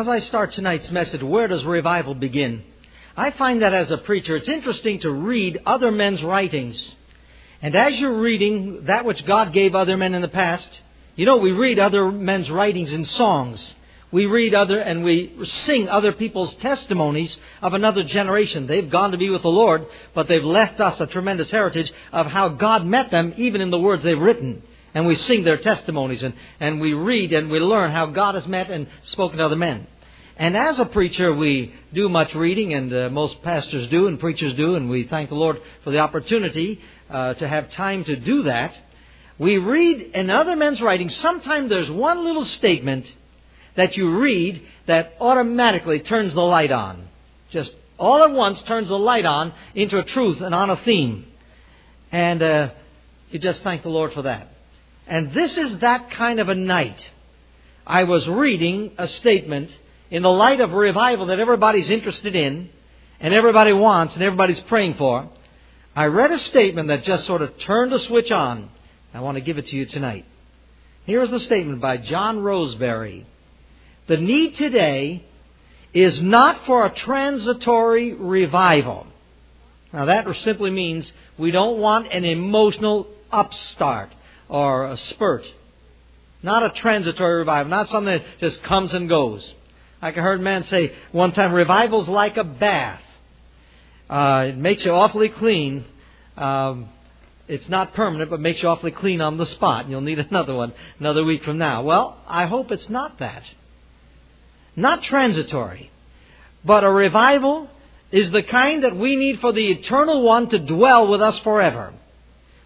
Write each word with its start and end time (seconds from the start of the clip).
As 0.00 0.08
I 0.08 0.20
start 0.20 0.54
tonight's 0.54 0.90
message, 0.90 1.22
where 1.22 1.46
does 1.46 1.62
revival 1.62 2.14
begin? 2.14 2.62
I 3.18 3.32
find 3.32 3.60
that 3.60 3.74
as 3.74 3.90
a 3.90 3.98
preacher, 3.98 4.34
it's 4.34 4.48
interesting 4.48 4.98
to 5.00 5.10
read 5.10 5.60
other 5.66 5.90
men's 5.90 6.22
writings. 6.22 6.94
And 7.60 7.76
as 7.76 8.00
you're 8.00 8.18
reading 8.18 8.86
that 8.86 9.04
which 9.04 9.26
God 9.26 9.52
gave 9.52 9.74
other 9.74 9.98
men 9.98 10.14
in 10.14 10.22
the 10.22 10.28
past, 10.28 10.66
you 11.16 11.26
know, 11.26 11.36
we 11.36 11.52
read 11.52 11.78
other 11.78 12.10
men's 12.10 12.50
writings 12.50 12.94
in 12.94 13.04
songs. 13.04 13.74
We 14.10 14.24
read 14.24 14.54
other, 14.54 14.80
and 14.80 15.04
we 15.04 15.34
sing 15.66 15.90
other 15.90 16.12
people's 16.12 16.54
testimonies 16.54 17.36
of 17.60 17.74
another 17.74 18.02
generation. 18.02 18.66
They've 18.66 18.88
gone 18.88 19.10
to 19.10 19.18
be 19.18 19.28
with 19.28 19.42
the 19.42 19.48
Lord, 19.48 19.86
but 20.14 20.28
they've 20.28 20.42
left 20.42 20.80
us 20.80 20.98
a 20.98 21.08
tremendous 21.08 21.50
heritage 21.50 21.92
of 22.10 22.24
how 22.24 22.48
God 22.48 22.86
met 22.86 23.10
them, 23.10 23.34
even 23.36 23.60
in 23.60 23.68
the 23.68 23.78
words 23.78 24.02
they've 24.02 24.18
written 24.18 24.62
and 24.94 25.06
we 25.06 25.14
sing 25.14 25.44
their 25.44 25.58
testimonies 25.58 26.22
and, 26.22 26.34
and 26.58 26.80
we 26.80 26.92
read 26.92 27.32
and 27.32 27.50
we 27.50 27.60
learn 27.60 27.90
how 27.90 28.06
God 28.06 28.34
has 28.34 28.46
met 28.46 28.70
and 28.70 28.86
spoken 29.04 29.38
to 29.38 29.44
other 29.44 29.56
men. 29.56 29.86
And 30.36 30.56
as 30.56 30.78
a 30.78 30.86
preacher, 30.86 31.34
we 31.34 31.74
do 31.92 32.08
much 32.08 32.34
reading, 32.34 32.72
and 32.72 32.90
uh, 32.90 33.10
most 33.10 33.42
pastors 33.42 33.90
do, 33.90 34.06
and 34.06 34.18
preachers 34.18 34.54
do, 34.54 34.74
and 34.74 34.88
we 34.88 35.04
thank 35.04 35.28
the 35.28 35.34
Lord 35.34 35.60
for 35.84 35.90
the 35.90 35.98
opportunity 35.98 36.80
uh, 37.10 37.34
to 37.34 37.46
have 37.46 37.70
time 37.72 38.04
to 38.04 38.16
do 38.16 38.44
that. 38.44 38.74
We 39.38 39.58
read 39.58 40.00
in 40.14 40.30
other 40.30 40.56
men's 40.56 40.80
writings, 40.80 41.14
sometimes 41.16 41.68
there's 41.68 41.90
one 41.90 42.24
little 42.24 42.46
statement 42.46 43.12
that 43.76 43.98
you 43.98 44.18
read 44.18 44.62
that 44.86 45.14
automatically 45.20 46.00
turns 46.00 46.32
the 46.32 46.40
light 46.40 46.72
on. 46.72 47.08
Just 47.50 47.72
all 47.98 48.22
at 48.22 48.30
once 48.30 48.62
turns 48.62 48.88
the 48.88 48.98
light 48.98 49.26
on 49.26 49.52
into 49.74 49.98
a 49.98 50.04
truth 50.04 50.40
and 50.40 50.54
on 50.54 50.70
a 50.70 50.76
theme. 50.78 51.26
And 52.10 52.42
uh, 52.42 52.70
you 53.30 53.38
just 53.38 53.62
thank 53.62 53.82
the 53.82 53.90
Lord 53.90 54.14
for 54.14 54.22
that. 54.22 54.50
And 55.10 55.32
this 55.32 55.58
is 55.58 55.78
that 55.78 56.12
kind 56.12 56.38
of 56.38 56.48
a 56.48 56.54
night. 56.54 57.04
I 57.84 58.04
was 58.04 58.28
reading 58.28 58.92
a 58.96 59.08
statement 59.08 59.68
in 60.08 60.22
the 60.22 60.30
light 60.30 60.60
of 60.60 60.72
revival 60.72 61.26
that 61.26 61.40
everybody's 61.40 61.90
interested 61.90 62.36
in, 62.36 62.70
and 63.18 63.34
everybody 63.34 63.72
wants, 63.72 64.14
and 64.14 64.22
everybody's 64.22 64.60
praying 64.60 64.94
for. 64.94 65.28
I 65.96 66.04
read 66.04 66.30
a 66.30 66.38
statement 66.38 66.88
that 66.88 67.02
just 67.02 67.26
sort 67.26 67.42
of 67.42 67.58
turned 67.58 67.90
the 67.90 67.98
switch 67.98 68.30
on. 68.30 68.70
I 69.12 69.20
want 69.20 69.34
to 69.34 69.40
give 69.40 69.58
it 69.58 69.66
to 69.66 69.76
you 69.76 69.84
tonight. 69.84 70.26
Here's 71.06 71.30
the 71.30 71.40
statement 71.40 71.80
by 71.80 71.96
John 71.96 72.38
Roseberry. 72.38 73.26
The 74.06 74.16
need 74.16 74.54
today 74.54 75.24
is 75.92 76.22
not 76.22 76.66
for 76.66 76.86
a 76.86 76.90
transitory 76.90 78.14
revival. 78.14 79.08
Now 79.92 80.04
that 80.04 80.36
simply 80.36 80.70
means 80.70 81.10
we 81.36 81.50
don't 81.50 81.78
want 81.78 82.12
an 82.12 82.24
emotional 82.24 83.08
upstart 83.32 84.12
or 84.50 84.86
a 84.86 84.98
spurt. 84.98 85.46
Not 86.42 86.62
a 86.62 86.70
transitory 86.70 87.38
revival, 87.38 87.70
not 87.70 87.88
something 87.88 88.12
that 88.12 88.24
just 88.40 88.62
comes 88.64 88.92
and 88.92 89.08
goes. 89.08 89.54
Like 90.02 90.18
I 90.18 90.22
heard 90.22 90.40
a 90.40 90.42
man 90.42 90.64
say 90.64 90.92
one 91.12 91.32
time, 91.32 91.52
revival's 91.52 92.08
like 92.08 92.36
a 92.36 92.44
bath. 92.44 93.00
Uh, 94.08 94.46
it 94.48 94.56
makes 94.58 94.84
you 94.84 94.92
awfully 94.92 95.28
clean. 95.28 95.84
Um, 96.36 96.88
it's 97.46 97.68
not 97.68 97.94
permanent, 97.94 98.30
but 98.30 98.40
makes 98.40 98.62
you 98.62 98.68
awfully 98.68 98.90
clean 98.90 99.20
on 99.20 99.36
the 99.36 99.46
spot. 99.46 99.82
And 99.82 99.90
You'll 99.90 100.00
need 100.00 100.18
another 100.30 100.54
one 100.54 100.72
another 100.98 101.24
week 101.24 101.44
from 101.44 101.58
now. 101.58 101.82
Well, 101.82 102.18
I 102.26 102.46
hope 102.46 102.72
it's 102.72 102.88
not 102.88 103.18
that. 103.20 103.44
Not 104.74 105.02
transitory. 105.04 105.90
But 106.64 106.84
a 106.84 106.90
revival 106.90 107.68
is 108.10 108.30
the 108.30 108.42
kind 108.42 108.82
that 108.84 108.96
we 108.96 109.16
need 109.16 109.40
for 109.40 109.52
the 109.52 109.70
eternal 109.70 110.22
one 110.22 110.48
to 110.48 110.58
dwell 110.58 111.08
with 111.08 111.22
us 111.22 111.38
forever. 111.40 111.94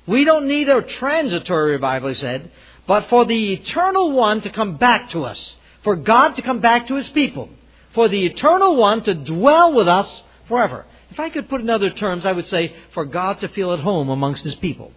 We 0.06 0.25
don't 0.25 0.48
need 0.48 0.69
a 0.69 0.82
transitory 0.82 1.72
revival, 1.72 2.10
he 2.10 2.15
said, 2.15 2.50
but 2.87 3.09
for 3.09 3.25
the 3.25 3.54
eternal 3.54 4.12
one 4.12 4.42
to 4.42 4.50
come 4.50 4.76
back 4.76 5.10
to 5.10 5.25
us, 5.25 5.56
for 5.82 5.97
God 5.97 6.37
to 6.37 6.42
come 6.42 6.60
back 6.60 6.88
to 6.88 6.97
his 6.97 7.09
people, 7.10 7.48
for 7.94 8.09
the 8.09 8.26
eternal 8.26 8.76
one 8.76 9.03
to 9.04 9.15
dwell 9.15 9.72
with 9.72 9.88
us 9.88 10.22
forever. 10.48 10.84
If 11.10 11.19
I 11.20 11.31
could 11.31 11.48
put 11.48 11.60
in 11.60 11.70
other 11.70 11.91
terms, 11.91 12.26
I 12.26 12.32
would 12.32 12.48
say 12.48 12.75
for 12.92 13.04
God 13.04 13.41
to 13.41 13.48
feel 13.48 13.72
at 13.72 13.81
home 13.81 14.09
amongst 14.09 14.44
his 14.44 14.54
people. 14.56 14.92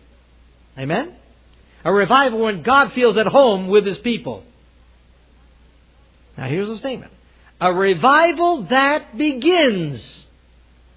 Amen? 0.78 1.16
A 1.85 1.94
revival 1.94 2.39
when 2.39 2.63
God 2.63 2.91
feels 2.94 3.18
at 3.18 3.28
home 3.28 3.68
with 3.68 3.85
his 3.85 3.97
people. 4.00 4.44
Now 6.38 6.47
here's 6.47 6.68
the 6.68 6.78
statement. 6.78 7.12
A 7.62 7.74
revival 7.74 8.63
that 8.63 9.18
begins. 9.18 10.25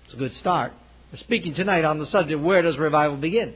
It's 0.05 0.15
a 0.15 0.17
good 0.17 0.35
start. 0.35 0.73
We're 1.13 1.19
speaking 1.19 1.55
tonight 1.55 1.85
on 1.85 1.99
the 1.99 2.07
subject, 2.07 2.41
where 2.41 2.63
does 2.63 2.77
revival 2.77 3.17
begin? 3.17 3.55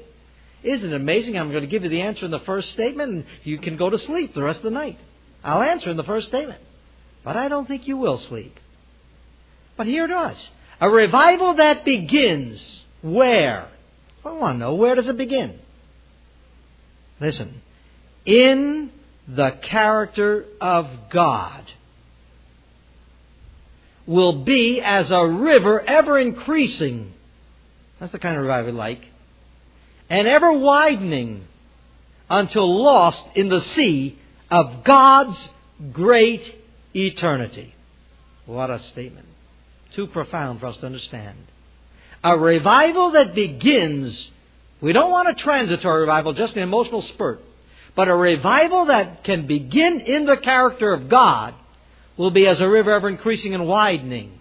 Isn't 0.64 0.92
it 0.92 0.96
amazing? 0.96 1.36
I'm 1.38 1.50
going 1.50 1.62
to 1.62 1.68
give 1.68 1.84
you 1.84 1.90
the 1.90 2.00
answer 2.00 2.24
in 2.24 2.30
the 2.30 2.40
first 2.40 2.70
statement, 2.70 3.12
and 3.12 3.24
you 3.44 3.58
can 3.58 3.76
go 3.76 3.90
to 3.90 3.98
sleep 3.98 4.34
the 4.34 4.42
rest 4.42 4.58
of 4.58 4.64
the 4.64 4.70
night. 4.70 4.98
I'll 5.44 5.62
answer 5.62 5.90
in 5.90 5.98
the 5.98 6.04
first 6.04 6.28
statement. 6.28 6.60
But 7.22 7.36
I 7.36 7.48
don't 7.48 7.68
think 7.68 7.86
you 7.86 7.98
will 7.98 8.18
sleep. 8.18 8.58
But 9.76 9.86
here 9.86 10.06
it 10.06 10.32
is. 10.32 10.50
A 10.80 10.88
revival 10.88 11.54
that 11.54 11.84
begins 11.84 12.84
where? 13.02 13.68
I 14.24 14.32
want 14.32 14.54
to 14.54 14.58
know 14.58 14.74
where 14.74 14.94
does 14.94 15.06
it 15.06 15.18
begin? 15.18 15.58
Listen. 17.20 17.60
In 18.24 18.90
the 19.28 19.50
character 19.62 20.46
of 20.62 20.88
God 21.10 21.70
will 24.06 24.44
be 24.44 24.80
as 24.80 25.10
a 25.10 25.26
river 25.26 25.80
ever 25.80 26.18
increasing. 26.18 27.12
That's 28.00 28.12
the 28.12 28.18
kind 28.18 28.36
of 28.36 28.42
revival 28.42 28.72
we 28.72 28.78
like 28.78 29.04
and 30.14 30.28
ever 30.28 30.52
widening 30.52 31.44
until 32.30 32.84
lost 32.84 33.24
in 33.34 33.48
the 33.48 33.60
sea 33.60 34.16
of 34.48 34.84
God's 34.84 35.50
great 35.90 36.54
eternity. 36.94 37.74
What 38.46 38.70
a 38.70 38.78
statement. 38.78 39.26
Too 39.94 40.06
profound 40.06 40.60
for 40.60 40.66
us 40.66 40.76
to 40.76 40.86
understand. 40.86 41.36
A 42.22 42.38
revival 42.38 43.10
that 43.10 43.34
begins, 43.34 44.30
we 44.80 44.92
don't 44.92 45.10
want 45.10 45.30
a 45.30 45.34
transitory 45.34 46.02
revival, 46.02 46.32
just 46.32 46.54
an 46.54 46.62
emotional 46.62 47.02
spurt, 47.02 47.42
but 47.96 48.06
a 48.06 48.14
revival 48.14 48.84
that 48.84 49.24
can 49.24 49.48
begin 49.48 49.98
in 49.98 50.26
the 50.26 50.36
character 50.36 50.92
of 50.92 51.08
God 51.08 51.54
will 52.16 52.30
be 52.30 52.46
as 52.46 52.60
a 52.60 52.68
river 52.68 52.92
ever 52.92 53.08
increasing 53.08 53.52
and 53.52 53.66
widening 53.66 54.38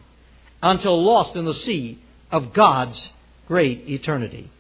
until 0.62 1.03
lost 1.03 1.36
in 1.36 1.45
the 1.45 1.56
sea 1.56 2.00
of 2.31 2.53
God's 2.53 3.09
great 3.48 3.89
eternity. 3.89 4.51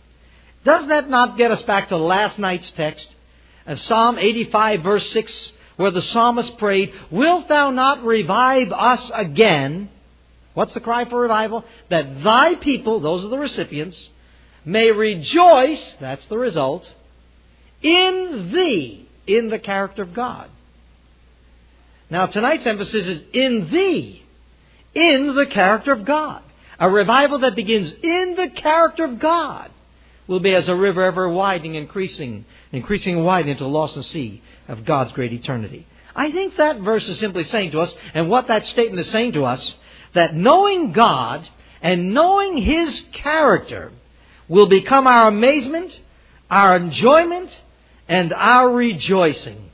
Does 0.63 0.87
that 0.87 1.09
not 1.09 1.37
get 1.37 1.51
us 1.51 1.61
back 1.63 1.89
to 1.89 1.97
last 1.97 2.39
night's 2.39 2.71
text? 2.71 3.07
Of 3.65 3.79
Psalm 3.81 4.17
85, 4.17 4.81
verse 4.81 5.09
6, 5.11 5.51
where 5.77 5.91
the 5.91 6.01
psalmist 6.01 6.57
prayed, 6.57 6.93
Wilt 7.11 7.47
thou 7.47 7.71
not 7.71 8.03
revive 8.03 8.71
us 8.71 9.11
again? 9.13 9.89
What's 10.53 10.73
the 10.73 10.79
cry 10.79 11.05
for 11.05 11.21
revival? 11.21 11.65
That 11.89 12.23
thy 12.23 12.55
people, 12.55 12.99
those 12.99 13.25
are 13.25 13.29
the 13.29 13.39
recipients, 13.39 14.09
may 14.65 14.91
rejoice, 14.91 15.95
that's 15.99 16.25
the 16.27 16.37
result, 16.37 16.89
in 17.81 18.51
thee, 18.53 19.09
in 19.27 19.49
the 19.49 19.59
character 19.59 20.03
of 20.03 20.13
God. 20.13 20.49
Now, 22.09 22.27
tonight's 22.27 22.65
emphasis 22.65 23.05
is 23.05 23.21
in 23.33 23.69
thee, 23.71 24.23
in 24.93 25.35
the 25.35 25.47
character 25.47 25.91
of 25.91 26.05
God. 26.05 26.43
A 26.79 26.89
revival 26.89 27.39
that 27.39 27.55
begins 27.55 27.91
in 28.03 28.35
the 28.35 28.49
character 28.49 29.05
of 29.05 29.19
God 29.19 29.71
will 30.27 30.39
be 30.39 30.53
as 30.53 30.67
a 30.69 30.75
river 30.75 31.03
ever 31.03 31.29
widening, 31.29 31.75
increasing, 31.75 32.45
increasing 32.71 33.17
and 33.17 33.25
widening 33.25 33.51
into 33.51 33.63
the 33.63 33.69
lost 33.69 34.01
sea 34.09 34.41
of 34.67 34.85
God's 34.85 35.11
great 35.11 35.33
eternity. 35.33 35.85
I 36.15 36.31
think 36.31 36.57
that 36.57 36.79
verse 36.79 37.07
is 37.07 37.19
simply 37.19 37.43
saying 37.43 37.71
to 37.71 37.81
us, 37.81 37.93
and 38.13 38.29
what 38.29 38.47
that 38.47 38.67
statement 38.67 38.99
is 38.99 39.11
saying 39.11 39.33
to 39.33 39.45
us, 39.45 39.75
that 40.13 40.35
knowing 40.35 40.91
God 40.91 41.47
and 41.81 42.13
knowing 42.13 42.57
His 42.57 43.03
character 43.13 43.91
will 44.47 44.67
become 44.67 45.07
our 45.07 45.27
amazement, 45.27 45.99
our 46.49 46.75
enjoyment, 46.75 47.49
and 48.07 48.31
our 48.33 48.69
rejoicing. 48.69 49.71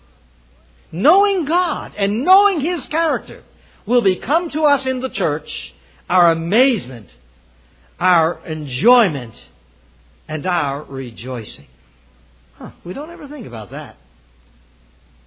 Knowing 0.92 1.46
God 1.46 1.94
and 1.98 2.24
knowing 2.24 2.62
His 2.62 2.86
character 2.88 3.44
will 3.86 4.02
become 4.02 4.50
to 4.52 4.64
us 4.64 4.86
in 4.86 5.02
the 5.02 5.10
church 5.10 5.74
our 6.10 6.32
amazement, 6.32 7.08
our 8.00 8.44
enjoyment, 8.46 9.36
and 10.30 10.46
our 10.46 10.84
rejoicing. 10.84 11.66
Huh, 12.54 12.70
we 12.86 12.94
don't 12.94 13.10
ever 13.10 13.28
think 13.28 13.48
about 13.48 13.72
that. 13.72 13.98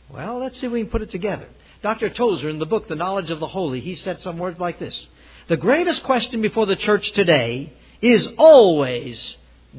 Well, 0.09 0.39
let's 0.39 0.59
see 0.61 0.67
if 0.67 0.73
we 0.73 0.83
can 0.83 0.91
put 0.91 1.03
it 1.03 1.11
together. 1.11 1.49
Dr. 1.83 2.09
Tozer, 2.09 2.49
in 2.49 2.61
the 2.61 2.67
book 2.67 2.87
The 2.87 2.95
Knowledge 2.95 3.31
of 3.31 3.41
the 3.41 3.49
Holy, 3.49 3.81
he 3.81 3.97
said 3.97 4.23
some 4.23 4.39
words 4.39 4.61
like 4.61 4.79
this 4.79 5.07
The 5.49 5.57
greatest 5.57 6.05
question 6.05 6.41
before 6.41 6.67
the 6.67 6.77
church 6.77 7.11
today 7.13 7.73
is 8.01 8.29
always 8.39 9.37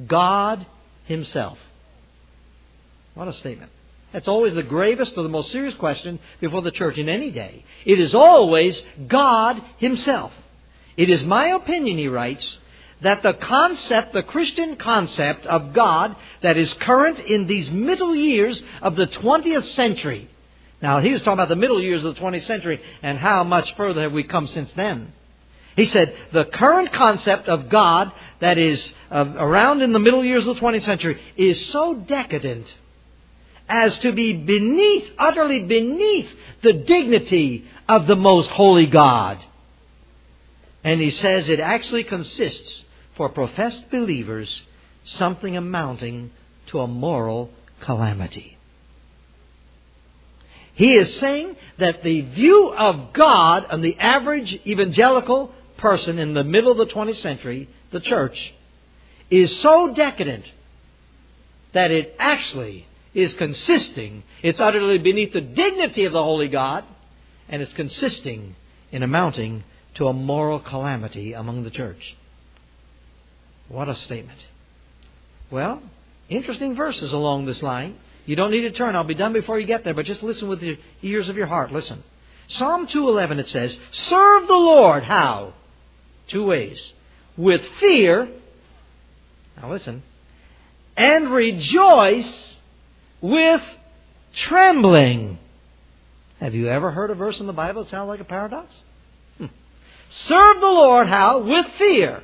God 0.08 0.66
Himself. 1.06 1.58
What 3.14 3.30
a 3.30 3.34
statement. 3.34 3.72
That's 4.12 4.28
always 4.28 4.54
the 4.54 4.64
gravest 4.64 5.18
or 5.18 5.24
the 5.24 5.30
most 5.30 5.52
serious 5.52 5.76
question 5.76 6.20
before 6.42 6.62
the 6.62 6.72
church 6.72 6.98
in 6.98 7.08
any 7.08 7.32
day. 7.32 7.64
It 7.86 8.00
is 8.00 8.14
always 8.14 8.82
God 9.08 9.64
Himself. 9.78 10.34
It 10.98 11.10
is 11.10 11.24
my 11.24 11.48
opinion, 11.48 11.98
he 11.98 12.10
writes, 12.10 12.58
that 13.04 13.22
the 13.22 13.34
concept, 13.34 14.14
the 14.14 14.24
Christian 14.24 14.78
concept 14.78 15.46
of 15.46 15.74
God 15.74 16.16
that 16.42 16.58
is 16.58 16.74
current 16.76 17.20
in 17.20 17.48
these 17.48 17.70
middle 17.70 18.16
years 18.16 18.62
of 18.82 18.96
the 18.96 19.08
20th 19.08 19.74
century. 19.76 20.30
Now, 20.82 21.00
he 21.00 21.12
was 21.12 21.22
talking 21.22 21.34
about 21.34 21.50
the 21.50 21.56
middle 21.56 21.82
years 21.82 22.04
of 22.04 22.16
the 22.16 22.22
20th 22.22 22.46
century 22.46 22.82
and 23.02 23.18
how 23.18 23.44
much 23.44 23.76
further 23.76 24.02
have 24.02 24.12
we 24.12 24.24
come 24.24 24.48
since 24.48 24.72
then. 24.76 25.14
He 25.76 25.86
said 25.86 26.16
the 26.32 26.46
current 26.46 26.94
concept 26.94 27.48
of 27.50 27.70
God 27.70 28.12
that 28.40 28.58
is 28.58 28.94
uh, 29.12 29.26
around 29.38 29.82
in 29.82 29.92
the 29.92 30.00
middle 30.00 30.24
years 30.24 30.46
of 30.46 30.56
the 30.56 30.62
20th 30.62 30.84
century 30.84 31.20
is 31.36 31.70
so 31.72 31.96
decadent 31.96 32.74
as 33.68 33.98
to 34.00 34.12
be 34.12 34.34
beneath, 34.34 35.10
utterly 35.18 35.64
beneath 35.64 36.30
the 36.62 36.74
dignity 36.74 37.66
of 37.90 38.08
the 38.08 38.16
most 38.16 38.50
holy 38.50 38.86
God. 38.86 39.44
And 40.84 41.02
he 41.02 41.12
says 41.12 41.50
it 41.50 41.60
actually 41.60 42.04
consists 42.04 42.84
for 43.16 43.30
professed 43.30 43.90
believers 43.92 44.64
something 45.06 45.58
amounting 45.58 46.32
to 46.68 46.80
a 46.80 46.88
moral 46.88 47.50
calamity. 47.82 48.58
He 50.74 50.96
is 50.96 51.20
saying 51.20 51.56
that 51.78 52.04
the 52.04 52.22
view 52.22 52.74
of 52.74 53.14
God 53.14 53.66
on 53.70 53.82
the 53.82 53.98
average 54.00 54.54
evangelical 54.66 55.52
person 55.78 56.18
in 56.18 56.34
the 56.34 56.44
middle 56.44 56.72
of 56.72 56.78
the 56.78 56.94
20th 56.94 57.22
century, 57.22 57.70
the 57.92 58.00
church, 58.00 58.54
is 59.30 59.60
so 59.62 59.94
decadent 59.94 60.46
that 61.74 61.92
it 61.92 62.16
actually 62.18 62.88
is 63.14 63.34
consisting, 63.36 64.24
it's 64.42 64.60
utterly 64.60 64.98
beneath 64.98 65.34
the 65.34 65.42
dignity 65.42 66.06
of 66.06 66.14
the 66.14 66.24
Holy 66.24 66.48
God, 66.48 66.84
and 67.50 67.62
it's 67.62 67.74
consisting 67.74 68.56
in 68.92 69.04
amounting 69.04 69.64
to 69.96 70.08
a 70.08 70.14
moral 70.14 70.60
calamity 70.60 71.34
among 71.34 71.64
the 71.64 71.70
church. 71.70 72.16
What 73.68 73.90
a 73.90 73.96
statement. 73.96 74.40
Well, 75.50 75.82
interesting 76.30 76.76
verses 76.76 77.14
along 77.14 77.46
this 77.46 77.62
line. 77.62 77.96
You 78.26 78.36
don't 78.36 78.52
need 78.52 78.62
to 78.62 78.72
turn. 78.72 78.96
I'll 78.96 79.04
be 79.04 79.14
done 79.14 79.34
before 79.34 79.60
you 79.60 79.68
get 79.68 79.84
there, 79.84 79.94
but 79.94 80.06
just 80.06 80.24
listen 80.24 80.48
with 80.48 80.62
the 80.62 80.78
ears 81.02 81.30
of 81.30 81.36
your 81.36 81.48
heart. 81.48 81.72
Listen. 81.72 82.04
Psalm 82.48 82.88
2:11 82.88 83.40
it 83.40 83.48
says, 83.50 83.78
"Serve 83.92 84.48
the 84.48 84.54
Lord 84.54 85.04
how? 85.04 85.54
Two 86.28 86.46
ways. 86.46 86.94
With 87.36 87.66
fear, 87.80 88.30
now 89.62 89.72
listen, 89.72 90.04
and 90.96 91.30
rejoice 91.30 92.58
with 93.22 93.64
trembling." 94.34 95.40
Have 96.40 96.54
you 96.54 96.68
ever 96.68 96.92
heard 96.92 97.12
a 97.12 97.16
verse 97.16 97.40
in 97.40 97.48
the 97.48 97.54
Bible 97.54 97.84
that 97.84 97.90
sounds 97.90 98.10
like 98.10 98.20
a 98.20 98.26
paradox? 98.26 98.74
Hmm. 99.38 99.48
Serve 100.10 100.60
the 100.60 100.68
Lord 100.68 101.08
how? 101.08 101.40
With 101.40 101.66
fear 101.78 102.24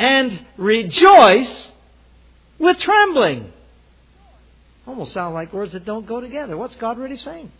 and 0.00 0.46
rejoice 0.56 1.68
with 2.58 2.78
trembling. 2.78 3.52
Almost 4.86 5.12
sound 5.12 5.34
like 5.34 5.52
words 5.52 5.72
that 5.72 5.84
don't 5.84 6.06
go 6.06 6.20
together. 6.20 6.56
What's 6.56 6.74
God 6.76 6.96
really 6.98 7.18
saying? 7.18 7.52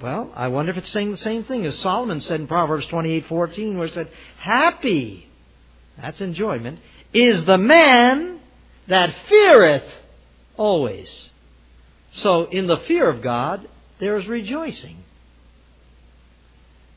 Well, 0.00 0.32
I 0.34 0.48
wonder 0.48 0.72
if 0.72 0.78
it's 0.78 0.90
saying 0.90 1.10
the 1.10 1.18
same 1.18 1.44
thing 1.44 1.66
as 1.66 1.78
Solomon 1.80 2.22
said 2.22 2.40
in 2.40 2.46
Proverbs 2.46 2.86
28:14 2.86 3.76
where 3.76 3.86
it 3.86 3.92
said, 3.92 4.08
"Happy, 4.38 5.28
that's 6.00 6.22
enjoyment, 6.22 6.80
is 7.12 7.44
the 7.44 7.58
man 7.58 8.40
that 8.86 9.14
feareth 9.28 9.84
always." 10.56 11.30
So, 12.12 12.44
in 12.46 12.66
the 12.66 12.78
fear 12.78 13.06
of 13.10 13.20
God, 13.20 13.68
there 13.98 14.16
is 14.16 14.26
rejoicing. 14.26 15.04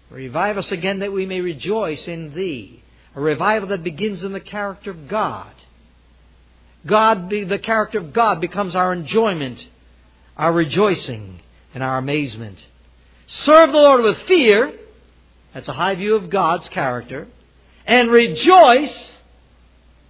Revive 0.09 0.57
us 0.57 0.71
again 0.71 0.99
that 0.99 1.11
we 1.11 1.25
may 1.25 1.41
rejoice 1.41 2.07
in 2.07 2.33
thee 2.33 2.82
a 3.15 3.21
revival 3.21 3.69
that 3.69 3.83
begins 3.83 4.23
in 4.23 4.31
the 4.31 4.39
character 4.39 4.91
of 4.91 5.07
God. 5.07 5.51
God, 6.85 7.29
the 7.29 7.59
character 7.59 7.99
of 7.99 8.11
God 8.11 8.41
becomes 8.41 8.75
our 8.75 8.91
enjoyment, 8.91 9.65
our 10.35 10.51
rejoicing, 10.51 11.41
and 11.73 11.83
our 11.83 11.97
amazement. 11.97 12.57
Serve 13.27 13.71
the 13.71 13.77
Lord 13.77 14.03
with 14.03 14.17
fear. 14.27 14.73
That's 15.53 15.69
a 15.69 15.73
high 15.73 15.95
view 15.95 16.15
of 16.15 16.29
God's 16.29 16.67
character. 16.69 17.27
And 17.85 18.11
rejoice. 18.11 19.11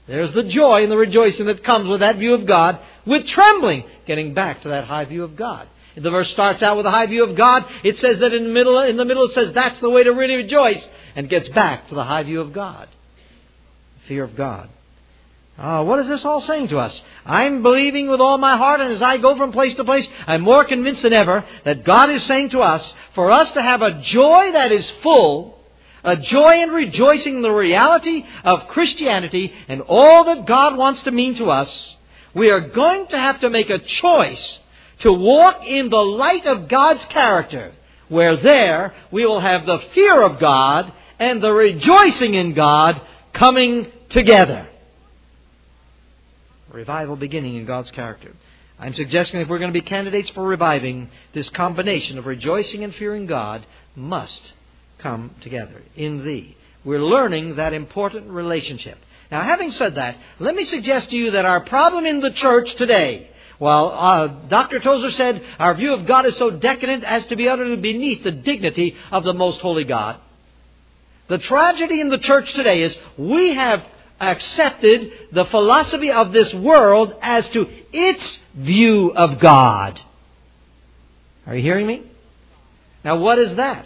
There's 0.08 0.32
the 0.32 0.44
joy 0.44 0.84
and 0.84 0.92
the 0.92 0.98
rejoicing 0.98 1.46
that 1.46 1.64
comes 1.64 1.90
with 1.90 2.00
that 2.00 2.18
view 2.18 2.34
of 2.34 2.46
God 2.46 2.80
with 3.06 3.28
trembling. 3.28 3.84
Getting 4.08 4.34
back 4.34 4.64
to 4.64 4.70
that 4.70 4.86
high 4.86 5.06
view 5.06 5.24
of 5.24 5.36
God. 5.36 5.68
The 5.96 6.10
verse 6.10 6.30
starts 6.32 6.64
out 6.64 6.76
with 6.76 6.88
a 6.88 6.92
high 6.92 7.06
view 7.06 7.24
of 7.24 7.36
God. 7.36 7.66
It 7.84 8.00
says 8.00 8.20
that 8.20 8.34
in 8.34 8.46
the 8.46 8.50
middle, 8.50 8.80
in 8.82 8.98
the 8.98 9.06
middle 9.06 9.26
it 9.26 9.34
says 9.34 9.54
that's 9.54 9.80
the 9.80 9.90
way 9.90 10.04
to 10.04 10.12
really 10.12 10.36
rejoice 10.36 10.86
and 11.16 11.30
gets 11.30 11.50
back 11.50 11.90
to 11.90 11.96
the 11.96 12.04
high 12.04 12.24
view 12.24 12.42
of 12.42 12.54
God. 12.54 12.88
Fear 14.08 14.24
of 14.26 14.36
God. 14.36 14.70
Uh, 15.58 15.84
what 15.84 16.00
is 16.00 16.08
this 16.08 16.26
all 16.26 16.42
saying 16.42 16.70
to 16.70 16.80
us? 16.80 17.00
I'm 17.26 17.62
believing 17.62 18.10
with 18.10 18.20
all 18.20 18.40
my 18.40 18.58
heart, 18.58 18.82
and 18.82 18.92
as 18.92 19.02
I 19.04 19.18
go 19.18 19.36
from 19.38 19.52
place 19.52 19.76
to 19.76 19.84
place, 19.84 20.08
I'm 20.26 20.42
more 20.42 20.66
convinced 20.66 21.04
than 21.04 21.14
ever 21.14 21.46
that 21.64 21.86
God 21.86 22.10
is 22.10 22.24
saying 22.26 22.50
to 22.52 22.62
us, 22.62 22.94
for 23.14 23.32
us 23.32 23.52
to 23.52 23.62
have 23.62 23.84
a 23.84 24.02
joy 24.02 24.52
that 24.54 24.72
is 24.72 24.90
full, 25.04 25.60
a 26.04 26.18
joy 26.18 26.54
and 26.64 26.72
rejoicing 26.72 27.36
in 27.36 27.42
the 27.44 27.52
reality 27.52 28.26
of 28.44 28.68
Christianity 28.68 29.54
and 29.68 29.82
all 29.82 30.24
that 30.26 30.48
God 30.48 30.76
wants 30.76 31.04
to 31.04 31.12
mean 31.12 31.36
to 31.36 31.52
us, 31.52 31.70
we 32.34 32.50
are 32.50 32.60
going 32.60 33.08
to 33.08 33.18
have 33.18 33.40
to 33.42 33.50
make 33.50 33.70
a 33.70 33.78
choice 33.78 34.60
to 35.02 35.14
walk 35.14 35.64
in 35.66 35.90
the 35.90 36.04
light 36.04 36.48
of 36.48 36.68
God's 36.68 37.06
character, 37.06 37.74
where 38.10 38.38
there 38.38 38.96
we 39.12 39.26
will 39.26 39.40
have 39.40 39.68
the 39.68 39.80
fear 39.94 40.22
of 40.24 40.40
God 40.40 40.92
and 41.24 41.42
the 41.42 41.54
rejoicing 41.54 42.34
in 42.34 42.54
God 42.54 43.02
coming 43.32 43.88
together. 44.10 44.68
Revival 46.70 47.16
beginning 47.16 47.56
in 47.56 47.66
God's 47.66 47.90
character. 47.92 48.34
I'm 48.78 48.94
suggesting 48.94 49.40
if 49.40 49.48
we're 49.48 49.60
going 49.60 49.72
to 49.72 49.80
be 49.80 49.86
candidates 49.86 50.30
for 50.32 50.44
reviving, 50.44 51.10
this 51.34 51.50
combination 51.50 52.18
of 52.18 52.26
rejoicing 52.26 52.84
and 52.84 52.94
fearing 52.96 53.26
God 53.26 53.66
must 53.96 54.54
come 54.98 55.34
together 55.40 55.82
in 55.96 56.26
thee. 56.26 56.58
We're 56.84 57.04
learning 57.04 57.56
that 57.56 57.72
important 57.72 58.28
relationship. 58.28 58.98
Now, 59.32 59.44
having 59.44 59.72
said 59.72 59.96
that, 59.96 60.18
let 60.40 60.56
me 60.56 60.66
suggest 60.66 61.12
to 61.12 61.16
you 61.16 61.32
that 61.32 61.46
our 61.46 61.62
problem 61.62 62.06
in 62.06 62.20
the 62.20 62.32
church 62.32 62.76
today, 62.76 63.30
while 63.60 63.88
uh, 63.88 64.28
Dr. 64.50 64.80
Tozer 64.80 65.12
said 65.12 65.42
our 65.58 65.74
view 65.74 65.94
of 65.94 66.06
God 66.06 66.26
is 66.26 66.36
so 66.36 66.50
decadent 66.50 67.06
as 67.06 67.24
to 67.26 67.38
be 67.38 67.48
utterly 67.48 67.78
beneath 67.78 68.24
the 68.24 68.32
dignity 68.32 68.98
of 69.10 69.24
the 69.24 69.34
most 69.34 69.62
holy 69.62 69.86
God, 69.86 70.20
the 71.28 71.38
tragedy 71.38 72.02
in 72.02 72.10
the 72.10 72.18
church 72.18 72.54
today 72.54 72.82
is 72.82 72.96
we 73.18 73.54
have 73.54 73.84
accepted 74.20 75.12
the 75.32 75.46
philosophy 75.46 76.12
of 76.12 76.32
this 76.32 76.54
world 76.54 77.16
as 77.22 77.48
to 77.50 77.68
its 77.92 78.40
view 78.56 79.12
of 79.16 79.40
God. 79.40 80.00
Are 81.46 81.56
you 81.56 81.62
hearing 81.62 81.88
me? 81.88 82.04
Now, 83.04 83.18
what 83.18 83.40
is 83.40 83.56
that? 83.56 83.86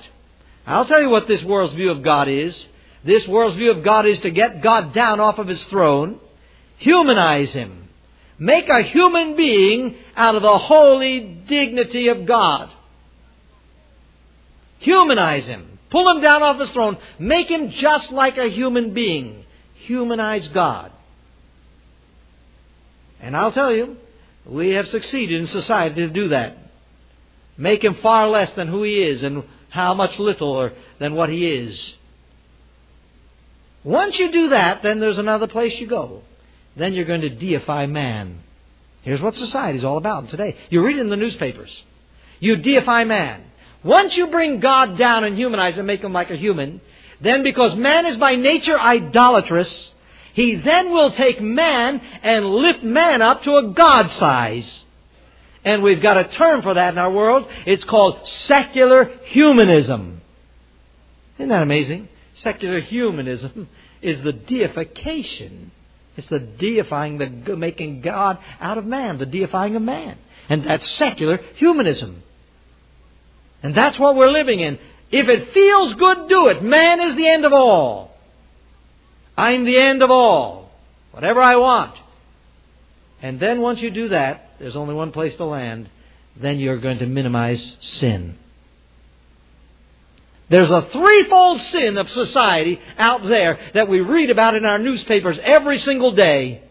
I'll 0.66 0.86
tell 0.86 1.02
you 1.02 1.10
what 1.10 1.28
this 1.28 1.44
world's 1.44 1.74
view 1.74 1.92
of 1.92 2.04
God 2.04 2.28
is. 2.28 2.68
This 3.04 3.28
world's 3.28 3.56
view 3.56 3.72
of 3.72 3.84
God 3.84 4.06
is 4.06 4.20
to 4.20 4.30
get 4.30 4.62
God 4.62 4.94
down 4.94 5.20
off 5.20 5.40
of 5.40 5.48
his 5.48 5.64
throne, 5.66 6.20
humanize 6.78 7.54
him, 7.54 7.88
make 8.38 8.68
a 8.70 8.82
human 8.82 9.36
being 9.36 9.96
out 10.16 10.36
of 10.36 10.42
the 10.42 10.58
holy 10.58 11.20
dignity 11.48 12.10
of 12.10 12.26
God. 12.26 12.70
Humanize 14.80 15.46
him. 15.46 15.77
Pull 15.90 16.10
him 16.10 16.22
down 16.22 16.44
off 16.44 16.60
his 16.60 16.70
throne. 16.72 16.98
Make 17.18 17.50
him 17.50 17.72
just 17.72 18.12
like 18.12 18.38
a 18.38 18.50
human 18.50 18.94
being. 18.94 19.46
Humanize 19.86 20.48
God. 20.50 20.92
And 23.22 23.36
I'll 23.36 23.52
tell 23.52 23.74
you, 23.74 23.98
we 24.46 24.72
have 24.72 24.88
succeeded 24.90 25.40
in 25.40 25.48
society 25.48 25.96
to 25.96 26.10
do 26.10 26.30
that. 26.30 26.58
Make 27.58 27.84
him 27.84 27.96
far 27.96 28.28
less 28.28 28.52
than 28.54 28.68
who 28.68 28.84
he 28.84 29.02
is 29.02 29.24
and 29.24 29.44
how 29.70 29.94
much 29.94 30.20
littler 30.20 30.74
than 31.00 31.16
what 31.16 31.30
he 31.30 31.48
is. 31.48 31.96
Once 33.84 34.20
you 34.20 34.32
do 34.32 34.50
that, 34.50 34.84
then 34.84 35.00
there's 35.00 35.18
another 35.18 35.48
place 35.48 35.80
you 35.80 35.88
go. 35.88 36.22
Then 36.76 36.94
you're 36.94 37.06
going 37.06 37.22
to 37.22 37.30
deify 37.30 37.88
man. 37.88 38.40
Here's 39.02 39.22
what 39.22 39.36
society 39.36 39.78
is 39.78 39.86
all 39.86 39.98
about 39.98 40.30
today. 40.30 40.56
You 40.70 40.84
read 40.84 40.98
it 40.98 41.02
in 41.02 41.10
the 41.10 41.16
newspapers. 41.16 41.84
You 42.40 42.58
deify 42.58 43.06
man. 43.06 43.44
Once 43.88 44.18
you 44.18 44.28
bring 44.28 44.60
God 44.60 44.98
down 44.98 45.24
and 45.24 45.38
humanize 45.38 45.78
and 45.78 45.88
make 45.88 46.02
him 46.02 46.12
like 46.12 46.30
a 46.30 46.36
human, 46.36 46.82
then 47.22 47.42
because 47.42 47.74
man 47.74 48.06
is 48.06 48.18
by 48.18 48.36
nature 48.36 48.78
idolatrous, 48.78 49.92
he 50.34 50.56
then 50.56 50.92
will 50.92 51.10
take 51.12 51.42
man 51.42 52.02
and 52.22 52.46
lift 52.46 52.84
man 52.84 53.22
up 53.22 53.44
to 53.44 53.56
a 53.56 53.70
God 53.70 54.12
size. 54.12 54.84
And 55.64 55.82
we've 55.82 56.02
got 56.02 56.18
a 56.18 56.26
term 56.26 56.62
for 56.64 56.74
that 56.74 56.94
in 56.94 56.98
our 56.98 57.10
world. 57.10 57.48
It's 57.66 57.86
called 57.86 58.28
secular 58.28 59.10
humanism. 59.24 60.22
Isn't 61.38 61.50
that 61.50 61.64
amazing? 61.64 62.10
Secular 62.44 62.82
humanism 62.82 63.70
is 64.02 64.22
the 64.22 64.34
deification. 64.34 65.72
It's 66.18 66.28
the 66.28 66.40
deifying, 66.40 67.20
the 67.20 67.56
making 67.56 68.02
God 68.02 68.38
out 68.60 68.78
of 68.78 68.86
man, 68.86 69.18
the 69.18 69.26
deifying 69.26 69.78
of 69.78 69.82
man. 69.82 70.18
And 70.50 70.66
that's 70.66 70.90
secular 70.98 71.40
humanism. 71.56 72.24
And 73.64 73.74
that's 73.76 73.98
what 73.98 74.16
we're 74.16 74.32
living 74.32 74.60
in. 74.60 74.78
If 75.12 75.28
it 75.30 75.54
feels 75.54 75.94
good, 75.96 76.28
do 76.28 76.48
it. 76.48 76.64
Man 76.64 77.02
is 77.02 77.16
the 77.16 77.28
end 77.28 77.46
of 77.46 77.54
all. 77.54 78.16
I'm 79.38 79.66
the 79.66 79.78
end 79.78 80.04
of 80.04 80.12
all. 80.12 80.72
Whatever 81.12 81.42
I 81.42 81.56
want. 81.56 81.96
And 83.22 83.40
then 83.40 83.62
once 83.62 83.82
you 83.82 83.90
do 83.90 84.10
that, 84.10 84.52
there's 84.60 84.76
only 84.76 84.94
one 84.94 85.12
place 85.12 85.36
to 85.38 85.46
land. 85.46 85.90
Then 86.36 86.60
you're 86.60 86.80
going 86.80 87.00
to 87.00 87.06
minimize 87.08 87.78
sin. 87.80 88.38
There's 90.50 90.70
a 90.70 90.88
threefold 90.94 91.60
sin 91.62 91.98
of 91.98 92.10
society 92.10 92.80
out 92.98 93.24
there 93.26 93.60
that 93.74 93.90
we 93.90 94.00
read 94.00 94.30
about 94.30 94.56
in 94.56 94.66
our 94.66 94.78
newspapers 94.78 95.38
every 95.44 95.80
single 95.80 96.12
day. 96.12 96.62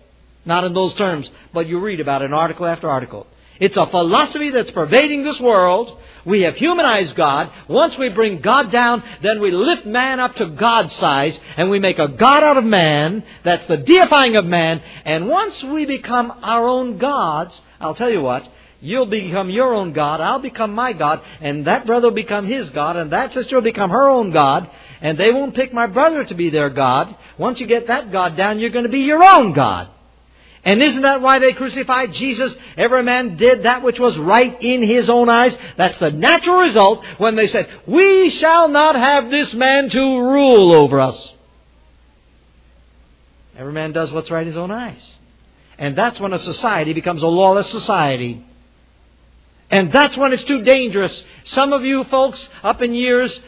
Not 0.44 0.64
in 0.64 0.72
those 0.72 0.94
terms, 0.94 1.28
but 1.52 1.66
you 1.66 1.80
read 1.80 2.00
about 2.00 2.22
it 2.22 2.26
in 2.26 2.32
article 2.32 2.66
after 2.66 2.88
article. 2.88 3.26
It's 3.58 3.76
a 3.76 3.86
philosophy 3.86 4.50
that's 4.50 4.70
pervading 4.70 5.24
this 5.24 5.40
world. 5.40 5.98
We 6.24 6.42
have 6.42 6.56
humanized 6.56 7.14
God. 7.14 7.50
Once 7.68 7.96
we 7.96 8.08
bring 8.08 8.40
God 8.40 8.70
down, 8.70 9.02
then 9.22 9.40
we 9.40 9.50
lift 9.50 9.86
man 9.86 10.20
up 10.20 10.34
to 10.36 10.46
God's 10.46 10.94
size, 10.96 11.38
and 11.56 11.70
we 11.70 11.78
make 11.78 11.98
a 11.98 12.08
God 12.08 12.42
out 12.42 12.56
of 12.56 12.64
man. 12.64 13.24
That's 13.44 13.66
the 13.66 13.78
deifying 13.78 14.36
of 14.36 14.44
man. 14.44 14.82
And 15.04 15.28
once 15.28 15.62
we 15.62 15.86
become 15.86 16.32
our 16.42 16.66
own 16.66 16.98
gods, 16.98 17.60
I'll 17.80 17.94
tell 17.94 18.10
you 18.10 18.20
what, 18.20 18.46
you'll 18.80 19.06
become 19.06 19.50
your 19.50 19.74
own 19.74 19.92
God, 19.92 20.20
I'll 20.20 20.38
become 20.38 20.74
my 20.74 20.92
God, 20.92 21.22
and 21.40 21.66
that 21.66 21.86
brother 21.86 22.08
will 22.08 22.14
become 22.14 22.46
his 22.46 22.68
God, 22.70 22.96
and 22.96 23.12
that 23.12 23.32
sister 23.32 23.56
will 23.56 23.62
become 23.62 23.90
her 23.90 24.08
own 24.08 24.32
God, 24.32 24.68
and 25.00 25.18
they 25.18 25.30
won't 25.30 25.54
pick 25.54 25.72
my 25.72 25.86
brother 25.86 26.24
to 26.24 26.34
be 26.34 26.50
their 26.50 26.70
God. 26.70 27.14
Once 27.38 27.60
you 27.60 27.66
get 27.66 27.86
that 27.86 28.12
God 28.12 28.36
down, 28.36 28.58
you're 28.58 28.70
going 28.70 28.84
to 28.84 28.90
be 28.90 29.00
your 29.00 29.22
own 29.22 29.52
God. 29.52 29.90
And 30.66 30.82
isn't 30.82 31.02
that 31.02 31.22
why 31.22 31.38
they 31.38 31.52
crucified 31.52 32.12
Jesus? 32.12 32.52
Every 32.76 33.04
man 33.04 33.36
did 33.36 33.62
that 33.62 33.84
which 33.84 34.00
was 34.00 34.18
right 34.18 34.60
in 34.60 34.82
his 34.82 35.08
own 35.08 35.28
eyes. 35.28 35.56
That's 35.76 35.98
the 36.00 36.10
natural 36.10 36.56
result 36.56 37.04
when 37.18 37.36
they 37.36 37.46
said, 37.46 37.70
We 37.86 38.30
shall 38.30 38.66
not 38.66 38.96
have 38.96 39.30
this 39.30 39.54
man 39.54 39.88
to 39.90 40.00
rule 40.00 40.72
over 40.72 41.00
us. 41.00 41.32
Every 43.56 43.72
man 43.72 43.92
does 43.92 44.10
what's 44.10 44.28
right 44.28 44.40
in 44.40 44.48
his 44.48 44.56
own 44.56 44.72
eyes. 44.72 45.16
And 45.78 45.96
that's 45.96 46.18
when 46.18 46.32
a 46.32 46.38
society 46.38 46.92
becomes 46.92 47.22
a 47.22 47.28
lawless 47.28 47.70
society. 47.70 48.44
And 49.70 49.92
that's 49.92 50.16
when 50.16 50.32
it's 50.32 50.44
too 50.44 50.62
dangerous. 50.62 51.22
Some 51.44 51.72
of 51.72 51.84
you 51.84 52.02
folks 52.04 52.48
up 52.64 52.82
in 52.82 52.92
years, 52.92 53.38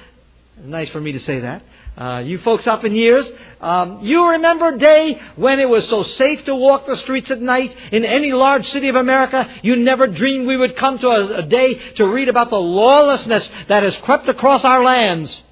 nice 0.56 0.88
for 0.90 1.00
me 1.00 1.10
to 1.12 1.20
say 1.20 1.40
that, 1.40 1.62
uh, 1.98 2.18
you 2.20 2.38
folks 2.38 2.66
up 2.66 2.84
in 2.84 2.94
years, 2.94 3.26
um, 3.60 3.98
you 4.02 4.30
remember 4.30 4.68
a 4.68 4.78
day 4.78 5.20
when 5.34 5.58
it 5.58 5.68
was 5.68 5.88
so 5.88 6.04
safe 6.04 6.44
to 6.44 6.54
walk 6.54 6.86
the 6.86 6.96
streets 6.98 7.28
at 7.30 7.40
night 7.40 7.76
in 7.90 8.04
any 8.04 8.32
large 8.32 8.68
city 8.68 8.88
of 8.88 8.94
America? 8.94 9.52
You 9.62 9.74
never 9.74 10.06
dreamed 10.06 10.46
we 10.46 10.56
would 10.56 10.76
come 10.76 10.98
to 11.00 11.08
a, 11.08 11.38
a 11.38 11.42
day 11.42 11.74
to 11.94 12.06
read 12.06 12.28
about 12.28 12.50
the 12.50 12.60
lawlessness 12.60 13.48
that 13.66 13.82
has 13.82 13.96
crept 13.98 14.28
across 14.28 14.64
our 14.64 14.84
lands. 14.84 15.42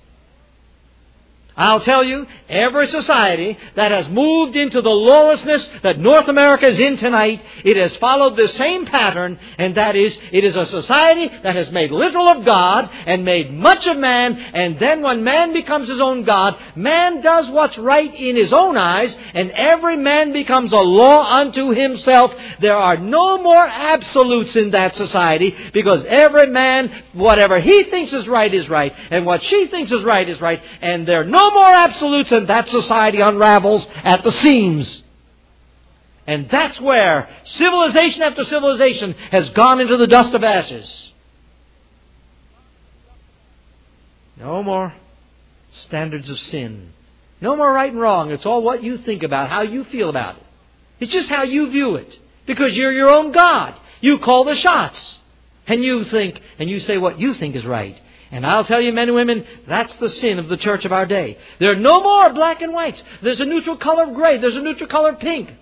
I'll 1.56 1.80
tell 1.80 2.04
you, 2.04 2.26
every 2.50 2.86
society 2.88 3.58
that 3.76 3.90
has 3.90 4.08
moved 4.10 4.56
into 4.56 4.82
the 4.82 4.90
lawlessness 4.90 5.66
that 5.82 5.98
North 5.98 6.28
America 6.28 6.66
is 6.66 6.78
in 6.78 6.98
tonight, 6.98 7.42
it 7.64 7.78
has 7.78 7.96
followed 7.96 8.36
the 8.36 8.48
same 8.48 8.84
pattern, 8.84 9.38
and 9.56 9.74
that 9.76 9.96
is, 9.96 10.18
it 10.32 10.44
is 10.44 10.54
a 10.54 10.66
society 10.66 11.28
that 11.42 11.56
has 11.56 11.70
made 11.70 11.90
little 11.90 12.28
of 12.28 12.44
God 12.44 12.90
and 13.06 13.24
made 13.24 13.54
much 13.54 13.86
of 13.86 13.96
man, 13.96 14.36
and 14.36 14.78
then 14.78 15.00
when 15.00 15.24
man 15.24 15.54
becomes 15.54 15.88
his 15.88 15.98
own 15.98 16.24
God, 16.24 16.56
man 16.74 17.22
does 17.22 17.48
what's 17.48 17.78
right 17.78 18.14
in 18.14 18.36
his 18.36 18.52
own 18.52 18.76
eyes, 18.76 19.16
and 19.32 19.50
every 19.52 19.96
man 19.96 20.34
becomes 20.34 20.74
a 20.74 20.76
law 20.76 21.38
unto 21.38 21.70
himself. 21.70 22.32
There 22.60 22.76
are 22.76 22.98
no 22.98 23.42
more 23.42 23.66
absolutes 23.66 24.56
in 24.56 24.72
that 24.72 24.94
society, 24.94 25.56
because 25.72 26.04
every 26.04 26.48
man, 26.48 27.04
whatever 27.14 27.60
he 27.60 27.84
thinks 27.84 28.12
is 28.12 28.28
right 28.28 28.52
is 28.52 28.68
right, 28.68 28.94
and 29.10 29.24
what 29.24 29.42
she 29.42 29.68
thinks 29.68 29.90
is 29.90 30.02
right 30.02 30.28
is 30.28 30.38
right, 30.38 30.62
and 30.82 31.08
there 31.08 31.22
are 31.22 31.24
no 31.24 31.45
no 31.46 31.54
more 31.54 31.70
absolutes, 31.70 32.32
and 32.32 32.48
that 32.48 32.68
society 32.68 33.20
unravels 33.20 33.86
at 34.02 34.24
the 34.24 34.32
seams. 34.32 35.02
And 36.26 36.48
that's 36.50 36.80
where 36.80 37.28
civilization 37.44 38.22
after 38.22 38.44
civilization 38.44 39.14
has 39.30 39.48
gone 39.50 39.80
into 39.80 39.96
the 39.96 40.08
dust 40.08 40.34
of 40.34 40.42
ashes. 40.42 41.12
No 44.36 44.62
more 44.62 44.92
standards 45.84 46.28
of 46.28 46.38
sin. 46.38 46.92
No 47.40 47.54
more 47.54 47.72
right 47.72 47.92
and 47.92 48.00
wrong. 48.00 48.30
It's 48.32 48.44
all 48.44 48.62
what 48.62 48.82
you 48.82 48.98
think 48.98 49.22
about, 49.22 49.50
how 49.50 49.62
you 49.62 49.84
feel 49.84 50.08
about 50.08 50.36
it. 50.36 50.42
It's 50.98 51.12
just 51.12 51.28
how 51.28 51.44
you 51.44 51.70
view 51.70 51.96
it. 51.96 52.18
Because 52.46 52.76
you're 52.76 52.92
your 52.92 53.10
own 53.10 53.32
God. 53.32 53.78
You 54.00 54.18
call 54.18 54.44
the 54.44 54.56
shots. 54.56 55.18
And 55.66 55.84
you 55.84 56.04
think, 56.04 56.40
and 56.58 56.68
you 56.68 56.80
say 56.80 56.96
what 56.96 57.20
you 57.20 57.34
think 57.34 57.54
is 57.54 57.64
right. 57.64 58.00
And 58.36 58.44
I'll 58.44 58.66
tell 58.66 58.82
you, 58.82 58.92
men 58.92 59.08
and 59.08 59.14
women, 59.14 59.46
that's 59.66 59.96
the 59.96 60.10
sin 60.10 60.38
of 60.38 60.48
the 60.48 60.58
church 60.58 60.84
of 60.84 60.92
our 60.92 61.06
day. 61.06 61.38
There 61.58 61.72
are 61.72 61.76
no 61.76 62.02
more 62.02 62.30
black 62.34 62.60
and 62.60 62.74
whites. 62.74 63.02
There's 63.22 63.40
a 63.40 63.46
neutral 63.46 63.78
color 63.78 64.02
of 64.02 64.14
gray. 64.14 64.36
There's 64.36 64.56
a 64.56 64.60
neutral 64.60 64.90
color 64.90 65.12
of 65.12 65.20
pink. 65.20 65.54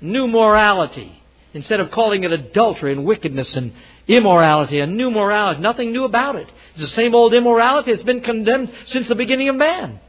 New 0.00 0.26
morality. 0.26 1.22
Instead 1.54 1.78
of 1.78 1.92
calling 1.92 2.24
it 2.24 2.32
adultery 2.32 2.90
and 2.90 3.04
wickedness 3.04 3.54
and 3.54 3.72
immorality, 4.08 4.80
a 4.80 4.86
new 4.88 5.12
morality. 5.12 5.60
Nothing 5.60 5.92
new 5.92 6.02
about 6.02 6.34
it. 6.34 6.50
It's 6.72 6.82
the 6.82 6.96
same 6.96 7.14
old 7.14 7.32
immorality. 7.34 7.92
It's 7.92 8.02
been 8.02 8.22
condemned 8.22 8.72
since 8.86 9.06
the 9.06 9.14
beginning 9.14 9.48
of 9.48 9.54
man. 9.54 10.00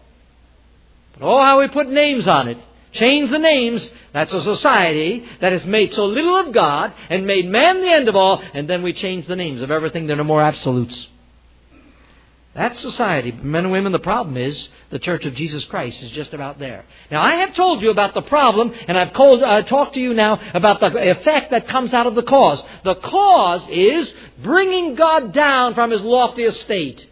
But 1.14 1.28
oh, 1.28 1.44
how 1.44 1.60
we 1.60 1.68
put 1.68 1.90
names 1.90 2.28
on 2.28 2.48
it. 2.48 2.58
Change 2.94 3.32
the 3.32 3.40
names. 3.40 3.90
That's 4.14 4.34
a 4.34 4.44
society 4.44 5.26
that 5.42 5.52
has 5.52 5.66
made 5.66 5.94
so 5.94 6.06
little 6.06 6.38
of 6.38 6.54
God 6.54 6.94
and 7.10 7.26
made 7.26 7.48
man 7.48 7.82
the 7.82 7.92
end 7.92 8.08
of 8.08 8.16
all, 8.16 8.42
and 8.54 8.70
then 8.70 8.84
we 8.84 8.94
change 8.94 9.28
the 9.28 9.36
names 9.36 9.62
of 9.62 9.72
everything 9.72 10.08
that 10.08 10.20
are 10.20 10.24
more 10.24 10.42
absolutes. 10.42 11.08
That's 12.56 12.80
society. 12.80 13.32
Men 13.32 13.66
and 13.66 13.72
women, 13.72 13.92
the 13.92 14.00
problem 14.00 14.38
is 14.38 14.70
the 14.92 15.00
Church 15.00 15.26
of 15.26 15.34
Jesus 15.34 15.66
Christ 15.66 16.04
is 16.04 16.12
just 16.12 16.36
about 16.36 16.60
there. 16.60 16.86
Now, 17.10 17.24
I 17.24 17.38
have 17.38 17.56
told 17.56 17.82
you 17.82 17.90
about 17.90 18.14
the 18.14 18.22
problem, 18.22 18.72
and 18.88 18.96
I've 18.96 19.14
called, 19.14 19.42
uh, 19.42 19.64
talked 19.64 19.96
to 19.96 20.00
you 20.00 20.14
now 20.14 20.40
about 20.54 20.80
the 20.80 21.10
effect 21.10 21.50
that 21.50 21.68
comes 21.68 21.96
out 21.96 22.06
of 22.06 22.14
the 22.14 22.22
cause. 22.22 22.64
The 22.84 22.94
cause 22.94 23.68
is 23.70 24.14
bringing 24.44 24.94
God 24.94 25.34
down 25.34 25.74
from 25.74 25.90
his 25.90 26.02
lofty 26.02 26.44
estate. 26.44 27.08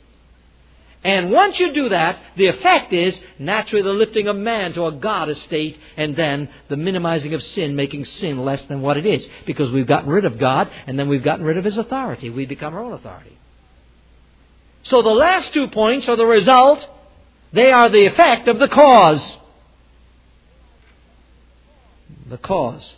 And 1.04 1.32
once 1.32 1.60
you 1.60 1.74
do 1.74 1.90
that, 1.90 2.22
the 2.36 2.48
effect 2.48 2.94
is 2.94 3.20
naturally 3.40 3.82
the 3.82 3.90
lifting 3.90 4.28
of 4.28 4.36
man 4.36 4.74
to 4.74 4.86
a 4.86 4.92
God 4.92 5.30
estate, 5.30 5.80
and 5.98 6.16
then 6.16 6.50
the 6.70 6.78
minimizing 6.78 7.34
of 7.34 7.42
sin, 7.42 7.76
making 7.76 8.06
sin 8.06 8.46
less 8.46 8.64
than 8.66 8.82
what 8.82 8.98
it 8.98 9.06
is. 9.06 9.28
Because 9.48 9.72
we've 9.72 9.88
gotten 9.88 10.10
rid 10.10 10.26
of 10.26 10.38
God, 10.38 10.70
and 10.86 11.00
then 11.00 11.10
we've 11.10 11.24
gotten 11.24 11.44
rid 11.44 11.58
of 11.58 11.64
His 11.64 11.78
authority. 11.78 12.30
We 12.30 12.46
become 12.46 12.76
our 12.76 12.82
own 12.82 12.94
authority. 12.94 13.38
So 14.84 15.02
the 15.02 15.10
last 15.10 15.54
two 15.54 15.68
points 15.68 16.08
are 16.08 16.16
the 16.16 16.26
result, 16.26 16.88
they 17.52 17.72
are 17.72 17.90
the 17.90 18.06
effect 18.06 18.48
of 18.48 18.60
the 18.60 18.68
cause. 18.68 19.38
The 22.30 22.38
cause, 22.38 22.94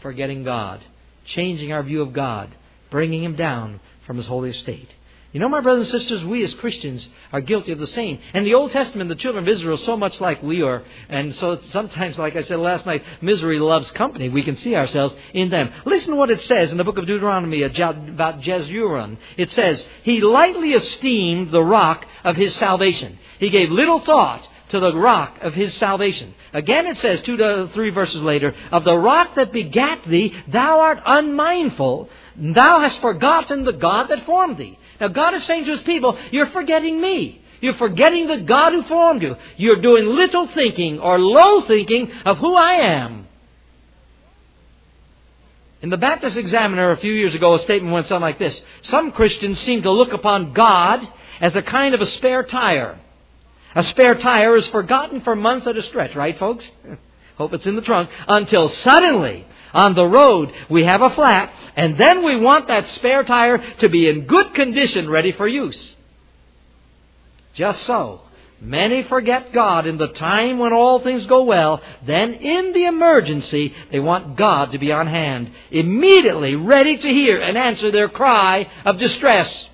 forgetting 0.00 0.44
God, 0.44 0.80
changing 1.24 1.72
our 1.72 1.82
view 1.82 2.02
of 2.02 2.12
God, 2.12 2.54
bringing 2.90 3.24
Him 3.24 3.34
down 3.34 3.80
from 4.06 4.16
His 4.16 4.26
holy 4.26 4.50
estate. 4.50 4.90
You 5.30 5.40
know, 5.40 5.48
my 5.50 5.60
brothers 5.60 5.92
and 5.92 6.00
sisters, 6.00 6.24
we 6.24 6.42
as 6.42 6.54
Christians 6.54 7.06
are 7.32 7.42
guilty 7.42 7.72
of 7.72 7.78
the 7.78 7.86
same. 7.88 8.18
And 8.32 8.46
the 8.46 8.54
Old 8.54 8.70
Testament, 8.70 9.10
the 9.10 9.14
children 9.14 9.44
of 9.44 9.48
Israel, 9.48 9.76
so 9.76 9.94
much 9.94 10.22
like 10.22 10.42
we 10.42 10.62
are. 10.62 10.82
And 11.10 11.34
so 11.34 11.60
sometimes, 11.68 12.16
like 12.16 12.34
I 12.34 12.42
said 12.44 12.58
last 12.58 12.86
night, 12.86 13.04
misery 13.20 13.58
loves 13.58 13.90
company. 13.90 14.30
We 14.30 14.42
can 14.42 14.56
see 14.56 14.74
ourselves 14.74 15.14
in 15.34 15.50
them. 15.50 15.70
Listen 15.84 16.10
to 16.10 16.16
what 16.16 16.30
it 16.30 16.40
says 16.42 16.70
in 16.70 16.78
the 16.78 16.84
book 16.84 16.96
of 16.96 17.06
Deuteronomy 17.06 17.62
about 17.62 18.40
Jeshurun. 18.40 19.18
It 19.36 19.50
says, 19.50 19.84
He 20.02 20.22
lightly 20.22 20.72
esteemed 20.72 21.50
the 21.50 21.62
rock 21.62 22.06
of 22.24 22.36
his 22.36 22.54
salvation. 22.54 23.18
He 23.38 23.50
gave 23.50 23.70
little 23.70 24.00
thought 24.00 24.48
to 24.70 24.80
the 24.80 24.96
rock 24.96 25.38
of 25.42 25.54
his 25.54 25.74
salvation. 25.74 26.34
Again 26.52 26.86
it 26.86 26.98
says, 26.98 27.22
two 27.22 27.36
to 27.36 27.70
three 27.72 27.90
verses 27.90 28.20
later, 28.22 28.54
of 28.70 28.84
the 28.84 28.96
rock 28.96 29.34
that 29.36 29.52
begat 29.52 30.04
thee, 30.06 30.34
thou 30.48 30.80
art 30.80 31.00
unmindful. 31.04 32.08
Thou 32.36 32.80
hast 32.80 33.00
forgotten 33.00 33.64
the 33.64 33.72
God 33.72 34.08
that 34.08 34.26
formed 34.26 34.58
thee. 34.58 34.78
Now 35.00 35.08
God 35.08 35.34
is 35.34 35.44
saying 35.44 35.64
to 35.64 35.72
his 35.72 35.82
people, 35.82 36.18
you're 36.30 36.50
forgetting 36.50 37.00
me. 37.00 37.42
You're 37.60 37.74
forgetting 37.74 38.28
the 38.28 38.38
God 38.38 38.72
who 38.72 38.82
formed 38.84 39.22
you. 39.22 39.36
You're 39.56 39.80
doing 39.80 40.06
little 40.06 40.46
thinking 40.48 41.00
or 41.00 41.18
low 41.18 41.62
thinking 41.62 42.10
of 42.24 42.38
who 42.38 42.54
I 42.54 42.74
am. 42.74 43.26
In 45.80 45.90
the 45.90 45.96
Baptist 45.96 46.36
Examiner 46.36 46.90
a 46.90 46.96
few 46.96 47.12
years 47.12 47.34
ago, 47.34 47.54
a 47.54 47.58
statement 47.60 47.92
went 47.92 48.08
something 48.08 48.22
like 48.22 48.38
this 48.38 48.60
Some 48.82 49.12
Christians 49.12 49.60
seem 49.60 49.82
to 49.82 49.92
look 49.92 50.12
upon 50.12 50.52
God 50.52 51.06
as 51.40 51.54
a 51.54 51.62
kind 51.62 51.94
of 51.94 52.00
a 52.00 52.06
spare 52.06 52.42
tire. 52.42 52.98
A 53.74 53.84
spare 53.84 54.16
tire 54.16 54.56
is 54.56 54.66
forgotten 54.68 55.20
for 55.20 55.36
months 55.36 55.66
at 55.66 55.76
a 55.76 55.82
stretch, 55.82 56.16
right, 56.16 56.36
folks? 56.38 56.68
Hope 57.36 57.52
it's 57.52 57.66
in 57.66 57.76
the 57.76 57.82
trunk. 57.82 58.10
Until 58.26 58.68
suddenly, 58.68 59.46
on 59.72 59.94
the 59.94 60.06
road, 60.06 60.52
we 60.68 60.84
have 60.84 61.02
a 61.02 61.10
flat, 61.10 61.52
and 61.76 61.98
then 61.98 62.24
we 62.24 62.36
want 62.40 62.68
that 62.68 62.88
spare 62.90 63.24
tire 63.24 63.58
to 63.78 63.88
be 63.88 64.08
in 64.08 64.26
good 64.26 64.54
condition, 64.54 65.08
ready 65.10 65.32
for 65.32 65.46
use. 65.46 65.94
Just 67.54 67.84
so. 67.84 68.22
Many 68.60 69.04
forget 69.04 69.52
God 69.52 69.86
in 69.86 69.98
the 69.98 70.08
time 70.08 70.58
when 70.58 70.72
all 70.72 70.98
things 70.98 71.26
go 71.26 71.44
well. 71.44 71.80
Then, 72.04 72.34
in 72.34 72.72
the 72.72 72.86
emergency, 72.86 73.72
they 73.92 74.00
want 74.00 74.36
God 74.36 74.72
to 74.72 74.78
be 74.78 74.90
on 74.90 75.06
hand, 75.06 75.52
immediately 75.70 76.56
ready 76.56 76.96
to 76.98 77.08
hear 77.08 77.40
and 77.40 77.56
answer 77.56 77.92
their 77.92 78.08
cry 78.08 78.68
of 78.84 78.98
distress. 78.98 79.68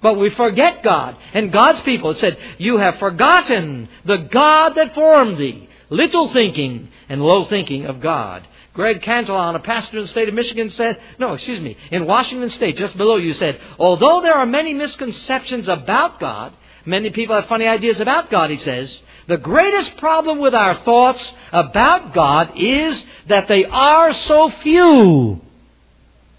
But 0.00 0.18
we 0.18 0.30
forget 0.30 0.82
God. 0.82 1.16
And 1.34 1.52
God's 1.52 1.80
people 1.82 2.14
said, 2.14 2.38
You 2.56 2.78
have 2.78 2.98
forgotten 2.98 3.88
the 4.04 4.28
God 4.30 4.74
that 4.76 4.94
formed 4.94 5.36
thee. 5.36 5.68
Little 5.90 6.28
thinking 6.28 6.88
and 7.08 7.22
low 7.22 7.44
thinking 7.44 7.86
of 7.86 8.00
God. 8.00 8.46
Greg 8.78 9.02
Cantillon, 9.02 9.56
a 9.56 9.58
pastor 9.58 9.96
in 9.98 10.04
the 10.04 10.08
state 10.08 10.28
of 10.28 10.34
Michigan, 10.34 10.70
said, 10.70 11.00
no, 11.18 11.34
excuse 11.34 11.58
me, 11.58 11.76
in 11.90 12.06
Washington 12.06 12.48
State, 12.50 12.76
just 12.76 12.96
below 12.96 13.16
you, 13.16 13.34
said, 13.34 13.60
although 13.76 14.20
there 14.22 14.34
are 14.34 14.46
many 14.46 14.72
misconceptions 14.72 15.66
about 15.66 16.20
God, 16.20 16.52
Many 16.88 17.10
people 17.10 17.34
have 17.34 17.46
funny 17.48 17.66
ideas 17.66 18.00
about 18.00 18.30
God, 18.30 18.48
he 18.48 18.56
says. 18.56 19.00
The 19.26 19.36
greatest 19.36 19.98
problem 19.98 20.38
with 20.38 20.54
our 20.54 20.74
thoughts 20.84 21.22
about 21.52 22.14
God 22.14 22.52
is 22.56 23.04
that 23.26 23.46
they 23.46 23.66
are 23.66 24.14
so 24.14 24.50
few. 24.62 25.38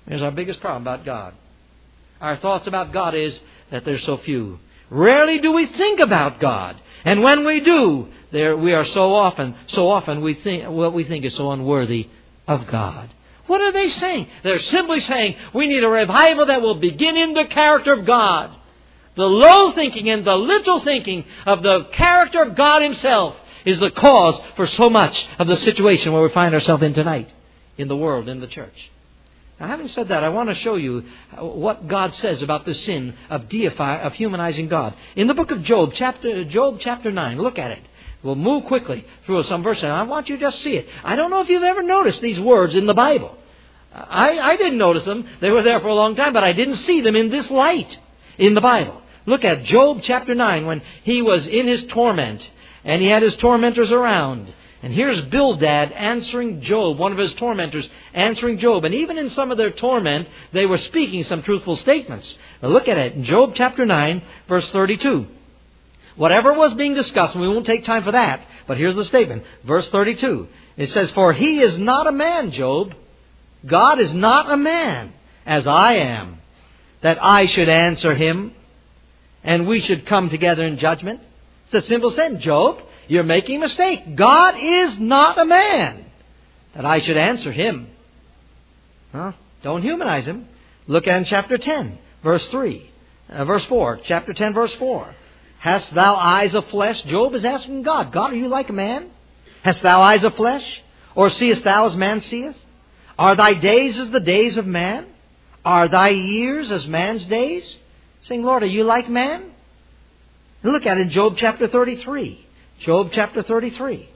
Here's 0.08 0.24
our 0.24 0.32
biggest 0.32 0.60
problem 0.60 0.82
about 0.82 1.06
God. 1.06 1.36
Our 2.20 2.38
thoughts 2.38 2.66
about 2.66 2.92
God 2.92 3.14
is 3.14 3.40
that 3.70 3.86
they're 3.86 4.00
so 4.00 4.18
few. 4.18 4.60
Rarely 4.90 5.38
do 5.38 5.52
we 5.52 5.68
think 5.68 6.00
about 6.00 6.40
God. 6.40 6.78
And 7.06 7.22
when 7.22 7.46
we 7.46 7.60
do, 7.60 8.08
there 8.32 8.58
we 8.58 8.74
are 8.74 8.86
so 8.86 9.14
often, 9.14 9.56
so 9.68 9.88
often 9.88 10.22
we 10.22 10.34
think 10.34 10.68
what 10.68 10.94
we 10.94 11.04
think 11.04 11.26
is 11.26 11.36
so 11.36 11.52
unworthy 11.52 12.10
of 12.50 12.68
God. 12.68 13.14
What 13.48 13.62
are 13.62 13.72
they 13.72 13.90
saying? 13.90 14.28
They're 14.44 14.60
simply 14.60 15.00
saying 15.00 15.38
we 15.54 15.68
need 15.68 15.84
a 15.84 15.90
revival 15.90 16.48
that 16.48 16.62
will 16.62 16.76
begin 16.76 17.16
in 17.16 17.34
the 17.34 17.46
character 17.46 17.94
of 17.94 18.06
God. 18.06 18.56
The 19.16 19.26
low 19.26 19.72
thinking 19.72 20.10
and 20.10 20.26
the 20.26 20.36
little 20.36 20.82
thinking 20.82 21.26
of 21.46 21.64
the 21.64 21.86
character 21.94 22.42
of 22.44 22.56
God 22.56 22.82
Himself 22.82 23.36
is 23.66 23.80
the 23.80 23.92
cause 23.92 24.40
for 24.56 24.68
so 24.68 24.90
much 24.90 25.28
of 25.38 25.48
the 25.48 25.58
situation 25.58 26.12
where 26.12 26.22
we 26.22 26.30
find 26.30 26.54
ourselves 26.54 26.84
in 26.84 26.94
tonight 26.94 27.30
in 27.78 27.88
the 27.88 27.96
world, 27.96 28.28
in 28.28 28.40
the 28.40 28.48
church. 28.48 28.92
Now, 29.60 29.68
having 29.68 29.90
said 29.90 30.08
that, 30.08 30.24
I 30.24 30.30
want 30.30 30.50
to 30.50 30.56
show 30.56 30.76
you 30.76 31.04
what 31.38 31.88
God 31.88 32.16
says 32.16 32.42
about 32.42 32.66
the 32.66 32.74
sin 32.74 33.14
of 33.30 33.50
deify, 33.50 33.98
of 34.02 34.14
humanizing 34.14 34.70
God. 34.70 34.96
In 35.16 35.28
the 35.28 35.34
book 35.34 35.52
of 35.52 35.64
Job, 35.64 35.92
chapter 35.94 36.46
Job 36.46 36.78
chapter 36.80 37.12
nine, 37.12 37.42
look 37.42 37.60
at 37.60 37.72
it. 37.72 37.84
We'll 38.22 38.36
move 38.36 38.66
quickly 38.66 39.06
through 39.26 39.44
some 39.44 39.64
verses. 39.64 39.84
And 39.84 39.94
I 39.94 40.04
want 40.04 40.30
you 40.30 40.36
to 40.38 40.42
just 40.42 40.62
see 40.62 40.76
it. 40.76 40.88
I 41.04 41.16
don't 41.16 41.30
know 41.30 41.42
if 41.42 41.50
you've 41.50 41.64
ever 41.64 41.84
noticed 41.84 42.22
these 42.22 42.40
words 42.40 42.76
in 42.76 42.86
the 42.86 42.94
Bible. 42.94 43.38
I, 43.94 44.38
I 44.40 44.58
didn't 44.58 44.78
notice 44.78 45.06
them. 45.06 45.26
They 45.40 45.50
were 45.50 45.64
there 45.64 45.80
for 45.80 45.88
a 45.88 45.96
long 45.96 46.16
time, 46.16 46.34
but 46.34 46.44
I 46.44 46.54
didn't 46.54 46.76
see 46.78 47.02
them 47.02 47.16
in 47.16 47.30
this 47.30 47.50
light 47.50 47.98
in 48.38 48.54
the 48.54 48.62
Bible. 48.62 49.02
Look 49.26 49.46
at 49.46 49.64
Job 49.64 50.02
chapter 50.04 50.36
9 50.36 50.66
when 50.66 50.82
he 51.04 51.22
was 51.22 51.48
in 51.48 51.68
his 51.68 51.86
torment 51.86 52.48
and 52.84 53.02
he 53.02 53.08
had 53.08 53.24
his 53.24 53.36
tormentors 53.38 53.92
around. 53.92 54.54
And 54.82 54.94
here's 54.94 55.22
Bildad 55.26 55.92
answering 55.92 56.62
Job, 56.62 56.98
one 56.98 57.12
of 57.12 57.18
his 57.18 57.34
tormentors 57.34 57.90
answering 58.14 58.60
Job. 58.60 58.86
And 58.86 58.96
even 58.96 59.18
in 59.18 59.30
some 59.30 59.52
of 59.52 59.58
their 59.58 59.72
torment, 59.72 60.30
they 60.54 60.66
were 60.66 60.78
speaking 60.78 61.24
some 61.24 61.44
truthful 61.44 61.76
statements. 61.76 62.34
Now 62.62 62.70
look 62.70 62.88
at 62.88 62.98
it 62.98 63.22
Job 63.24 63.54
chapter 63.56 63.86
9, 63.86 64.22
verse 64.48 64.70
32. 64.72 65.28
Whatever 66.20 66.52
was 66.52 66.74
being 66.74 66.96
discussed, 66.96 67.34
and 67.34 67.42
we 67.42 67.48
won't 67.48 67.66
take 67.66 67.86
time 67.86 68.04
for 68.04 68.12
that, 68.12 68.46
but 68.68 68.78
here's 68.78 68.96
the 68.96 69.06
statement. 69.06 69.46
Verse 69.64 69.88
32. 69.90 70.50
It 70.76 70.90
says, 70.90 71.10
For 71.12 71.32
he 71.32 71.62
is 71.62 71.78
not 71.78 72.08
a 72.08 72.12
man, 72.12 72.52
Job. 72.52 72.94
God 73.66 74.02
is 74.02 74.14
not 74.14 74.52
a 74.52 74.58
man, 74.58 75.14
as 75.46 75.66
I 75.66 75.94
am, 75.94 76.40
that 77.00 77.24
I 77.24 77.46
should 77.46 77.70
answer 77.70 78.16
him 78.16 78.54
and 79.46 79.66
we 79.66 79.80
should 79.80 80.06
come 80.06 80.30
together 80.30 80.66
in 80.68 80.78
judgment. 80.78 81.22
It's 81.72 81.86
a 81.86 81.88
simple 81.88 82.12
sentence, 82.12 82.44
Job. 82.44 82.82
You're 83.08 83.24
making 83.24 83.56
a 83.56 83.60
mistake. 83.60 84.18
God 84.18 84.56
is 84.60 85.00
not 85.00 85.38
a 85.38 85.46
man 85.46 86.04
that 86.76 86.86
I 86.86 87.00
should 87.00 87.16
answer 87.16 87.54
him. 87.54 87.88
Huh? 89.14 89.32
Don't 89.64 89.84
humanize 89.84 90.26
him. 90.26 90.50
Look 90.86 91.08
at 91.08 91.16
in 91.16 91.24
chapter 91.24 91.58
10, 91.58 91.98
verse 92.24 92.46
3, 92.50 92.92
uh, 93.30 93.46
verse 93.46 93.64
4. 93.68 94.02
Chapter 94.04 94.34
10, 94.34 94.54
verse 94.54 94.74
4. 94.76 95.16
Hast 95.60 95.94
thou 95.94 96.16
eyes 96.16 96.56
of 96.56 96.68
flesh? 96.68 97.02
Job 97.04 97.36
is 97.36 97.46
asking 97.46 97.84
God, 97.84 98.12
God, 98.12 98.32
are 98.32 98.36
you 98.36 98.48
like 98.48 98.70
a 98.70 98.74
man? 98.74 99.10
Hast 99.62 99.82
thou 99.82 100.02
eyes 100.02 100.24
of 100.24 100.36
flesh? 100.36 100.64
Or 101.16 101.30
seest 101.30 101.64
thou 101.64 101.86
as 101.86 101.96
man 101.96 102.22
seeth? 102.22 102.56
Are 103.18 103.36
thy 103.36 103.54
days 103.54 104.00
as 104.00 104.10
the 104.10 104.22
days 104.22 104.56
of 104.56 104.66
man? 104.66 105.06
Are 105.66 105.90
thy 105.90 106.10
years 106.10 106.72
as 106.72 106.88
man's 106.88 107.26
days? 107.26 107.78
saying, 108.22 108.44
Lord, 108.44 108.64
are 108.64 108.68
you 108.68 108.84
like 108.84 109.10
man? 109.10 109.52
Look 110.64 110.86
at 110.86 110.98
it 110.98 111.02
in 111.02 111.10
Job 111.10 111.36
chapter 111.38 111.68
33. 111.68 112.46
Job 112.80 113.12
chapter 113.14 113.44
33. 113.44 114.10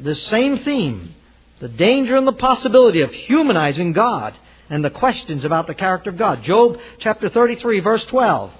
The 0.00 0.14
same 0.14 0.58
theme. 0.58 1.14
The 1.60 1.68
danger 1.68 2.16
and 2.16 2.26
the 2.26 2.32
possibility 2.32 3.02
of 3.02 3.12
humanizing 3.12 3.92
God 3.92 4.34
and 4.68 4.84
the 4.84 4.90
questions 4.90 5.44
about 5.44 5.66
the 5.66 5.74
character 5.74 6.10
of 6.10 6.18
God. 6.18 6.42
Job 6.42 6.78
chapter 6.98 7.28
33, 7.28 7.80
verse 7.80 8.04
12. 8.06 8.52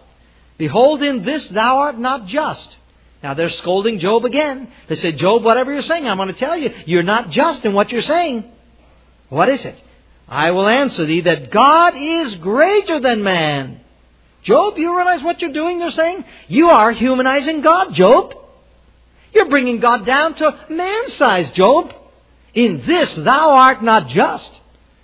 Behold, 0.59 1.03
in 1.03 1.25
this 1.25 1.49
thou 1.49 1.79
art 1.79 1.99
not 1.99 2.27
just. 2.27 2.77
Now 3.23 3.35
they're 3.35 3.49
scolding 3.49 3.99
Job 3.99 4.25
again. 4.25 4.71
They 4.89 4.97
said, 4.97 5.19
Job, 5.19 5.43
whatever 5.43 5.73
you're 5.73 5.83
saying, 5.83 6.07
I'm 6.07 6.19
going 6.19 6.29
to 6.29 6.35
tell 6.35 6.57
you, 6.57 6.75
you're 6.87 7.03
not 7.03 7.31
just 7.31 7.65
in 7.65 7.73
what 7.73 7.91
you're 7.91 8.03
saying. 8.03 8.45
What 9.31 9.49
is 9.49 9.65
it? 9.65 9.83
I 10.29 10.51
will 10.53 10.69
answer 10.69 11.07
thee 11.07 11.23
that 11.23 11.51
God 11.51 11.95
is 11.97 12.35
greater 12.37 13.01
than 13.01 13.23
man. 13.23 13.81
Job, 14.43 14.77
you 14.77 14.95
realize 14.95 15.23
what 15.23 15.41
you're 15.41 15.53
doing? 15.53 15.79
They're 15.79 15.91
saying 15.91 16.25
you 16.49 16.69
are 16.69 16.93
humanizing 16.93 17.63
God, 17.63 17.95
Job. 17.95 18.35
You're 19.33 19.49
bringing 19.49 19.81
God 19.81 20.07
down 20.07 20.35
to 20.35 20.61
man 20.71 21.09
size, 21.11 21.51
Job. 21.53 21.93
In 22.53 22.85
this 22.87 23.13
thou 23.15 23.51
art 23.51 23.83
not 23.83 24.09
just. 24.09 24.53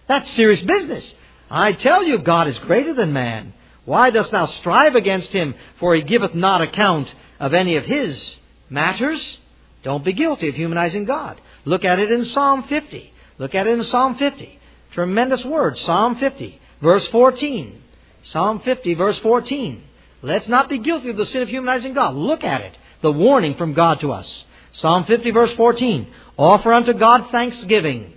That's 0.06 0.30
serious 0.32 0.60
business. 0.62 1.14
I 1.50 1.72
tell 1.72 2.04
you, 2.04 2.18
God 2.18 2.46
is 2.48 2.58
greater 2.58 2.94
than 2.94 3.12
man. 3.12 3.54
Why 3.84 4.10
dost 4.10 4.30
thou 4.30 4.46
strive 4.46 4.94
against 4.94 5.30
him? 5.30 5.54
For 5.78 5.94
he 5.94 6.02
giveth 6.02 6.34
not 6.34 6.62
account 6.62 7.12
of 7.38 7.54
any 7.54 7.76
of 7.76 7.84
his 7.84 8.36
matters. 8.68 9.38
Don't 9.82 10.04
be 10.04 10.12
guilty 10.12 10.48
of 10.48 10.54
humanizing 10.54 11.06
God. 11.06 11.40
Look 11.64 11.84
at 11.84 11.98
it 11.98 12.10
in 12.10 12.24
Psalm 12.26 12.64
50. 12.64 13.12
Look 13.38 13.54
at 13.54 13.66
it 13.66 13.78
in 13.78 13.84
Psalm 13.84 14.16
50. 14.16 14.58
Tremendous 14.92 15.44
word. 15.44 15.78
Psalm 15.78 16.16
50, 16.16 16.60
verse 16.82 17.06
14. 17.08 17.82
Psalm 18.24 18.60
50, 18.60 18.94
verse 18.94 19.18
14. 19.20 19.82
Let's 20.22 20.48
not 20.48 20.68
be 20.68 20.78
guilty 20.78 21.10
of 21.10 21.16
the 21.16 21.24
sin 21.24 21.42
of 21.42 21.48
humanizing 21.48 21.94
God. 21.94 22.14
Look 22.14 22.44
at 22.44 22.60
it. 22.60 22.76
The 23.00 23.12
warning 23.12 23.54
from 23.54 23.72
God 23.72 24.00
to 24.00 24.12
us. 24.12 24.44
Psalm 24.72 25.04
50, 25.04 25.30
verse 25.30 25.52
14. 25.54 26.06
Offer 26.36 26.72
unto 26.72 26.92
God 26.92 27.30
thanksgiving. 27.30 28.12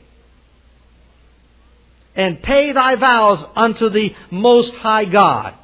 And 2.15 2.41
pay 2.41 2.71
thy 2.71 2.95
vows 2.95 3.43
unto 3.56 3.89
the 3.89 4.15
Most 4.30 4.73
High 4.76 5.06
God. 5.06 5.56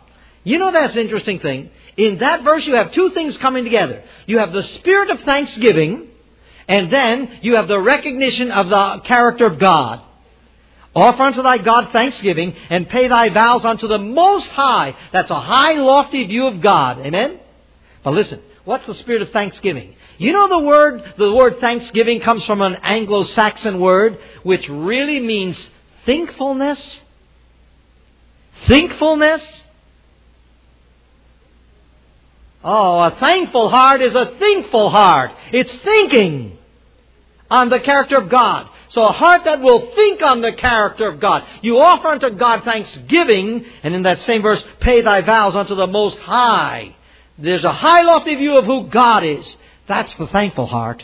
You 0.44 0.58
know 0.58 0.72
that's 0.72 0.96
an 0.96 1.02
interesting 1.02 1.40
thing. 1.40 1.70
In 1.96 2.20
that 2.20 2.44
verse, 2.44 2.66
you 2.66 2.76
have 2.76 2.92
two 2.92 3.12
things 3.12 3.38
coming 3.38 3.64
together. 3.64 4.04
You 4.26 4.40
have 4.40 4.54
the 4.54 4.64
spirit 4.64 5.12
of 5.12 5.22
thanksgiving, 5.22 6.08
and 6.68 6.92
then 6.92 7.40
you 7.42 7.56
have 7.56 7.68
the 7.68 7.80
recognition 7.80 8.52
of 8.52 8.70
the 8.70 9.02
character 9.06 9.46
of 9.46 9.60
God. 9.60 10.02
Offer 10.96 11.22
unto 11.22 11.44
thy 11.44 11.60
God 11.60 11.92
thanksgiving 11.92 12.56
and 12.70 12.90
pay 12.90 13.08
thy 13.08 13.30
vows 13.30 13.64
unto 13.64 13.88
the 13.88 14.00
Most 14.00 14.48
High. 14.48 14.96
That's 15.12 15.30
a 15.30 15.40
high, 15.40 15.74
lofty 15.74 16.26
view 16.26 16.48
of 16.48 16.62
God. 16.62 17.00
Amen? 17.00 17.40
But 18.04 18.14
listen, 18.14 18.42
what's 18.66 18.88
the 18.88 18.96
spirit 18.96 19.22
of 19.22 19.30
thanksgiving? 19.30 19.96
You 20.18 20.34
know 20.34 20.48
the 20.48 20.60
word, 20.60 21.14
the 21.18 21.32
word 21.32 21.60
thanksgiving 21.60 22.22
comes 22.22 22.44
from 22.46 22.62
an 22.62 22.76
Anglo-Saxon 22.82 23.80
word 23.80 24.18
which 24.44 24.68
really 24.68 25.20
means 25.20 25.70
thankfulness. 26.06 27.00
Thankfulness. 28.66 29.64
Oh, 32.64 33.00
a 33.00 33.12
thankful 33.12 33.70
heart 33.70 34.02
is 34.02 34.14
a 34.14 34.36
thankful 34.38 34.90
heart. 34.90 35.32
It's 35.54 35.74
thinking 35.78 36.58
on 37.50 37.70
the 37.70 37.80
character 37.80 38.18
of 38.18 38.30
God. 38.30 38.70
So 38.90 39.06
a 39.06 39.12
heart 39.12 39.46
that 39.46 39.62
will 39.62 39.92
think 39.96 40.22
on 40.22 40.42
the 40.42 40.52
character 40.52 41.08
of 41.08 41.20
God. 41.20 41.46
You 41.62 41.80
offer 41.80 42.08
unto 42.08 42.30
God 42.32 42.64
thanksgiving, 42.64 43.66
and 43.84 43.94
in 43.94 44.04
that 44.04 44.22
same 44.22 44.42
verse, 44.42 44.64
pay 44.80 45.02
thy 45.02 45.22
vows 45.22 45.56
unto 45.56 45.76
the 45.76 45.88
Most 45.88 46.18
High. 46.18 46.96
There's 47.38 47.64
a 47.64 47.72
high 47.72 48.02
lofty 48.02 48.36
view 48.36 48.58
of 48.58 48.66
who 48.66 48.88
God 48.88 49.24
is. 49.24 49.58
That's 49.88 50.14
the 50.18 50.28
thankful 50.28 50.66
heart. 50.66 51.04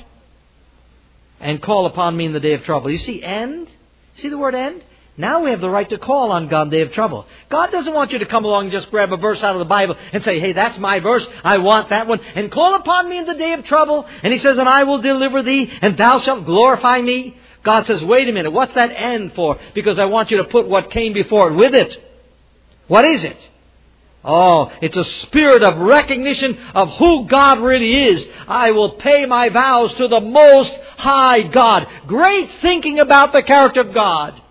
And 1.39 1.62
call 1.62 1.86
upon 1.86 2.17
me 2.17 2.25
in 2.25 2.34
the 2.34 2.39
day 2.39 2.53
of 2.53 2.63
trouble. 2.63 2.89
You 2.89 2.97
see, 2.97 3.21
end? 3.21 3.69
See 4.17 4.30
the 4.30 4.38
word 4.38 4.56
end? 4.56 4.84
Now 5.17 5.43
we 5.43 5.51
have 5.51 5.62
the 5.62 5.69
right 5.69 5.88
to 5.89 5.97
call 5.97 6.32
on 6.32 6.49
God 6.49 6.63
in 6.63 6.69
the 6.69 6.78
day 6.78 6.82
of 6.82 6.91
trouble. 6.91 7.25
God 7.49 7.71
doesn't 7.71 7.93
want 7.93 8.12
you 8.12 8.19
to 8.19 8.25
come 8.25 8.43
along 8.43 8.65
and 8.65 8.71
just 8.71 8.91
grab 8.91 9.13
a 9.13 9.17
verse 9.17 9.41
out 9.41 9.56
of 9.56 9.60
the 9.60 9.65
Bible 9.65 9.95
and 10.12 10.23
say, 10.23 10.41
hey, 10.41 10.51
that's 10.51 10.78
my 10.78 10.99
verse. 10.99 11.25
I 11.43 11.60
want 11.60 11.89
that 11.89 12.08
one. 12.08 12.19
And 12.19 12.51
call 12.51 12.75
upon 12.75 13.10
me 13.10 13.17
in 13.19 13.25
the 13.25 13.34
day 13.34 13.54
of 13.54 13.63
trouble. 13.63 14.06
And 14.23 14.34
he 14.34 14.39
says, 14.39 14.58
and 14.58 14.67
I 14.67 14.84
will 14.84 15.01
deliver 15.01 15.41
thee, 15.41 15.71
and 15.82 15.97
thou 15.97 16.19
shalt 16.19 16.45
glorify 16.45 17.01
me. 17.01 17.38
God 17.63 17.88
says, 17.88 18.04
wait 18.04 18.28
a 18.28 18.34
minute, 18.34 18.51
what's 18.51 18.75
that 18.75 18.91
end 18.91 19.34
for? 19.36 19.58
Because 19.73 19.97
I 19.97 20.06
want 20.06 20.32
you 20.32 20.38
to 20.38 20.43
put 20.43 20.67
what 20.67 20.91
came 20.91 21.13
before 21.13 21.49
it 21.49 21.56
with 21.56 21.73
it. 21.73 21.97
What 22.88 23.06
is 23.06 23.23
it? 23.23 23.38
Oh, 24.25 24.71
it's 24.81 24.97
a 24.97 25.03
spirit 25.21 25.61
of 25.61 25.77
recognition 25.77 26.57
of 26.73 26.89
who 26.97 27.27
God 27.27 27.59
really 27.59 28.07
is. 28.07 28.25
I 28.47 28.71
will 28.71 28.93
pay 28.93 29.25
my 29.27 29.49
vows 29.49 29.93
to 29.93 30.07
the 30.07 30.19
Most 30.19 30.73
High 30.97 31.43
God. 31.43 31.88
Great 32.07 32.49
thinking 32.61 32.99
about 32.99 33.33
the 33.33 33.43
character 33.43 33.81
of 33.81 33.93
God. 33.93 34.41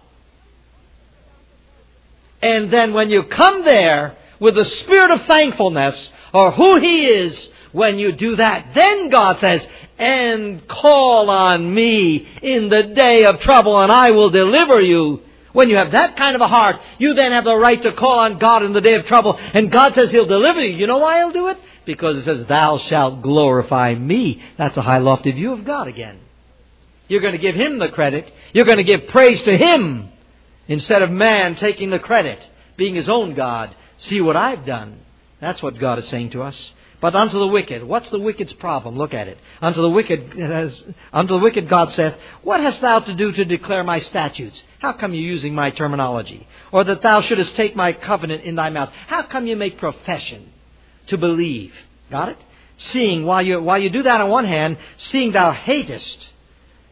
And 2.40 2.72
then 2.72 2.92
when 2.92 3.10
you 3.10 3.24
come 3.24 3.64
there 3.64 4.16
with 4.38 4.54
the 4.54 4.64
spirit 4.64 5.10
of 5.10 5.22
thankfulness 5.22 6.12
or 6.32 6.52
who 6.52 6.76
He 6.78 7.06
is, 7.06 7.48
when 7.72 7.98
you 7.98 8.12
do 8.12 8.36
that, 8.36 8.68
then 8.74 9.10
God 9.10 9.40
says, 9.40 9.66
and 9.98 10.66
call 10.68 11.30
on 11.30 11.74
me 11.74 12.28
in 12.42 12.68
the 12.68 12.94
day 12.94 13.24
of 13.24 13.40
trouble 13.40 13.80
and 13.80 13.90
I 13.90 14.12
will 14.12 14.30
deliver 14.30 14.80
you. 14.80 15.22
When 15.54 15.70
you 15.70 15.76
have 15.76 15.92
that 15.92 16.16
kind 16.16 16.34
of 16.34 16.42
a 16.42 16.48
heart, 16.48 16.76
you 16.98 17.14
then 17.14 17.32
have 17.32 17.44
the 17.44 17.56
right 17.56 17.80
to 17.82 17.92
call 17.92 18.18
on 18.18 18.38
God 18.38 18.62
in 18.62 18.74
the 18.74 18.80
day 18.82 18.94
of 18.94 19.06
trouble 19.06 19.38
and 19.38 19.72
God 19.72 19.94
says 19.94 20.10
He'll 20.10 20.26
deliver 20.26 20.60
you. 20.60 20.76
You 20.76 20.86
know 20.86 20.98
why 20.98 21.18
He'll 21.18 21.32
do 21.32 21.48
it? 21.48 21.58
Because 21.86 22.16
it 22.18 22.24
says, 22.24 22.46
thou 22.46 22.78
shalt 22.78 23.22
glorify 23.22 23.94
me. 23.94 24.42
That's 24.58 24.76
a 24.76 24.82
high 24.82 24.98
lofty 24.98 25.32
view 25.32 25.52
of 25.52 25.64
God 25.64 25.86
again. 25.86 26.18
You're 27.08 27.20
going 27.20 27.34
to 27.34 27.38
give 27.38 27.54
Him 27.54 27.78
the 27.78 27.88
credit. 27.88 28.30
You're 28.52 28.64
going 28.64 28.78
to 28.78 28.84
give 28.84 29.08
praise 29.08 29.40
to 29.42 29.56
Him 29.56 30.10
instead 30.66 31.02
of 31.02 31.10
man 31.10 31.56
taking 31.56 31.90
the 31.90 31.98
credit, 31.98 32.38
being 32.76 32.94
his 32.94 33.08
own 33.08 33.34
God. 33.34 33.74
See 33.98 34.20
what 34.20 34.36
I've 34.36 34.66
done. 34.66 35.00
That's 35.40 35.62
what 35.62 35.78
God 35.78 35.98
is 35.98 36.08
saying 36.08 36.30
to 36.30 36.42
us. 36.42 36.72
But 37.04 37.14
unto 37.14 37.38
the 37.38 37.46
wicked, 37.46 37.84
what's 37.84 38.08
the 38.08 38.18
wicked's 38.18 38.54
problem? 38.54 38.96
Look 38.96 39.12
at 39.12 39.28
it. 39.28 39.36
Unto 39.60 39.82
the 39.82 39.90
wicked, 39.90 40.22
unto 41.12 41.34
the 41.34 41.38
wicked 41.38 41.68
God 41.68 41.92
saith, 41.92 42.14
What 42.42 42.60
hast 42.60 42.80
thou 42.80 43.00
to 43.00 43.12
do 43.12 43.30
to 43.30 43.44
declare 43.44 43.84
my 43.84 44.00
statutes? 44.00 44.62
How 44.78 44.94
come 44.94 45.12
you 45.12 45.20
using 45.20 45.54
my 45.54 45.68
terminology? 45.68 46.48
Or 46.72 46.82
that 46.82 47.02
thou 47.02 47.20
shouldest 47.20 47.56
take 47.56 47.76
my 47.76 47.92
covenant 47.92 48.44
in 48.44 48.54
thy 48.54 48.70
mouth? 48.70 48.88
How 49.06 49.22
come 49.24 49.46
you 49.46 49.54
make 49.54 49.76
profession 49.76 50.50
to 51.08 51.18
believe? 51.18 51.74
Got 52.10 52.30
it? 52.30 52.38
Seeing, 52.78 53.26
while 53.26 53.42
you, 53.42 53.60
while 53.60 53.78
you 53.78 53.90
do 53.90 54.04
that 54.04 54.22
on 54.22 54.30
one 54.30 54.46
hand, 54.46 54.78
seeing 54.96 55.32
thou 55.32 55.52
hatest 55.52 56.30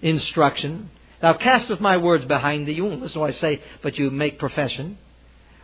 instruction, 0.02 0.90
thou 1.22 1.38
castest 1.38 1.80
my 1.80 1.96
words 1.96 2.26
behind 2.26 2.68
thee. 2.68 2.72
You 2.72 2.84
won't 2.84 3.00
listen 3.00 3.14
to 3.14 3.20
what 3.20 3.30
I 3.30 3.38
say, 3.38 3.62
but 3.80 3.96
you 3.96 4.10
make 4.10 4.38
profession. 4.38 4.98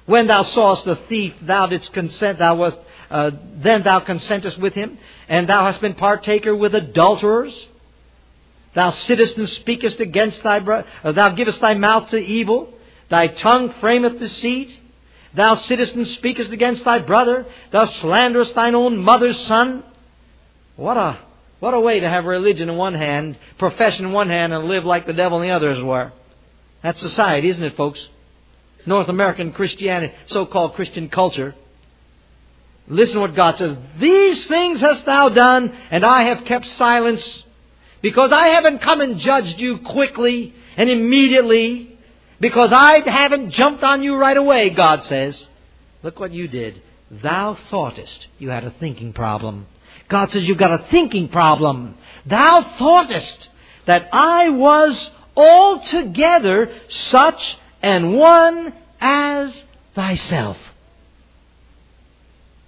When 0.06 0.26
thou 0.26 0.42
sawest 0.42 0.86
the 0.86 0.96
thief, 0.96 1.34
thou 1.42 1.66
didst 1.66 1.92
consent, 1.92 2.38
thou 2.38 2.54
wast 2.54 2.78
uh, 3.10 3.30
then 3.56 3.82
thou 3.82 4.00
consentest 4.00 4.58
with 4.58 4.74
him, 4.74 4.98
and 5.28 5.48
thou 5.48 5.64
hast 5.64 5.80
been 5.80 5.94
partaker 5.94 6.54
with 6.54 6.74
adulterers. 6.74 7.54
Thou 8.74 8.90
sittest 8.90 9.36
and 9.36 9.48
speakest 9.48 9.98
against 9.98 10.42
thy 10.42 10.60
brother. 10.60 10.86
Uh, 11.02 11.12
thou 11.12 11.30
givest 11.30 11.60
thy 11.60 11.74
mouth 11.74 12.10
to 12.10 12.18
evil. 12.18 12.72
Thy 13.08 13.28
tongue 13.28 13.72
frameth 13.80 14.18
deceit. 14.18 14.78
Thou 15.34 15.54
sittest 15.54 15.94
and 15.94 16.06
speakest 16.06 16.50
against 16.50 16.84
thy 16.84 16.98
brother. 16.98 17.46
Thou 17.70 17.86
slanderest 17.86 18.54
thine 18.54 18.74
own 18.74 18.98
mother's 18.98 19.38
son. 19.46 19.84
What 20.76 20.96
a 20.96 21.18
what 21.60 21.74
a 21.74 21.80
way 21.80 22.00
to 22.00 22.08
have 22.08 22.24
religion 22.24 22.68
in 22.68 22.76
one 22.76 22.94
hand, 22.94 23.36
profession 23.58 24.06
in 24.06 24.12
one 24.12 24.28
hand, 24.28 24.52
and 24.52 24.66
live 24.66 24.84
like 24.84 25.06
the 25.06 25.12
devil 25.12 25.40
in 25.40 25.48
the 25.48 25.54
other, 25.54 25.70
as 25.70 25.82
were. 25.82 26.12
That's 26.82 27.00
society, 27.00 27.48
isn't 27.48 27.64
it, 27.64 27.76
folks? 27.76 28.00
North 28.86 29.08
American 29.08 29.52
Christianity, 29.52 30.14
so-called 30.26 30.74
Christian 30.74 31.08
culture. 31.08 31.56
Listen 32.88 33.16
to 33.16 33.20
what 33.20 33.34
God 33.34 33.58
says. 33.58 33.76
These 33.98 34.46
things 34.46 34.80
hast 34.80 35.04
thou 35.04 35.28
done, 35.28 35.72
and 35.90 36.04
I 36.04 36.22
have 36.22 36.44
kept 36.44 36.66
silence, 36.76 37.44
because 38.00 38.32
I 38.32 38.48
haven't 38.48 38.80
come 38.80 39.00
and 39.00 39.18
judged 39.18 39.60
you 39.60 39.78
quickly 39.78 40.54
and 40.76 40.88
immediately, 40.88 41.98
because 42.40 42.72
I 42.72 43.08
haven't 43.08 43.50
jumped 43.50 43.82
on 43.82 44.02
you 44.02 44.16
right 44.16 44.36
away, 44.36 44.70
God 44.70 45.04
says. 45.04 45.46
Look 46.02 46.18
what 46.18 46.32
you 46.32 46.48
did. 46.48 46.80
Thou 47.10 47.58
thoughtest 47.70 48.28
you 48.38 48.50
had 48.50 48.64
a 48.64 48.70
thinking 48.70 49.12
problem. 49.12 49.66
God 50.08 50.30
says 50.30 50.44
you've 50.44 50.58
got 50.58 50.72
a 50.72 50.86
thinking 50.90 51.28
problem. 51.28 51.96
Thou 52.24 52.62
thoughtest 52.78 53.48
that 53.86 54.08
I 54.12 54.48
was 54.50 55.10
altogether 55.36 56.70
such 56.88 57.58
an 57.82 58.12
one 58.12 58.72
as 59.00 59.52
thyself. 59.94 60.56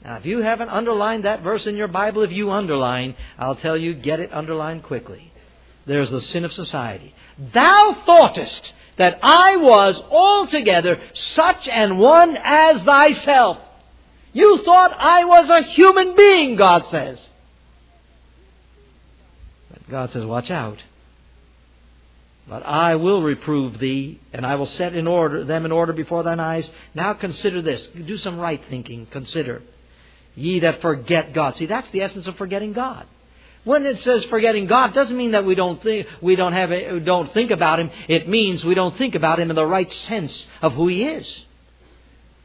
Now, 0.04 0.16
if 0.16 0.24
you 0.24 0.38
haven't 0.38 0.70
underlined 0.70 1.24
that 1.24 1.42
verse 1.42 1.66
in 1.66 1.76
your 1.76 1.88
Bible, 1.88 2.22
if 2.22 2.32
you 2.32 2.50
underline, 2.50 3.14
I'll 3.38 3.56
tell 3.56 3.76
you, 3.76 3.94
get 3.94 4.20
it 4.20 4.32
underlined 4.32 4.82
quickly. 4.82 5.32
There's 5.86 6.10
the 6.10 6.20
sin 6.20 6.44
of 6.44 6.52
society. 6.52 7.14
Thou 7.52 8.02
thoughtest 8.06 8.72
that 8.96 9.18
I 9.22 9.56
was 9.56 10.00
altogether 10.10 11.00
such 11.34 11.68
an 11.68 11.98
one 11.98 12.36
as 12.42 12.82
thyself. 12.82 13.58
You 14.32 14.62
thought 14.64 14.92
I 14.96 15.24
was 15.24 15.50
a 15.50 15.62
human 15.62 16.16
being, 16.16 16.56
God 16.56 16.84
says. 16.90 17.20
But 19.70 19.90
God 19.90 20.12
says, 20.12 20.24
watch 20.24 20.50
out. 20.50 20.78
But 22.48 22.64
I 22.64 22.96
will 22.96 23.22
reprove 23.22 23.78
thee, 23.78 24.20
and 24.32 24.46
I 24.46 24.56
will 24.56 24.66
set 24.66 24.94
in 24.94 25.06
order 25.06 25.44
them 25.44 25.64
in 25.64 25.72
order 25.72 25.92
before 25.92 26.22
thine 26.22 26.40
eyes. 26.40 26.68
Now 26.94 27.12
consider 27.14 27.62
this. 27.62 27.86
Do 27.88 28.18
some 28.18 28.38
right 28.38 28.60
thinking. 28.68 29.06
Consider. 29.06 29.62
Ye 30.40 30.61
that 30.61 30.81
forget 30.81 31.35
God. 31.35 31.57
See, 31.57 31.66
that's 31.66 31.90
the 31.90 32.00
essence 32.00 32.26
of 32.26 32.37
forgetting 32.37 32.72
God. 32.72 33.07
When 33.64 33.85
it 33.85 34.00
says 34.00 34.24
forgetting 34.24 34.66
God, 34.66 34.94
doesn't 34.94 35.14
mean 35.14 35.33
that 35.33 35.44
we 35.44 35.55
don't 35.55 35.83
think 35.83 36.07
we 36.22 36.35
don't 36.35 36.55
have 36.55 36.70
don't 37.05 37.31
think 37.35 37.50
about 37.50 37.79
Him. 37.79 37.90
It 38.09 38.26
means 38.26 38.64
we 38.64 38.74
don't 38.74 38.96
think 38.96 39.14
about 39.14 39.38
Him 39.38 39.50
in 39.50 39.57
the 39.57 39.66
right 39.66 39.92
sense 39.92 40.46
of 40.62 40.72
who 40.72 40.88
He 40.88 41.05
is. 41.05 41.44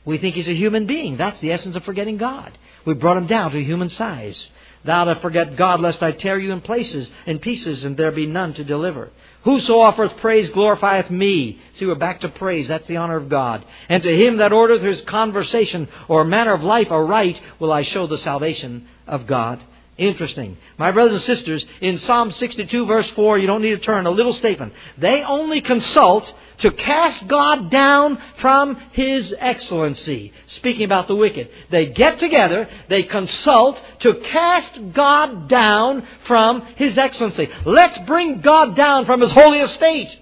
We 0.03 0.17
think 0.17 0.35
He's 0.35 0.49
a 0.49 0.53
human 0.53 0.87
being. 0.87 1.15
That's 1.15 1.39
the 1.39 1.53
essence 1.53 1.77
of 1.77 1.85
forgetting 1.85 2.17
God. 2.17 2.57
We 2.83 2.95
brought 2.95 3.15
Him 3.15 3.27
down 3.27 3.51
to 3.51 3.63
human 3.63 3.89
size. 3.89 4.49
Thou 4.85 5.05
that 5.05 5.21
forget 5.21 5.55
God, 5.55 5.81
lest 5.81 6.03
I 6.03 6.11
tear 6.11 6.37
you 6.37 6.51
in 6.51 6.61
places, 6.61 7.09
in 7.25 7.39
pieces, 7.39 7.83
and 7.83 7.97
there 7.97 8.11
be 8.11 8.27
none 8.27 8.53
to 8.53 8.63
deliver. 8.63 9.09
Whoso 9.43 9.79
offereth 9.79 10.17
praise 10.17 10.49
glorifieth 10.49 11.09
me. 11.09 11.59
See, 11.77 11.85
we're 11.85 11.95
back 11.95 12.21
to 12.21 12.29
praise. 12.29 12.67
That's 12.67 12.87
the 12.87 12.97
honor 12.97 13.17
of 13.17 13.27
God. 13.27 13.65
And 13.89 14.03
to 14.03 14.15
him 14.15 14.37
that 14.37 14.51
ordereth 14.51 14.83
his 14.83 15.01
conversation 15.01 15.87
or 16.07 16.23
manner 16.23 16.53
of 16.53 16.63
life 16.63 16.91
aright 16.91 17.39
will 17.59 17.71
I 17.71 17.81
show 17.81 18.05
the 18.05 18.19
salvation 18.19 18.87
of 19.07 19.25
God. 19.25 19.63
Interesting. 19.97 20.57
My 20.77 20.91
brothers 20.91 21.13
and 21.13 21.23
sisters, 21.23 21.65
in 21.79 21.97
Psalm 21.99 22.31
62 22.31 22.85
verse 22.85 23.09
4, 23.11 23.37
you 23.37 23.47
don't 23.47 23.61
need 23.61 23.69
to 23.69 23.77
turn, 23.77 24.05
a 24.05 24.11
little 24.11 24.33
statement. 24.33 24.73
They 24.97 25.23
only 25.23 25.61
consult 25.61 26.31
to 26.59 26.71
cast 26.71 27.27
God 27.27 27.69
down 27.69 28.21
from 28.39 28.75
His 28.91 29.33
excellency. 29.37 30.33
Speaking 30.47 30.85
about 30.85 31.07
the 31.07 31.15
wicked. 31.15 31.49
They 31.71 31.87
get 31.87 32.19
together, 32.19 32.69
they 32.89 33.03
consult 33.03 33.81
to 33.99 34.15
cast 34.31 34.93
God 34.93 35.47
down 35.47 36.07
from 36.25 36.61
His 36.75 36.97
excellency. 36.97 37.49
Let's 37.65 37.97
bring 37.99 38.41
God 38.41 38.75
down 38.75 39.05
from 39.05 39.21
His 39.21 39.31
holy 39.31 39.59
estate. 39.59 40.15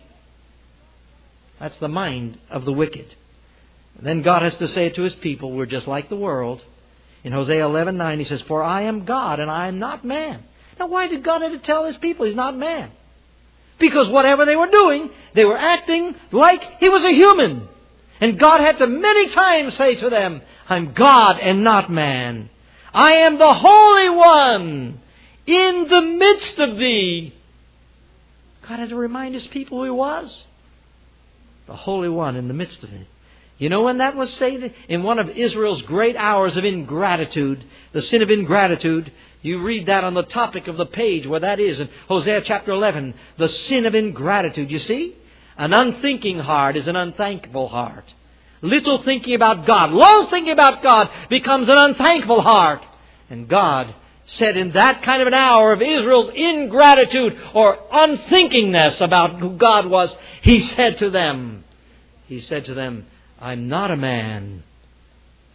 That's 1.60 1.78
the 1.78 1.88
mind 1.88 2.40
of 2.50 2.66
the 2.66 2.74
wicked. 2.74 3.16
then 4.02 4.22
God 4.22 4.42
has 4.42 4.56
to 4.56 4.68
say 4.68 4.90
to 4.90 5.02
His 5.04 5.16
people, 5.16 5.52
we're 5.52 5.66
just 5.66 5.88
like 5.88 6.10
the 6.10 6.16
world. 6.16 6.64
In 7.24 7.32
Hosea 7.32 7.64
11:9 7.64 8.18
he 8.20 8.26
says, 8.26 8.42
"For 8.42 8.62
I 8.62 8.82
am 8.82 9.06
God 9.06 9.40
and 9.40 9.50
I 9.50 9.68
am 9.68 9.80
not 9.80 10.04
man." 10.04 10.44
Now 10.80 10.88
why 10.88 11.08
did 11.08 11.24
God 11.24 11.42
have 11.42 11.52
to 11.54 11.60
tell 11.60 11.86
his 11.86 11.98
people 11.98 12.26
he's 12.26 12.36
not 12.36 12.56
man? 12.56 12.92
Because 13.80 14.08
whatever 14.08 14.46
they 14.46 14.56
were 14.56 14.70
doing, 14.70 15.10
they 15.34 15.46
were 15.46 15.58
acting 15.58 16.16
like 16.32 16.80
he 16.80 16.90
was 16.90 17.04
a 17.04 17.12
human. 17.12 17.68
And 18.22 18.40
God 18.40 18.62
had 18.62 18.78
to 18.78 18.88
many 18.88 19.30
times 19.30 19.76
say 19.76 19.96
to 19.96 20.10
them, 20.10 20.42
I'm 20.70 20.94
God 20.94 21.40
and 21.40 21.64
not 21.64 21.92
man. 21.92 22.50
I 22.94 23.14
am 23.14 23.38
the 23.38 23.54
Holy 23.54 24.10
One 24.10 25.02
in 25.46 25.88
the 25.90 26.02
midst 26.02 26.60
of 26.60 26.78
thee. 26.78 27.34
God 28.68 28.80
had 28.80 28.90
to 28.90 28.96
remind 28.96 29.34
his 29.34 29.48
people 29.48 29.80
who 29.80 29.86
he 29.86 29.90
was. 29.90 30.46
The 31.68 31.76
Holy 31.76 32.10
One 32.10 32.36
in 32.36 32.48
the 32.48 32.54
midst 32.54 32.84
of 32.84 32.94
it. 32.94 33.08
You 33.58 33.70
know 33.70 33.84
when 33.84 34.00
that 34.00 34.16
was 34.16 34.34
said? 34.34 34.74
In 34.88 35.04
one 35.04 35.20
of 35.20 35.30
Israel's 35.30 35.82
great 35.84 36.16
hours 36.16 36.58
of 36.58 36.66
ingratitude, 36.66 37.64
the 37.92 38.02
sin 38.02 38.22
of 38.22 38.30
ingratitude. 38.30 39.12
You 39.44 39.62
read 39.62 39.88
that 39.88 40.06
on 40.06 40.14
the 40.14 40.24
topic 40.24 40.68
of 40.68 40.78
the 40.78 40.86
page 40.86 41.28
where 41.28 41.42
that 41.42 41.60
is 41.60 41.80
in 41.80 41.90
Hosea 42.08 42.42
chapter 42.42 42.72
11. 42.72 43.14
The 43.38 43.50
sin 43.50 43.86
of 43.86 43.94
ingratitude. 43.94 44.72
You 44.72 44.80
see? 44.80 45.16
An 45.58 45.74
unthinking 45.74 46.40
heart 46.40 46.78
is 46.78 46.88
an 46.88 46.96
unthankful 46.96 47.68
heart. 47.68 48.06
Little 48.62 49.04
thinking 49.04 49.36
about 49.36 49.68
God, 49.68 49.92
long 49.92 50.30
thinking 50.30 50.54
about 50.54 50.82
God 50.82 51.10
becomes 51.30 51.68
an 51.68 51.78
unthankful 51.78 52.42
heart. 52.42 52.82
And 53.30 53.48
God 53.50 53.94
said 54.26 54.56
in 54.56 54.72
that 54.72 55.04
kind 55.04 55.22
of 55.22 55.28
an 55.28 55.34
hour 55.34 55.74
of 55.74 55.82
Israel's 55.82 56.32
ingratitude 56.34 57.38
or 57.54 57.78
unthinkingness 57.92 59.02
about 59.02 59.42
who 59.42 59.58
God 59.58 59.88
was, 59.88 60.16
He 60.42 60.62
said 60.70 61.00
to 61.00 61.10
them, 61.10 61.66
He 62.28 62.40
said 62.40 62.66
to 62.66 62.74
them, 62.74 63.06
I'm 63.40 63.68
not 63.68 63.92
a 63.92 63.98
man 63.98 64.64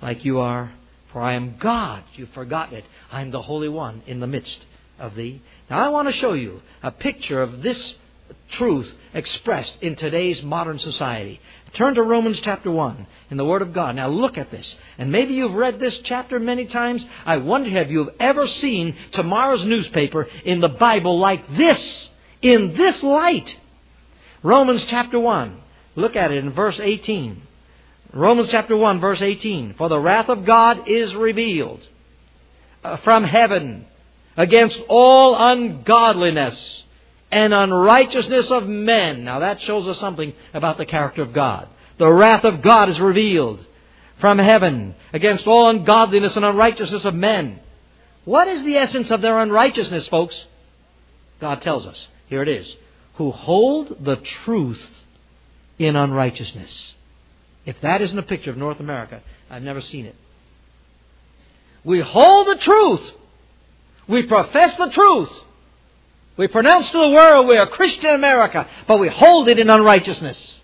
like 0.02 0.26
you 0.26 0.40
are, 0.40 0.72
for 1.18 1.24
I 1.24 1.32
am 1.32 1.56
God. 1.58 2.04
You've 2.14 2.30
forgotten 2.30 2.76
it. 2.76 2.84
I'm 3.10 3.32
the 3.32 3.42
Holy 3.42 3.68
One 3.68 4.02
in 4.06 4.20
the 4.20 4.28
midst 4.28 4.64
of 5.00 5.16
thee. 5.16 5.42
Now 5.68 5.84
I 5.84 5.88
want 5.88 6.06
to 6.06 6.14
show 6.14 6.32
you 6.32 6.62
a 6.80 6.92
picture 6.92 7.42
of 7.42 7.60
this 7.60 7.96
truth 8.52 8.88
expressed 9.12 9.74
in 9.80 9.96
today's 9.96 10.44
modern 10.44 10.78
society. 10.78 11.40
Turn 11.74 11.96
to 11.96 12.04
Romans 12.04 12.38
chapter 12.44 12.70
1 12.70 13.04
in 13.32 13.36
the 13.36 13.44
Word 13.44 13.62
of 13.62 13.72
God. 13.72 13.96
Now 13.96 14.08
look 14.08 14.38
at 14.38 14.52
this. 14.52 14.76
And 14.96 15.10
maybe 15.10 15.34
you've 15.34 15.54
read 15.54 15.80
this 15.80 15.98
chapter 16.04 16.38
many 16.38 16.66
times. 16.66 17.04
I 17.26 17.38
wonder 17.38 17.70
have 17.70 17.90
you 17.90 18.12
ever 18.20 18.46
seen 18.46 18.94
tomorrow's 19.10 19.64
newspaper 19.64 20.28
in 20.44 20.60
the 20.60 20.68
Bible 20.68 21.18
like 21.18 21.56
this, 21.56 22.08
in 22.42 22.76
this 22.76 23.02
light. 23.02 23.56
Romans 24.44 24.84
chapter 24.84 25.18
1. 25.18 25.60
Look 25.96 26.14
at 26.14 26.30
it 26.30 26.44
in 26.44 26.52
verse 26.52 26.78
18. 26.78 27.42
Romans 28.12 28.48
chapter 28.50 28.76
1, 28.76 29.00
verse 29.00 29.20
18. 29.20 29.74
For 29.76 29.88
the 29.88 29.98
wrath 29.98 30.28
of 30.28 30.44
God 30.44 30.88
is 30.88 31.14
revealed 31.14 31.86
uh, 32.82 32.96
from 32.98 33.24
heaven 33.24 33.86
against 34.36 34.78
all 34.88 35.36
ungodliness 35.36 36.84
and 37.30 37.52
unrighteousness 37.52 38.50
of 38.50 38.66
men. 38.66 39.24
Now 39.24 39.40
that 39.40 39.60
shows 39.60 39.86
us 39.86 39.98
something 39.98 40.32
about 40.54 40.78
the 40.78 40.86
character 40.86 41.22
of 41.22 41.32
God. 41.32 41.68
The 41.98 42.10
wrath 42.10 42.44
of 42.44 42.62
God 42.62 42.88
is 42.88 42.98
revealed 42.98 43.64
from 44.20 44.38
heaven 44.38 44.94
against 45.12 45.46
all 45.46 45.68
ungodliness 45.68 46.36
and 46.36 46.44
unrighteousness 46.44 47.04
of 47.04 47.14
men. 47.14 47.60
What 48.24 48.48
is 48.48 48.62
the 48.62 48.76
essence 48.76 49.10
of 49.10 49.20
their 49.20 49.38
unrighteousness, 49.38 50.08
folks? 50.08 50.46
God 51.40 51.62
tells 51.62 51.86
us. 51.86 52.06
Here 52.28 52.42
it 52.42 52.48
is. 52.48 52.72
Who 53.14 53.30
hold 53.30 54.04
the 54.04 54.16
truth 54.16 54.84
in 55.78 55.96
unrighteousness. 55.96 56.94
If 57.68 57.78
that 57.82 58.00
isn't 58.00 58.18
a 58.18 58.22
picture 58.22 58.50
of 58.50 58.56
North 58.56 58.80
America, 58.80 59.20
I've 59.50 59.62
never 59.62 59.82
seen 59.82 60.06
it. 60.06 60.14
We 61.84 62.00
hold 62.00 62.46
the 62.46 62.56
truth. 62.56 63.12
We 64.08 64.22
profess 64.22 64.74
the 64.78 64.88
truth. 64.88 65.28
We 66.38 66.48
pronounce 66.48 66.90
to 66.90 66.98
the 66.98 67.10
world 67.10 67.46
we 67.46 67.58
are 67.58 67.66
Christian 67.66 68.14
America, 68.14 68.66
but 68.86 68.96
we 68.96 69.10
hold 69.10 69.48
it 69.48 69.58
in 69.58 69.68
unrighteousness. 69.68 70.60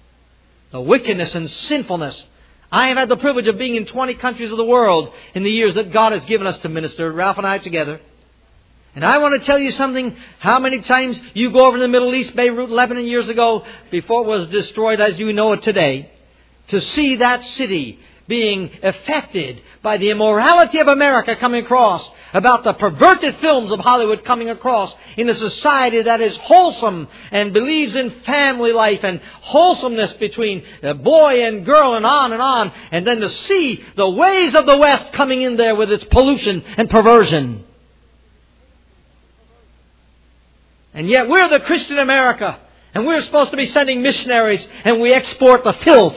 The 0.71 0.81
wickedness 0.81 1.35
and 1.35 1.51
sinfulness. 1.51 2.25
I 2.73 2.89
have 2.89 2.97
had 2.97 3.11
the 3.11 3.19
privilege 3.19 3.49
of 3.49 3.59
being 3.59 3.77
in 3.77 3.85
20 3.85 4.15
countries 4.15 4.51
of 4.51 4.57
the 4.57 4.65
world 4.65 5.13
in 5.35 5.45
the 5.45 5.51
years 5.51 5.75
that 5.75 5.93
God 5.93 6.13
has 6.13 6.25
given 6.25 6.47
us 6.47 6.57
to 6.61 6.71
minister, 6.71 7.13
Ralph 7.13 7.37
and 7.37 7.47
I 7.47 7.59
together. 7.59 8.01
And 8.95 9.05
I 9.05 9.19
want 9.19 9.39
to 9.39 9.45
tell 9.45 9.59
you 9.59 9.73
something. 9.73 10.17
How 10.39 10.59
many 10.59 10.81
times 10.81 11.21
you 11.35 11.51
go 11.51 11.67
over 11.67 11.77
to 11.77 11.83
the 11.83 11.89
Middle 11.89 12.15
East, 12.15 12.35
Beirut, 12.35 12.71
Lebanon 12.71 13.05
years 13.05 13.29
ago, 13.29 13.67
before 13.91 14.23
it 14.23 14.27
was 14.27 14.49
destroyed 14.49 15.03
as 15.03 15.19
you 15.19 15.35
know 15.35 15.53
it 15.53 15.63
today, 15.63 16.13
to 16.69 16.81
see 16.81 17.17
that 17.17 17.45
city 17.45 17.99
being 18.27 18.71
affected 18.83 19.61
by 19.83 19.99
the 19.99 20.11
immorality 20.11 20.79
of 20.79 20.89
America 20.89 21.37
coming 21.37 21.63
across, 21.63 22.09
about 22.33 22.65
the 22.65 22.73
perverted 22.73 23.37
films 23.37 23.71
of 23.71 23.79
Hollywood 23.81 24.25
coming 24.25 24.49
across 24.49 24.93
in 25.17 25.29
a 25.29 25.35
society 25.35 26.03
that 26.03 26.21
is 26.21 26.37
wholesome 26.39 27.07
and 27.31 27.53
believes 27.53 27.95
in 27.95 28.11
family 28.23 28.73
life 28.73 29.01
and 29.05 29.21
wholesomeness 29.43 30.15
between 30.15 30.65
boy 31.03 31.45
and 31.45 31.67
girl 31.67 31.95
and 31.95 32.07
on 32.07 32.33
and 32.33 32.41
on, 32.41 32.73
and 32.91 33.07
then 33.07 33.21
to 33.21 33.29
see 33.29 33.85
the 33.97 34.09
ways 34.09 34.55
of 34.55 34.67
the 34.67 34.79
West 34.79 35.13
coming 35.13 35.43
in 35.43 35.57
there 35.57 35.75
with 35.75 35.91
its 35.91 36.05
pollution 36.05 36.65
and 36.77 36.89
perversion. 36.89 37.65
And 40.95 41.09
yet 41.09 41.29
we're 41.29 41.49
the 41.49 41.61
Christian 41.61 41.99
America, 41.99 42.59
and 42.95 43.05
we're 43.05 43.21
supposed 43.23 43.51
to 43.51 43.57
be 43.57 43.67
sending 43.67 44.01
missionaries, 44.01 44.67
and 44.85 45.01
we 45.01 45.13
export 45.13 45.63
the 45.63 45.75
filth 45.75 46.17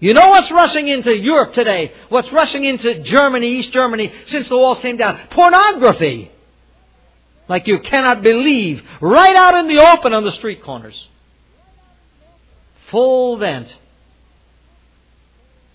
you 0.00 0.14
know 0.14 0.28
what's 0.28 0.50
rushing 0.50 0.88
into 0.88 1.16
Europe 1.16 1.54
today? 1.54 1.92
What's 2.08 2.32
rushing 2.32 2.64
into 2.64 3.02
Germany, 3.02 3.48
East 3.58 3.72
Germany, 3.72 4.12
since 4.26 4.48
the 4.48 4.56
walls 4.56 4.78
came 4.78 4.96
down? 4.96 5.18
Pornography. 5.30 6.30
Like 7.48 7.66
you 7.66 7.80
cannot 7.80 8.22
believe. 8.22 8.82
Right 9.00 9.34
out 9.34 9.54
in 9.54 9.66
the 9.66 9.82
open 9.82 10.12
on 10.12 10.24
the 10.24 10.32
street 10.32 10.62
corners. 10.62 11.08
Full 12.90 13.38
vent. 13.38 13.74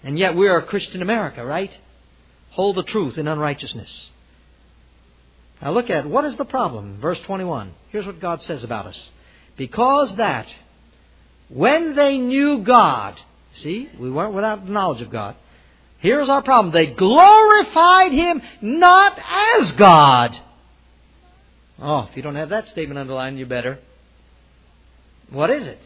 And 0.04 0.18
yet 0.18 0.36
we 0.36 0.48
are 0.48 0.58
a 0.58 0.66
Christian 0.66 1.02
America, 1.02 1.46
right? 1.46 1.72
Hold 2.52 2.78
the 2.78 2.84
truth 2.84 3.18
in 3.18 3.28
unrighteousness. 3.28 4.10
Now 5.62 5.72
look 5.72 5.90
at 5.90 6.06
what 6.06 6.26
is 6.26 6.36
the 6.38 6.46
problem? 6.46 7.00
Verse 7.02 7.20
21. 7.22 7.74
Here's 7.90 8.06
what 8.06 8.20
God 8.22 8.42
says 8.44 8.64
about 8.64 8.86
us. 8.88 8.98
Because 9.58 10.14
that 10.16 10.48
when 11.50 11.96
they 11.96 12.18
knew 12.18 12.60
God, 12.60 13.20
See, 13.56 13.90
we 14.00 14.10
weren't 14.10 14.34
without 14.34 14.68
knowledge 14.68 15.02
of 15.02 15.12
God. 15.12 15.36
Here's 16.00 16.28
our 16.28 16.42
problem. 16.42 16.74
They 16.74 16.88
glorified 16.88 18.12
Him 18.12 18.42
not 18.62 19.18
as 19.18 19.72
God. 19.74 20.38
Oh, 21.82 22.08
if 22.10 22.18
you 22.18 22.24
don't 22.24 22.36
have 22.36 22.50
that 22.50 22.68
statement 22.70 23.00
underlined, 23.00 23.40
you 23.40 23.46
better. 23.46 23.80
What 25.30 25.50
is 25.50 25.66
it? 25.66 25.80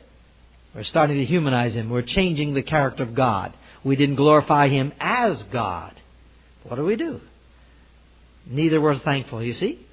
We're 0.73 0.83
starting 0.83 1.17
to 1.17 1.25
humanize 1.25 1.73
Him. 1.73 1.89
We're 1.89 2.01
changing 2.01 2.53
the 2.53 2.61
character 2.61 3.03
of 3.03 3.15
God. 3.15 3.53
We 3.83 3.95
didn't 3.95 4.15
glorify 4.15 4.69
Him 4.69 4.93
as 4.99 5.43
God. 5.43 5.93
What 6.63 6.77
do 6.77 6.83
we 6.83 6.95
do? 6.95 7.21
Neither 8.45 8.79
were 8.79 8.97
thankful, 8.97 9.43
you 9.43 9.53
see? 9.53 9.85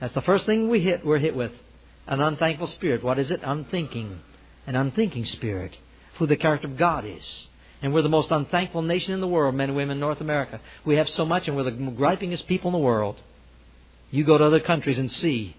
That's 0.00 0.14
the 0.14 0.22
first 0.22 0.46
thing 0.46 0.68
we 0.68 0.80
hit, 0.80 1.04
we're 1.04 1.18
hit 1.18 1.36
with. 1.36 1.52
An 2.06 2.20
unthankful 2.20 2.66
spirit. 2.66 3.04
What 3.04 3.18
is 3.18 3.30
it? 3.30 3.40
Unthinking. 3.44 4.20
An 4.66 4.74
unthinking 4.74 5.26
spirit 5.26 5.76
who 6.20 6.26
the 6.26 6.36
character 6.36 6.68
of 6.68 6.76
God 6.76 7.04
is. 7.04 7.24
And 7.82 7.94
we're 7.94 8.02
the 8.02 8.10
most 8.10 8.30
unthankful 8.30 8.82
nation 8.82 9.14
in 9.14 9.20
the 9.20 9.26
world, 9.26 9.54
men 9.54 9.70
and 9.70 9.76
women 9.76 9.96
in 9.96 10.00
North 10.00 10.20
America. 10.20 10.60
We 10.84 10.96
have 10.96 11.08
so 11.08 11.24
much, 11.24 11.48
and 11.48 11.56
we're 11.56 11.64
the 11.64 11.72
gripingest 11.72 12.46
people 12.46 12.68
in 12.68 12.74
the 12.74 12.78
world. 12.78 13.18
You 14.10 14.22
go 14.22 14.36
to 14.36 14.44
other 14.44 14.60
countries 14.60 14.98
and 14.98 15.10
see 15.10 15.56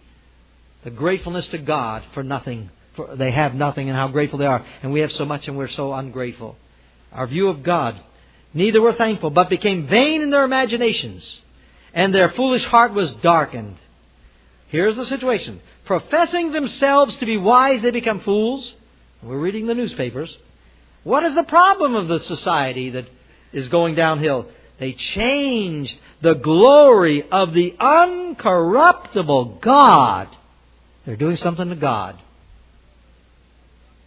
the 0.84 0.92
gratefulness 0.92 1.48
to 1.48 1.58
God 1.58 2.04
for 2.14 2.24
nothing. 2.24 2.70
For 2.96 3.16
they 3.16 3.32
have 3.32 3.56
nothing, 3.56 3.90
and 3.90 3.98
how 3.98 4.08
grateful 4.10 4.38
they 4.38 4.46
are. 4.46 4.64
And 4.84 4.94
we 4.94 5.00
have 5.00 5.12
so 5.12 5.26
much, 5.26 5.48
and 5.48 5.58
we're 5.58 5.68
so 5.68 5.94
ungrateful. 5.94 6.58
Our 7.12 7.26
view 7.26 7.48
of 7.48 7.64
God. 7.64 8.00
Neither 8.54 8.82
were 8.82 8.94
thankful, 8.94 9.32
but 9.32 9.50
became 9.50 9.88
vain 9.88 10.22
in 10.22 10.30
their 10.30 10.44
imaginations, 10.44 11.24
and 11.94 12.14
their 12.14 12.30
foolish 12.30 12.66
heart 12.66 12.94
was 12.94 13.12
darkened. 13.14 13.78
Here's 14.68 14.96
the 14.96 15.06
situation. 15.06 15.60
Professing 15.86 16.52
themselves 16.52 17.16
to 17.18 17.26
be 17.26 17.38
wise, 17.38 17.82
they 17.82 17.92
become 17.92 18.20
fools. 18.20 18.74
We're 19.24 19.40
reading 19.40 19.66
the 19.66 19.74
newspapers. 19.74 20.38
What 21.04 21.24
is 21.24 21.34
the 21.36 21.44
problem 21.44 21.96
of 21.96 22.08
the 22.08 22.20
society 22.20 22.92
that 22.92 23.08
is 23.52 23.68
going 23.70 23.96
downhill? 23.96 24.48
They 24.80 24.94
changed 24.94 25.94
the 26.22 26.34
glory 26.36 27.24
of 27.30 27.54
the 27.54 27.76
uncorruptible 27.80 29.62
God. 29.62 30.28
They're 31.06 31.16
doing 31.16 31.38
something 31.38 31.70
to 31.70 31.76
God. 31.76 32.20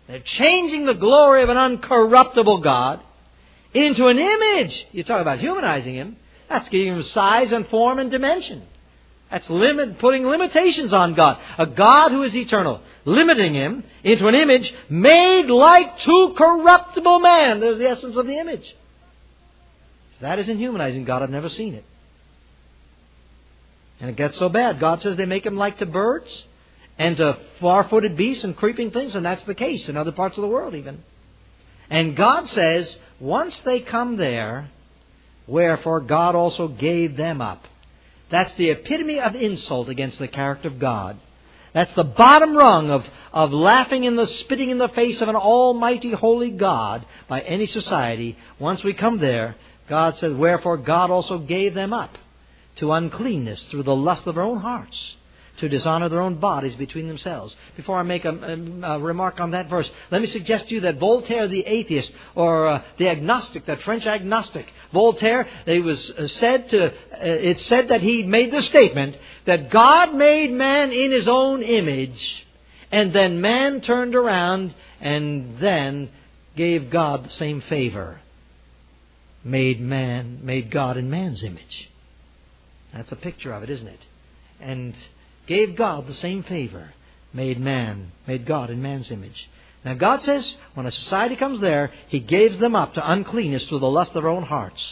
They're 0.06 0.20
changing 0.20 0.86
the 0.86 0.94
glory 0.94 1.42
of 1.42 1.48
an 1.48 1.56
uncorruptible 1.56 2.62
God 2.62 3.00
into 3.72 4.06
an 4.06 4.18
image. 4.18 4.86
You 4.92 5.02
talk 5.02 5.20
about 5.20 5.40
humanizing 5.40 5.94
Him. 5.94 6.16
That's 6.48 6.68
giving 6.68 6.94
Him 6.94 7.02
size 7.02 7.52
and 7.52 7.66
form 7.68 7.98
and 7.98 8.10
dimension. 8.10 8.62
That's 9.30 9.48
limit, 9.50 9.98
putting 9.98 10.26
limitations 10.26 10.92
on 10.92 11.14
God. 11.14 11.38
A 11.58 11.66
God 11.66 12.12
who 12.12 12.22
is 12.22 12.36
eternal. 12.36 12.80
Limiting 13.04 13.54
Him 13.54 13.84
into 14.04 14.28
an 14.28 14.34
image 14.34 14.72
made 14.88 15.46
like 15.46 15.98
to 16.00 16.34
corruptible 16.36 17.18
man. 17.20 17.60
There's 17.60 17.78
the 17.78 17.88
essence 17.88 18.16
of 18.16 18.26
the 18.26 18.38
image. 18.38 18.76
That 20.20 20.38
isn't 20.38 20.58
humanizing 20.58 21.04
God, 21.04 21.22
I've 21.22 21.30
never 21.30 21.48
seen 21.48 21.74
it. 21.74 21.84
And 24.00 24.08
it 24.10 24.16
gets 24.16 24.38
so 24.38 24.48
bad. 24.48 24.80
God 24.80 25.02
says 25.02 25.16
they 25.16 25.26
make 25.26 25.44
Him 25.44 25.56
like 25.56 25.78
to 25.78 25.86
birds 25.86 26.44
and 26.98 27.16
to 27.16 27.38
far-footed 27.60 28.16
beasts 28.16 28.44
and 28.44 28.56
creeping 28.56 28.92
things, 28.92 29.14
and 29.14 29.26
that's 29.26 29.42
the 29.44 29.54
case 29.54 29.88
in 29.88 29.96
other 29.96 30.12
parts 30.12 30.38
of 30.38 30.42
the 30.42 30.48
world 30.48 30.74
even. 30.74 31.02
And 31.90 32.16
God 32.16 32.48
says, 32.48 32.96
once 33.18 33.58
they 33.60 33.80
come 33.80 34.16
there, 34.16 34.70
wherefore 35.46 36.00
God 36.00 36.34
also 36.34 36.68
gave 36.68 37.16
them 37.16 37.40
up 37.40 37.66
that's 38.30 38.54
the 38.54 38.70
epitome 38.70 39.20
of 39.20 39.34
insult 39.34 39.88
against 39.88 40.18
the 40.18 40.28
character 40.28 40.68
of 40.68 40.78
God. 40.78 41.18
That's 41.72 41.94
the 41.94 42.04
bottom 42.04 42.56
rung 42.56 42.90
of, 42.90 43.04
of 43.32 43.52
laughing 43.52 44.04
in 44.04 44.16
the 44.16 44.26
spitting 44.26 44.70
in 44.70 44.78
the 44.78 44.88
face 44.88 45.20
of 45.20 45.28
an 45.28 45.34
almighty 45.34 46.12
holy 46.12 46.50
God 46.50 47.04
by 47.28 47.40
any 47.40 47.66
society. 47.66 48.38
Once 48.58 48.84
we 48.84 48.94
come 48.94 49.18
there, 49.18 49.56
God 49.88 50.16
says, 50.18 50.32
Wherefore 50.32 50.76
God 50.76 51.10
also 51.10 51.38
gave 51.38 51.74
them 51.74 51.92
up 51.92 52.16
to 52.76 52.92
uncleanness 52.92 53.62
through 53.64 53.82
the 53.82 53.94
lust 53.94 54.26
of 54.26 54.36
their 54.36 54.44
own 54.44 54.58
hearts 54.58 55.16
to 55.58 55.68
dishonor 55.68 56.08
their 56.08 56.20
own 56.20 56.36
bodies 56.36 56.74
between 56.74 57.06
themselves. 57.06 57.54
Before 57.76 57.98
I 57.98 58.02
make 58.02 58.24
a, 58.24 58.30
a, 58.30 58.94
a, 58.94 58.98
remark 58.98 59.40
on 59.40 59.52
that 59.52 59.68
verse, 59.68 59.90
let 60.10 60.20
me 60.20 60.26
suggest 60.26 60.68
to 60.68 60.74
you 60.74 60.80
that 60.80 60.98
Voltaire, 60.98 61.46
the 61.46 61.64
atheist, 61.66 62.12
or 62.34 62.68
uh, 62.68 62.82
the 62.98 63.08
agnostic, 63.08 63.66
that 63.66 63.82
French 63.82 64.06
agnostic, 64.06 64.66
Voltaire, 64.92 65.48
it 65.66 65.82
was 65.84 66.10
uh, 66.10 66.26
said 66.26 66.68
to, 66.70 66.86
uh, 66.86 66.90
it's 67.20 67.64
said 67.66 67.88
that 67.88 68.00
he 68.00 68.24
made 68.24 68.52
the 68.52 68.62
statement 68.62 69.16
that 69.46 69.70
God 69.70 70.14
made 70.14 70.52
man 70.52 70.92
in 70.92 71.12
his 71.12 71.28
own 71.28 71.62
image, 71.62 72.46
and 72.90 73.12
then 73.12 73.40
man 73.40 73.80
turned 73.80 74.14
around 74.14 74.74
and 75.00 75.58
then 75.58 76.08
gave 76.56 76.90
God 76.90 77.24
the 77.24 77.30
same 77.30 77.60
favor. 77.62 78.20
Made 79.44 79.80
man, 79.80 80.40
made 80.42 80.70
God 80.70 80.96
in 80.96 81.10
man's 81.10 81.42
image. 81.42 81.90
That's 82.92 83.12
a 83.12 83.16
picture 83.16 83.52
of 83.52 83.62
it, 83.62 83.70
isn't 83.70 83.88
it? 83.88 84.00
And 84.60 84.94
gave 85.46 85.76
God 85.76 86.06
the 86.06 86.14
same 86.14 86.42
favor, 86.42 86.94
made 87.32 87.60
man, 87.60 88.12
made 88.26 88.46
God 88.46 88.70
in 88.70 88.82
man's 88.82 89.10
image. 89.10 89.50
Now 89.84 89.94
God 89.94 90.22
says 90.22 90.56
when 90.74 90.86
a 90.86 90.92
society 90.92 91.36
comes 91.36 91.60
there, 91.60 91.92
He 92.08 92.20
gives 92.20 92.58
them 92.58 92.74
up 92.74 92.94
to 92.94 93.10
uncleanness 93.10 93.66
through 93.66 93.80
the 93.80 93.90
lust 93.90 94.14
of 94.14 94.22
their 94.22 94.30
own 94.30 94.44
hearts, 94.44 94.82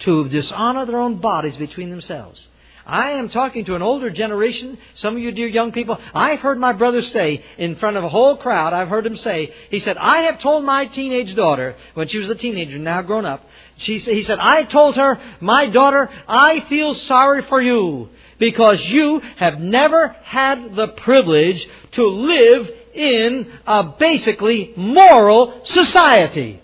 to 0.00 0.28
dishonor 0.28 0.86
their 0.86 0.98
own 0.98 1.16
bodies 1.16 1.56
between 1.56 1.90
themselves. 1.90 2.48
I 2.84 3.12
am 3.12 3.28
talking 3.28 3.64
to 3.66 3.76
an 3.76 3.82
older 3.82 4.10
generation. 4.10 4.76
Some 4.94 5.14
of 5.14 5.22
you 5.22 5.30
dear 5.30 5.46
young 5.46 5.70
people, 5.70 5.98
I've 6.14 6.40
heard 6.40 6.58
my 6.58 6.72
brother 6.72 7.00
say 7.02 7.44
in 7.56 7.76
front 7.76 7.96
of 7.96 8.02
a 8.02 8.08
whole 8.08 8.36
crowd, 8.36 8.72
I've 8.72 8.88
heard 8.88 9.06
him 9.06 9.16
say, 9.18 9.54
he 9.70 9.78
said, 9.78 9.96
I 9.96 10.22
have 10.22 10.40
told 10.40 10.64
my 10.64 10.86
teenage 10.86 11.34
daughter, 11.36 11.76
when 11.94 12.08
she 12.08 12.18
was 12.18 12.28
a 12.28 12.34
teenager, 12.34 12.78
now 12.78 13.02
grown 13.02 13.24
up, 13.24 13.46
she, 13.76 13.98
he 13.98 14.24
said, 14.24 14.40
I 14.40 14.64
told 14.64 14.96
her, 14.96 15.20
my 15.40 15.66
daughter, 15.66 16.10
I 16.26 16.60
feel 16.68 16.94
sorry 16.94 17.42
for 17.42 17.62
you 17.62 18.08
because 18.42 18.84
you 18.86 19.20
have 19.36 19.60
never 19.60 20.08
had 20.24 20.74
the 20.74 20.88
privilege 20.88 21.64
to 21.92 22.04
live 22.04 22.68
in 22.92 23.46
a 23.64 23.84
basically 23.84 24.72
moral 24.76 25.60
society. 25.64 26.60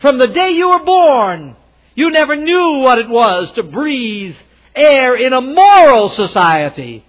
From 0.00 0.18
the 0.18 0.26
day 0.26 0.50
you 0.50 0.70
were 0.70 0.84
born, 0.84 1.54
you 1.94 2.10
never 2.10 2.34
knew 2.34 2.78
what 2.78 2.98
it 2.98 3.08
was 3.08 3.52
to 3.52 3.62
breathe 3.62 4.34
air 4.74 5.14
in 5.14 5.32
a 5.32 5.40
moral 5.40 6.08
society. 6.08 7.06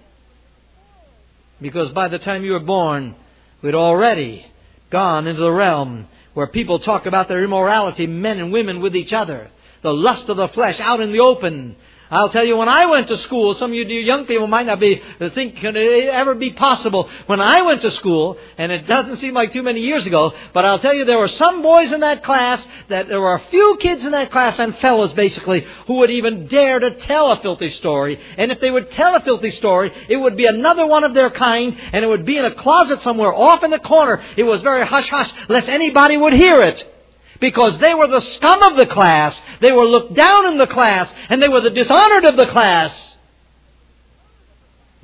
Because 1.60 1.90
by 1.90 2.06
the 2.06 2.20
time 2.20 2.44
you 2.44 2.52
were 2.52 2.60
born, 2.60 3.16
we'd 3.60 3.74
already 3.74 4.46
gone 4.90 5.26
into 5.26 5.40
the 5.40 5.50
realm 5.50 6.06
where 6.34 6.46
people 6.46 6.78
talk 6.78 7.06
about 7.06 7.26
their 7.26 7.42
immorality, 7.42 8.06
men 8.06 8.38
and 8.38 8.52
women 8.52 8.80
with 8.80 8.94
each 8.94 9.12
other, 9.12 9.50
the 9.82 9.92
lust 9.92 10.28
of 10.28 10.36
the 10.36 10.46
flesh 10.46 10.78
out 10.78 11.00
in 11.00 11.10
the 11.10 11.18
open, 11.18 11.74
I'll 12.10 12.28
tell 12.28 12.44
you, 12.44 12.56
when 12.56 12.68
I 12.68 12.86
went 12.86 13.08
to 13.08 13.16
school, 13.18 13.54
some 13.54 13.72
of 13.72 13.74
you 13.74 13.84
young 13.84 14.26
people 14.26 14.46
might 14.46 14.66
not 14.66 14.78
be 14.78 15.02
uh, 15.20 15.30
think 15.30 15.56
can 15.56 15.74
it 15.74 16.08
ever 16.08 16.36
be 16.36 16.52
possible. 16.52 17.10
When 17.26 17.40
I 17.40 17.62
went 17.62 17.82
to 17.82 17.90
school, 17.92 18.38
and 18.58 18.70
it 18.70 18.86
doesn't 18.86 19.16
seem 19.16 19.34
like 19.34 19.52
too 19.52 19.62
many 19.62 19.80
years 19.80 20.06
ago, 20.06 20.32
but 20.54 20.64
I'll 20.64 20.78
tell 20.78 20.94
you, 20.94 21.04
there 21.04 21.18
were 21.18 21.26
some 21.26 21.62
boys 21.62 21.90
in 21.90 22.00
that 22.00 22.22
class 22.22 22.64
that 22.88 23.08
there 23.08 23.20
were 23.20 23.34
a 23.34 23.42
few 23.50 23.76
kids 23.80 24.04
in 24.04 24.12
that 24.12 24.30
class 24.30 24.58
and 24.60 24.76
fellows 24.78 25.12
basically 25.14 25.66
who 25.88 25.94
would 25.94 26.10
even 26.10 26.46
dare 26.46 26.78
to 26.78 26.96
tell 27.00 27.32
a 27.32 27.40
filthy 27.40 27.70
story. 27.70 28.20
And 28.36 28.52
if 28.52 28.60
they 28.60 28.70
would 28.70 28.92
tell 28.92 29.16
a 29.16 29.20
filthy 29.20 29.50
story, 29.52 29.92
it 30.08 30.16
would 30.16 30.36
be 30.36 30.46
another 30.46 30.86
one 30.86 31.02
of 31.02 31.12
their 31.12 31.30
kind, 31.30 31.76
and 31.92 32.04
it 32.04 32.08
would 32.08 32.24
be 32.24 32.38
in 32.38 32.44
a 32.44 32.54
closet 32.54 33.02
somewhere 33.02 33.34
off 33.34 33.64
in 33.64 33.70
the 33.70 33.80
corner. 33.80 34.22
It 34.36 34.44
was 34.44 34.62
very 34.62 34.86
hush 34.86 35.08
hush, 35.08 35.32
lest 35.48 35.68
anybody 35.68 36.16
would 36.16 36.34
hear 36.34 36.62
it 36.62 36.92
because 37.40 37.78
they 37.78 37.94
were 37.94 38.06
the 38.06 38.20
scum 38.20 38.62
of 38.62 38.76
the 38.76 38.86
class, 38.86 39.38
they 39.60 39.72
were 39.72 39.86
looked 39.86 40.14
down 40.14 40.46
in 40.46 40.58
the 40.58 40.66
class, 40.66 41.12
and 41.28 41.42
they 41.42 41.48
were 41.48 41.60
the 41.60 41.70
dishonored 41.70 42.24
of 42.24 42.36
the 42.36 42.46
class. 42.46 42.92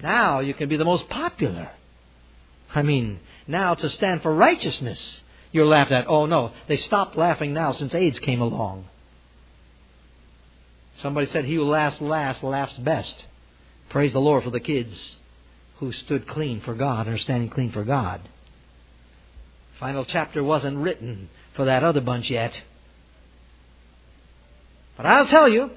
Now 0.03 0.41
you 0.41 0.55
can 0.55 0.69
be 0.69 0.77
the 0.77 0.85
most 0.85 1.09
popular. 1.09 1.71
I 2.75 2.83
mean, 2.83 3.21
now 3.47 3.75
to 3.75 3.89
stand 3.91 4.23
for 4.23 4.35
righteousness, 4.35 5.21
you're 5.53 5.67
laughed 5.67 5.93
at. 5.93 6.09
Oh 6.09 6.27
no, 6.27 6.53
they 6.69 6.79
stopped 6.79 7.17
laughing 7.17 7.53
now 7.53 7.73
since 7.73 7.95
AIDS 7.95 8.19
came 8.19 8.41
along. 8.41 8.87
Somebody 10.97 11.29
said, 11.29 11.45
He 11.45 11.55
who 11.55 11.65
laughs 11.65 12.01
last 12.01 12.43
laughs 12.43 12.75
best. 12.75 13.15
Praise 13.89 14.13
the 14.13 14.21
Lord 14.21 14.45
for 14.45 14.51
the 14.51 14.61
kids 14.61 15.19
who 15.77 15.93
stood 15.93 16.27
clean 16.27 16.61
for 16.61 16.75
God 16.75 17.07
and 17.07 17.17
are 17.17 17.19
standing 17.19 17.51
clean 17.51 17.73
for 17.73 17.85
God. 17.85 18.21
Final 19.79 20.05
chapter 20.05 20.43
wasn't 20.45 20.79
written 20.79 21.29
for 21.55 21.67
that 21.67 21.85
other 21.85 22.01
bunch 22.01 22.31
yet. 22.31 22.53
But 24.97 25.07
I'll 25.07 25.27
tell 25.27 25.49
you, 25.49 25.71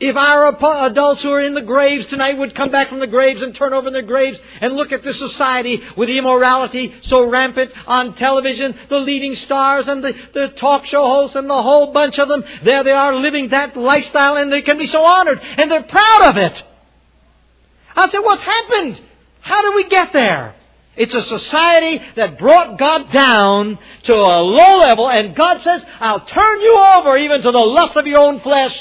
if 0.00 0.14
our 0.14 0.48
adults 0.86 1.22
who 1.22 1.32
are 1.32 1.40
in 1.40 1.54
the 1.54 1.60
graves 1.60 2.06
tonight 2.06 2.38
would 2.38 2.54
come 2.54 2.70
back 2.70 2.88
from 2.88 3.00
the 3.00 3.06
graves 3.08 3.42
and 3.42 3.52
turn 3.54 3.72
over 3.72 3.88
in 3.88 3.92
their 3.92 4.02
graves 4.02 4.38
and 4.60 4.74
look 4.74 4.92
at 4.92 5.02
this 5.02 5.18
society 5.18 5.82
with 5.96 6.08
immorality 6.08 6.94
so 7.02 7.28
rampant 7.28 7.72
on 7.86 8.14
television, 8.14 8.78
the 8.88 8.98
leading 8.98 9.34
stars 9.34 9.88
and 9.88 10.04
the, 10.04 10.14
the 10.34 10.48
talk 10.50 10.84
show 10.84 11.04
hosts 11.04 11.34
and 11.34 11.50
the 11.50 11.62
whole 11.62 11.92
bunch 11.92 12.18
of 12.20 12.28
them, 12.28 12.44
there 12.62 12.84
they 12.84 12.92
are 12.92 13.16
living 13.16 13.48
that 13.48 13.76
lifestyle 13.76 14.36
and 14.36 14.52
they 14.52 14.62
can 14.62 14.78
be 14.78 14.86
so 14.86 15.04
honored 15.04 15.40
and 15.40 15.68
they're 15.68 15.82
proud 15.82 16.28
of 16.28 16.36
it. 16.36 16.62
I 17.96 18.08
said, 18.08 18.20
what's 18.20 18.42
happened? 18.42 19.00
How 19.40 19.62
did 19.62 19.74
we 19.74 19.88
get 19.88 20.12
there? 20.12 20.54
It's 20.98 21.14
a 21.14 21.22
society 21.22 22.02
that 22.16 22.38
brought 22.38 22.76
God 22.76 23.12
down 23.12 23.78
to 24.02 24.12
a 24.14 24.42
low 24.42 24.80
level, 24.80 25.08
and 25.08 25.34
God 25.34 25.62
says, 25.62 25.82
I'll 26.00 26.20
turn 26.20 26.60
you 26.60 26.76
over 26.76 27.16
even 27.16 27.40
to 27.40 27.52
the 27.52 27.58
lust 27.58 27.96
of 27.96 28.06
your 28.06 28.18
own 28.18 28.40
flesh. 28.40 28.76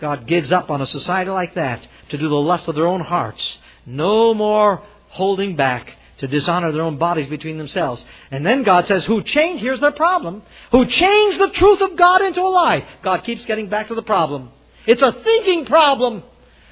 God 0.00 0.26
gives 0.26 0.50
up 0.50 0.70
on 0.70 0.80
a 0.80 0.86
society 0.86 1.30
like 1.30 1.54
that 1.54 1.86
to 2.08 2.18
do 2.18 2.28
the 2.28 2.34
lust 2.34 2.66
of 2.66 2.74
their 2.74 2.86
own 2.86 3.02
hearts. 3.02 3.58
No 3.84 4.32
more 4.32 4.82
holding 5.08 5.54
back 5.54 5.94
to 6.18 6.26
dishonor 6.26 6.72
their 6.72 6.82
own 6.82 6.96
bodies 6.96 7.26
between 7.26 7.58
themselves. 7.58 8.02
And 8.30 8.44
then 8.44 8.62
God 8.62 8.86
says, 8.86 9.04
Who 9.04 9.22
changed, 9.22 9.62
here's 9.62 9.80
their 9.80 9.92
problem, 9.92 10.42
who 10.72 10.86
changed 10.86 11.40
the 11.40 11.50
truth 11.50 11.82
of 11.82 11.96
God 11.96 12.22
into 12.22 12.40
a 12.40 12.48
lie. 12.48 12.86
God 13.02 13.22
keeps 13.24 13.44
getting 13.44 13.68
back 13.68 13.88
to 13.88 13.94
the 13.94 14.02
problem. 14.02 14.50
It's 14.86 15.02
a 15.02 15.12
thinking 15.12 15.66
problem. 15.66 16.22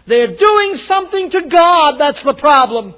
They're 0.07 0.35
doing 0.35 0.79
something 0.89 1.31
to 1.31 1.43
God, 1.43 1.99
that's 1.99 2.23
the 2.23 2.35
problem. 2.35 2.95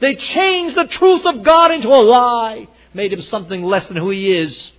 They 0.00 0.14
changed 0.14 0.76
the 0.76 0.86
truth 0.86 1.24
of 1.24 1.42
God 1.42 1.70
into 1.70 1.88
a 1.88 2.02
lie, 2.02 2.68
made 2.92 3.12
him 3.12 3.22
something 3.22 3.62
less 3.62 3.86
than 3.88 3.96
who 3.96 4.10
he 4.10 4.36
is. 4.36 4.72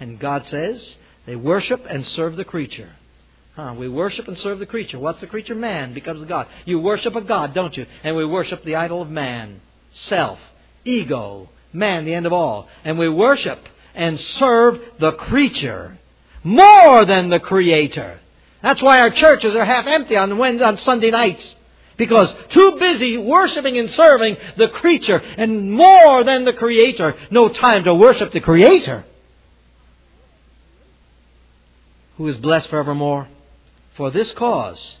And 0.00 0.18
God 0.18 0.46
says 0.46 0.94
they 1.26 1.36
worship 1.36 1.84
and 1.88 2.06
serve 2.06 2.36
the 2.36 2.44
creature. 2.44 2.90
Huh, 3.54 3.74
we 3.76 3.88
worship 3.88 4.28
and 4.28 4.38
serve 4.38 4.60
the 4.60 4.66
creature. 4.66 5.00
What's 5.00 5.20
the 5.20 5.26
creature? 5.26 5.54
Man 5.54 5.92
becomes 5.92 6.24
God. 6.26 6.46
You 6.64 6.78
worship 6.78 7.16
a 7.16 7.20
God, 7.20 7.54
don't 7.54 7.76
you? 7.76 7.86
And 8.04 8.14
we 8.14 8.24
worship 8.24 8.64
the 8.64 8.76
idol 8.76 9.02
of 9.02 9.10
man, 9.10 9.60
self, 9.92 10.38
ego, 10.84 11.48
man, 11.72 12.04
the 12.04 12.14
end 12.14 12.26
of 12.26 12.32
all. 12.32 12.68
And 12.84 12.98
we 12.98 13.08
worship 13.08 13.58
and 13.96 14.20
serve 14.20 14.80
the 15.00 15.12
creature 15.12 15.98
more 16.44 17.04
than 17.04 17.30
the 17.30 17.40
creator. 17.40 18.20
That's 18.62 18.80
why 18.80 19.00
our 19.00 19.10
churches 19.10 19.56
are 19.56 19.64
half 19.64 19.86
empty 19.86 20.16
on 20.16 20.38
Wednesday, 20.38 20.64
on 20.64 20.78
Sunday 20.78 21.10
nights. 21.10 21.54
Because 21.98 22.32
too 22.50 22.76
busy 22.78 23.18
worshiping 23.18 23.76
and 23.76 23.90
serving 23.90 24.36
the 24.56 24.68
creature 24.68 25.16
and 25.16 25.72
more 25.72 26.22
than 26.22 26.44
the 26.44 26.52
creator, 26.52 27.16
no 27.30 27.48
time 27.48 27.84
to 27.84 27.94
worship 27.94 28.32
the 28.32 28.40
creator. 28.40 29.04
Who 32.16 32.26
is 32.28 32.36
blessed 32.36 32.70
forevermore. 32.70 33.28
For 33.96 34.12
this 34.12 34.32
cause, 34.34 34.96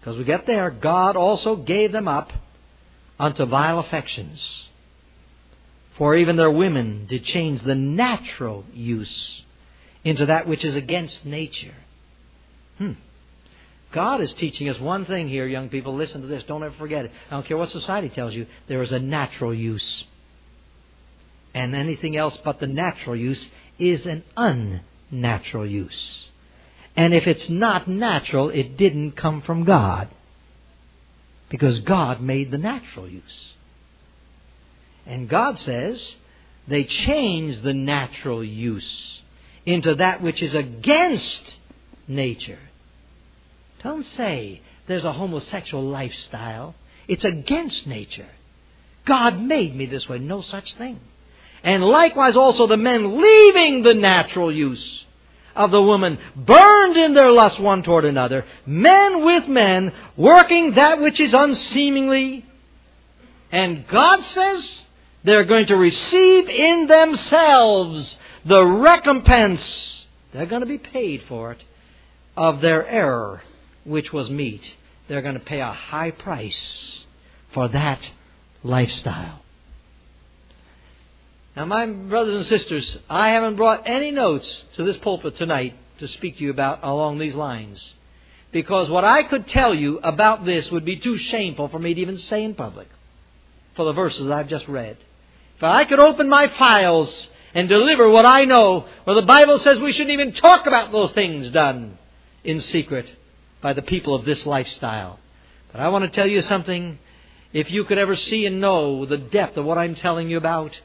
because 0.00 0.16
we 0.16 0.24
get 0.24 0.46
there, 0.46 0.70
God 0.70 1.16
also 1.16 1.54
gave 1.54 1.92
them 1.92 2.08
up 2.08 2.32
unto 3.20 3.44
vile 3.44 3.78
affections. 3.78 4.68
For 5.98 6.16
even 6.16 6.36
their 6.36 6.50
women 6.50 7.06
did 7.10 7.24
change 7.24 7.62
the 7.62 7.74
natural 7.74 8.64
use 8.72 9.42
into 10.02 10.24
that 10.26 10.46
which 10.46 10.64
is 10.64 10.74
against 10.74 11.26
nature. 11.26 11.74
Hmm. 12.78 12.92
God 13.92 14.20
is 14.20 14.32
teaching 14.34 14.68
us 14.68 14.78
one 14.78 15.06
thing 15.06 15.28
here, 15.28 15.46
young 15.46 15.70
people. 15.70 15.94
Listen 15.94 16.20
to 16.20 16.26
this. 16.26 16.42
Don't 16.44 16.62
ever 16.62 16.74
forget 16.76 17.06
it. 17.06 17.12
I 17.30 17.34
don't 17.34 17.46
care 17.46 17.56
what 17.56 17.70
society 17.70 18.10
tells 18.10 18.34
you. 18.34 18.46
There 18.66 18.82
is 18.82 18.92
a 18.92 18.98
natural 18.98 19.54
use. 19.54 20.04
And 21.54 21.74
anything 21.74 22.16
else 22.16 22.38
but 22.44 22.60
the 22.60 22.66
natural 22.66 23.16
use 23.16 23.48
is 23.78 24.04
an 24.04 24.24
unnatural 24.36 25.66
use. 25.66 26.28
And 26.96 27.14
if 27.14 27.26
it's 27.26 27.48
not 27.48 27.88
natural, 27.88 28.50
it 28.50 28.76
didn't 28.76 29.12
come 29.12 29.40
from 29.42 29.64
God. 29.64 30.08
Because 31.48 31.80
God 31.80 32.20
made 32.20 32.50
the 32.50 32.58
natural 32.58 33.08
use. 33.08 33.54
And 35.06 35.28
God 35.28 35.58
says 35.60 36.16
they 36.66 36.84
change 36.84 37.62
the 37.62 37.72
natural 37.72 38.44
use 38.44 39.20
into 39.64 39.94
that 39.94 40.20
which 40.22 40.42
is 40.42 40.54
against 40.54 41.56
nature. 42.06 42.58
Don't 43.82 44.06
say 44.06 44.60
there's 44.86 45.04
a 45.04 45.12
homosexual 45.12 45.84
lifestyle. 45.84 46.74
It's 47.06 47.24
against 47.24 47.86
nature. 47.86 48.28
God 49.04 49.40
made 49.40 49.74
me 49.74 49.86
this 49.86 50.08
way. 50.08 50.18
No 50.18 50.42
such 50.42 50.74
thing. 50.74 51.00
And 51.62 51.84
likewise 51.84 52.36
also 52.36 52.66
the 52.66 52.76
men 52.76 53.20
leaving 53.20 53.82
the 53.82 53.94
natural 53.94 54.52
use 54.52 55.04
of 55.56 55.70
the 55.72 55.82
woman, 55.82 56.18
burned 56.36 56.96
in 56.96 57.14
their 57.14 57.32
lust 57.32 57.58
one 57.58 57.82
toward 57.82 58.04
another, 58.04 58.44
men 58.64 59.24
with 59.24 59.48
men, 59.48 59.92
working 60.16 60.74
that 60.74 61.00
which 61.00 61.18
is 61.18 61.34
unseemingly. 61.34 62.46
And 63.50 63.86
God 63.88 64.24
says 64.24 64.82
they're 65.24 65.44
going 65.44 65.66
to 65.66 65.76
receive 65.76 66.48
in 66.48 66.86
themselves 66.86 68.16
the 68.44 68.64
recompense. 68.64 70.04
They're 70.32 70.46
going 70.46 70.60
to 70.60 70.66
be 70.66 70.78
paid 70.78 71.24
for 71.26 71.52
it 71.52 71.62
of 72.36 72.60
their 72.60 72.86
error, 72.86 73.42
which 73.88 74.12
was 74.12 74.30
meet. 74.30 74.62
They're 75.08 75.22
going 75.22 75.34
to 75.34 75.40
pay 75.40 75.60
a 75.60 75.72
high 75.72 76.10
price 76.10 77.04
for 77.52 77.68
that 77.68 78.00
lifestyle. 78.62 79.40
Now, 81.56 81.64
my 81.64 81.86
brothers 81.86 82.36
and 82.36 82.46
sisters, 82.46 82.98
I 83.10 83.30
haven't 83.30 83.56
brought 83.56 83.82
any 83.86 84.10
notes 84.10 84.64
to 84.76 84.84
this 84.84 84.96
pulpit 84.98 85.36
tonight 85.36 85.74
to 85.98 86.06
speak 86.06 86.36
to 86.36 86.44
you 86.44 86.50
about 86.50 86.84
along 86.84 87.18
these 87.18 87.34
lines. 87.34 87.82
Because 88.52 88.88
what 88.88 89.04
I 89.04 89.24
could 89.24 89.48
tell 89.48 89.74
you 89.74 89.98
about 89.98 90.44
this 90.44 90.70
would 90.70 90.84
be 90.84 90.96
too 90.96 91.18
shameful 91.18 91.68
for 91.68 91.78
me 91.78 91.94
to 91.94 92.00
even 92.00 92.18
say 92.18 92.44
in 92.44 92.54
public 92.54 92.88
for 93.74 93.84
the 93.84 93.92
verses 93.92 94.30
I've 94.30 94.48
just 94.48 94.68
read. 94.68 94.96
If 95.56 95.64
I 95.64 95.84
could 95.84 95.98
open 95.98 96.28
my 96.28 96.46
files 96.46 97.12
and 97.54 97.68
deliver 97.68 98.08
what 98.08 98.24
I 98.24 98.44
know, 98.44 98.86
where 99.04 99.16
the 99.16 99.26
Bible 99.26 99.58
says 99.58 99.78
we 99.78 99.92
shouldn't 99.92 100.12
even 100.12 100.32
talk 100.32 100.66
about 100.66 100.92
those 100.92 101.10
things 101.12 101.50
done 101.50 101.98
in 102.44 102.60
secret 102.60 103.06
by 103.60 103.72
the 103.72 103.82
people 103.82 104.14
of 104.14 104.24
this 104.24 104.46
lifestyle. 104.46 105.18
But 105.72 105.80
I 105.80 105.88
want 105.88 106.04
to 106.04 106.10
tell 106.10 106.26
you 106.26 106.42
something. 106.42 106.98
If 107.52 107.70
you 107.70 107.84
could 107.84 107.98
ever 107.98 108.14
see 108.14 108.44
and 108.44 108.60
know 108.60 109.06
the 109.06 109.16
depth 109.16 109.56
of 109.56 109.64
what 109.64 109.78
I'm 109.78 109.94
telling 109.94 110.28
you 110.28 110.36
about, 110.36 110.78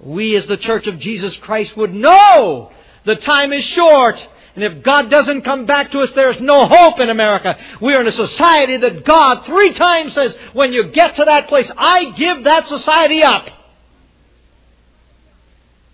we 0.00 0.34
as 0.36 0.46
the 0.46 0.56
Church 0.56 0.86
of 0.86 0.98
Jesus 0.98 1.36
Christ 1.36 1.76
would 1.76 1.94
know 1.94 2.72
the 3.04 3.16
time 3.16 3.52
is 3.52 3.64
short. 3.64 4.16
And 4.56 4.64
if 4.64 4.82
God 4.82 5.08
doesn't 5.08 5.42
come 5.42 5.66
back 5.66 5.92
to 5.92 6.00
us, 6.00 6.10
there's 6.14 6.40
no 6.40 6.66
hope 6.66 6.98
in 6.98 7.08
America. 7.08 7.56
We 7.80 7.94
are 7.94 8.00
in 8.00 8.08
a 8.08 8.12
society 8.12 8.76
that 8.78 9.04
God 9.04 9.46
three 9.46 9.72
times 9.72 10.14
says, 10.14 10.36
when 10.52 10.72
you 10.72 10.90
get 10.90 11.16
to 11.16 11.24
that 11.24 11.48
place, 11.48 11.70
I 11.76 12.10
give 12.12 12.44
that 12.44 12.66
society 12.66 13.22
up. 13.22 13.46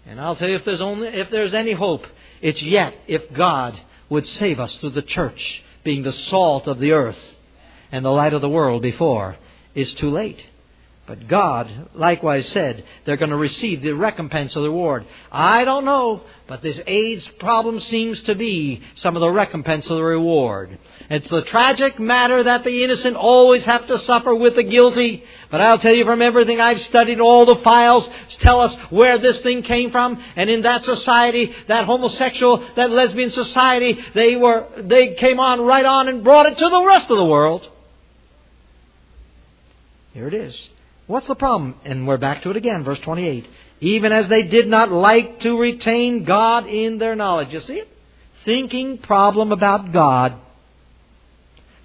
And 0.06 0.20
I'll 0.20 0.36
tell 0.36 0.48
you 0.48 0.56
if 0.56 0.64
there's 0.64 0.80
only, 0.80 1.08
if 1.08 1.30
there's 1.30 1.52
any 1.52 1.72
hope, 1.72 2.06
it's 2.40 2.62
yet 2.62 2.94
if 3.06 3.32
God 3.32 3.78
would 4.08 4.26
save 4.26 4.60
us 4.60 4.76
through 4.78 4.90
the 4.90 5.02
church 5.02 5.62
being 5.84 6.02
the 6.02 6.12
salt 6.12 6.66
of 6.66 6.78
the 6.78 6.92
earth 6.92 7.18
and 7.92 8.04
the 8.04 8.10
light 8.10 8.34
of 8.34 8.40
the 8.40 8.48
world 8.48 8.82
before 8.82 9.36
is 9.74 9.92
too 9.94 10.10
late. 10.10 10.42
But 11.06 11.28
God 11.28 11.90
likewise 11.94 12.48
said 12.48 12.84
they're 13.04 13.16
going 13.16 13.30
to 13.30 13.36
receive 13.36 13.80
the 13.80 13.94
recompense 13.94 14.56
of 14.56 14.62
the 14.62 14.70
reward. 14.70 15.06
I 15.30 15.64
don't 15.64 15.84
know, 15.84 16.22
but 16.48 16.62
this 16.62 16.80
AIDS 16.84 17.28
problem 17.38 17.80
seems 17.80 18.20
to 18.22 18.34
be 18.34 18.82
some 18.96 19.14
of 19.14 19.20
the 19.20 19.30
recompense 19.30 19.84
of 19.86 19.96
the 19.96 20.02
reward. 20.02 20.78
It's 21.08 21.28
the 21.28 21.42
tragic 21.42 22.00
matter 22.00 22.42
that 22.42 22.64
the 22.64 22.82
innocent 22.82 23.14
always 23.16 23.64
have 23.64 23.86
to 23.86 24.00
suffer 24.00 24.34
with 24.34 24.56
the 24.56 24.64
guilty. 24.64 25.22
But 25.50 25.60
I'll 25.60 25.78
tell 25.78 25.94
you 25.94 26.04
from 26.04 26.22
everything 26.22 26.60
I've 26.60 26.80
studied, 26.82 27.20
all 27.20 27.46
the 27.46 27.62
files 27.62 28.08
tell 28.40 28.60
us 28.60 28.74
where 28.90 29.18
this 29.18 29.38
thing 29.40 29.62
came 29.62 29.90
from. 29.90 30.22
And 30.34 30.50
in 30.50 30.62
that 30.62 30.84
society, 30.84 31.54
that 31.68 31.84
homosexual, 31.84 32.66
that 32.74 32.90
lesbian 32.90 33.30
society, 33.30 33.98
they 34.14 34.36
were, 34.36 34.66
they 34.78 35.14
came 35.14 35.38
on 35.38 35.60
right 35.60 35.84
on 35.84 36.08
and 36.08 36.24
brought 36.24 36.46
it 36.46 36.58
to 36.58 36.68
the 36.68 36.84
rest 36.84 37.10
of 37.10 37.16
the 37.16 37.24
world. 37.24 37.68
Here 40.14 40.26
it 40.26 40.34
is. 40.34 40.68
What's 41.06 41.28
the 41.28 41.36
problem? 41.36 41.76
And 41.84 42.08
we're 42.08 42.16
back 42.16 42.42
to 42.42 42.50
it 42.50 42.56
again, 42.56 42.82
verse 42.82 42.98
28. 43.00 43.46
Even 43.80 44.10
as 44.12 44.26
they 44.28 44.42
did 44.42 44.66
not 44.66 44.90
like 44.90 45.40
to 45.40 45.56
retain 45.58 46.24
God 46.24 46.66
in 46.66 46.98
their 46.98 47.14
knowledge. 47.14 47.52
You 47.52 47.60
see 47.60 47.74
it? 47.74 47.88
Thinking 48.44 48.98
problem 48.98 49.52
about 49.52 49.92
God. 49.92 50.34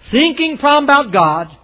Thinking 0.10 0.58
problem 0.58 0.86
about 0.86 1.12
God. 1.12 1.58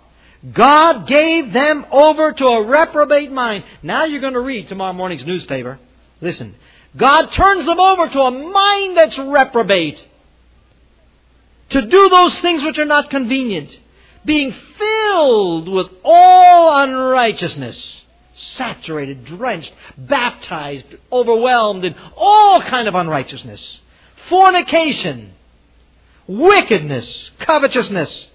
God 0.54 1.08
gave 1.08 1.52
them 1.52 1.86
over 1.92 2.32
to 2.32 2.46
a 2.46 2.66
reprobate 2.66 3.32
mind. 3.32 3.64
Now 3.82 4.06
you're 4.06 4.22
going 4.22 4.34
to 4.34 4.40
read 4.40 4.68
tomorrow 4.68 4.94
morning's 4.94 5.26
newspaper. 5.26 5.80
Listen. 6.22 6.56
God 6.96 7.32
turns 7.32 7.66
them 7.66 7.80
over 7.80 8.08
to 8.08 8.22
a 8.22 8.32
mind 8.32 8.98
that's 8.98 9.18
reprobate. 9.18 10.06
To 11.72 11.82
do 11.82 12.10
those 12.10 12.38
things 12.40 12.64
which 12.64 12.78
are 12.78 12.86
not 12.86 13.10
convenient 13.10 13.78
being 14.24 14.54
filled 14.78 15.70
with 15.70 15.88
all 16.04 16.82
unrighteousness, 16.84 18.04
saturated, 18.56 19.26
drenched, 19.26 19.74
baptized, 19.98 20.86
overwhelmed 21.12 21.86
in 21.86 21.96
all 22.16 22.62
kind 22.62 22.88
of 22.88 22.96
unrighteousness, 22.96 23.80
fornication, 24.30 25.34
wickedness, 26.28 27.32
covetousness, 27.40 28.28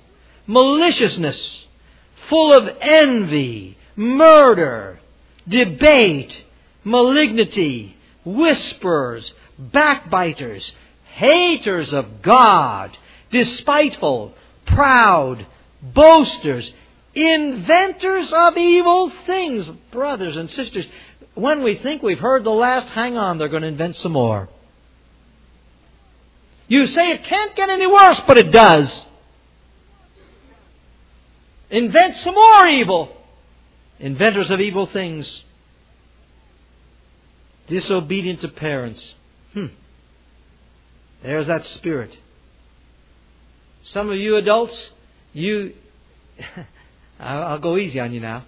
maliciousness, 0.47 1.67
full 2.33 2.55
of 2.55 2.66
envy, 2.80 3.76
murder, 3.95 4.99
debate, 5.47 6.45
malignity, 6.83 7.95
whisperers, 8.24 9.35
backbiters, 9.59 10.72
haters 11.12 11.93
of 11.93 12.22
God, 12.22 12.97
despiteful, 13.30 14.35
proud, 14.64 15.47
boasters, 15.83 16.72
inventors 17.14 18.33
of 18.33 18.57
evil 18.57 19.12
things. 19.26 19.66
Brothers 19.91 20.35
and 20.35 20.51
sisters, 20.51 20.87
when 21.35 21.62
we 21.62 21.74
think 21.74 22.03
we've 22.03 22.18
heard 22.18 22.45
the 22.45 22.51
last, 22.51 22.89
hang 22.89 23.18
on, 23.18 23.37
they're 23.37 23.49
going 23.51 23.61
to 23.61 23.68
invent 23.68 23.97
some 23.97 24.12
more. 24.12 24.49
You 26.66 26.87
say 26.87 27.11
it 27.11 27.24
can't 27.24 27.55
get 27.55 27.68
any 27.68 27.87
worse, 27.87 28.22
but 28.26 28.39
it 28.39 28.51
does. 28.51 28.91
Invent 31.73 32.16
some 32.18 32.35
more 32.35 32.66
evil. 32.68 33.16
Inventors 33.99 34.51
of 34.51 34.61
evil 34.61 34.87
things. 34.87 35.45
Disobedient 37.66 38.43
to 38.43 38.49
parents. 38.49 39.14
Hmm. 39.55 39.66
There's 41.23 41.47
that 41.47 41.66
spirit. 41.66 42.16
Some 43.85 44.11
of 44.11 44.16
you 44.16 44.37
adults, 44.37 44.91
you, 45.33 45.73
I'll 47.20 47.59
go 47.59 47.79
easy 47.79 47.99
on 48.01 48.12
you 48.12 48.20
now. 48.20 48.45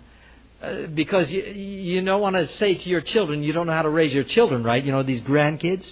Uh, 0.62 0.86
because 0.86 1.30
you, 1.30 1.42
you 1.42 2.02
don't 2.02 2.20
want 2.20 2.36
to 2.36 2.46
say 2.54 2.74
to 2.74 2.88
your 2.88 3.00
children, 3.00 3.42
you 3.42 3.52
don't 3.52 3.66
know 3.66 3.72
how 3.72 3.82
to 3.82 3.88
raise 3.88 4.12
your 4.12 4.24
children 4.24 4.62
right, 4.62 4.84
you 4.84 4.92
know, 4.92 5.02
these 5.02 5.22
grandkids. 5.22 5.90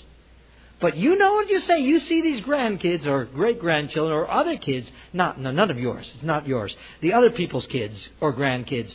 But 0.82 0.96
you 0.96 1.16
know 1.16 1.34
what 1.34 1.48
you 1.48 1.60
say. 1.60 1.78
You 1.78 2.00
see 2.00 2.22
these 2.22 2.40
grandkids 2.40 3.06
or 3.06 3.24
great 3.24 3.60
grandchildren 3.60 4.18
or 4.18 4.28
other 4.28 4.56
kids, 4.56 4.90
not 5.12 5.40
no, 5.40 5.52
none 5.52 5.70
of 5.70 5.78
yours. 5.78 6.10
It's 6.12 6.24
not 6.24 6.44
yours. 6.44 6.76
The 7.00 7.12
other 7.12 7.30
people's 7.30 7.68
kids 7.68 8.08
or 8.20 8.34
grandkids, 8.34 8.92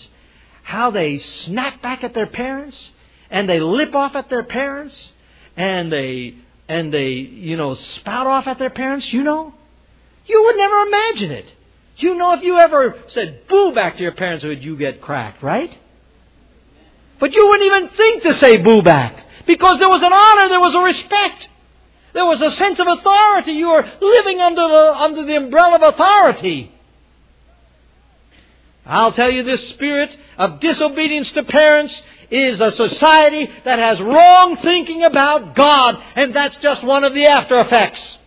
how 0.64 0.92
they 0.92 1.18
snap 1.18 1.82
back 1.82 2.04
at 2.04 2.14
their 2.14 2.28
parents 2.28 2.92
and 3.30 3.48
they 3.48 3.62
lip 3.62 3.96
off 3.96 4.18
at 4.18 4.30
their 4.30 4.44
parents 4.44 5.14
and 5.56 5.90
they 5.90 6.36
and 6.68 6.94
they 6.94 7.08
you 7.08 7.56
know 7.56 7.74
spout 7.74 8.28
off 8.28 8.48
at 8.48 8.60
their 8.60 8.70
parents. 8.70 9.14
You 9.14 9.24
know, 9.24 9.54
you 10.26 10.44
would 10.44 10.58
never 10.58 10.82
imagine 10.82 11.32
it. 11.32 11.46
You 11.96 12.16
know 12.16 12.34
if 12.34 12.44
you 12.44 12.58
ever 12.58 13.02
said 13.08 13.48
boo 13.48 13.74
back 13.74 13.96
to 13.96 14.04
your 14.04 14.12
parents, 14.12 14.44
would 14.44 14.62
you 14.62 14.76
get 14.76 15.02
cracked, 15.02 15.42
right? 15.42 15.76
But 17.22 17.34
you 17.34 17.48
wouldn't 17.48 17.66
even 17.66 17.90
think 17.96 18.24
to 18.24 18.34
say 18.40 18.58
boo 18.58 18.82
back 18.82 19.24
because 19.48 19.80
there 19.80 19.88
was 19.88 20.04
an 20.04 20.12
honor, 20.12 20.50
there 20.50 20.60
was 20.60 20.74
a 20.74 20.80
respect, 20.80 21.48
there 22.18 22.26
was 22.26 22.42
a 22.42 22.50
sense 22.50 22.80
of 22.80 22.88
authority. 22.88 23.52
You 23.52 23.68
were 23.68 23.92
living 24.02 24.42
under 24.42 24.68
the, 24.68 24.94
under 24.98 25.24
the 25.24 25.36
umbrella 25.36 25.76
of 25.76 25.94
authority. 25.94 26.72
I'll 28.88 29.12
tell 29.12 29.30
you 29.30 29.44
this 29.44 29.70
spirit 29.70 30.18
of 30.36 30.60
disobedience 30.60 31.32
to 31.34 31.44
parents 31.44 32.02
is 32.32 32.60
a 32.60 32.72
society 32.72 33.48
that 33.66 33.78
has 33.78 34.02
wrong 34.02 34.58
thinking 34.58 35.04
about 35.04 35.54
God, 35.54 36.02
and 36.16 36.36
that's 36.36 36.58
just 36.58 36.84
one 36.84 37.04
of 37.04 37.14
the 37.14 37.28
after 37.28 37.60
effects 37.60 38.18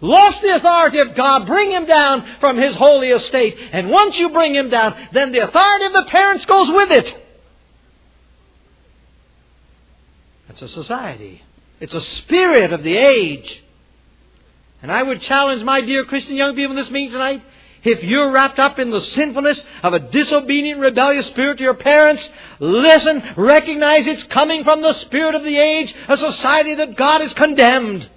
lost 0.00 0.42
the 0.42 0.54
authority 0.56 0.98
of 0.98 1.14
God, 1.14 1.46
bring 1.46 1.70
him 1.70 1.86
down 1.86 2.26
from 2.40 2.58
his 2.58 2.74
holy 2.74 3.08
estate. 3.08 3.56
And 3.72 3.88
once 3.88 4.18
you 4.18 4.30
bring 4.30 4.52
him 4.52 4.68
down, 4.68 5.08
then 5.12 5.30
the 5.30 5.38
authority 5.38 5.84
of 5.84 5.92
the 5.92 6.06
parents 6.10 6.44
goes 6.44 6.68
with 6.68 6.90
it. 6.90 7.24
That's 10.48 10.62
a 10.62 10.68
society. 10.68 11.42
It's 11.80 11.94
a 11.94 12.00
spirit 12.00 12.72
of 12.72 12.82
the 12.82 12.96
age. 12.96 13.62
And 14.82 14.90
I 14.90 15.02
would 15.02 15.22
challenge 15.22 15.62
my 15.62 15.80
dear 15.80 16.04
Christian 16.04 16.36
young 16.36 16.54
people 16.54 16.72
in 16.72 16.76
this 16.76 16.90
meeting 16.90 17.12
tonight, 17.12 17.42
if 17.84 18.02
you're 18.04 18.30
wrapped 18.30 18.58
up 18.58 18.78
in 18.78 18.90
the 18.90 19.00
sinfulness 19.00 19.60
of 19.82 19.92
a 19.92 19.98
disobedient, 19.98 20.80
rebellious 20.80 21.26
spirit 21.26 21.58
to 21.58 21.64
your 21.64 21.74
parents, 21.74 22.22
listen, 22.60 23.22
recognize 23.36 24.06
it's 24.06 24.22
coming 24.24 24.62
from 24.62 24.82
the 24.82 24.94
spirit 25.00 25.34
of 25.34 25.42
the 25.42 25.56
age, 25.56 25.92
a 26.08 26.16
society 26.16 26.76
that 26.76 26.96
God 26.96 27.22
has 27.22 27.32
condemned. 27.34 28.08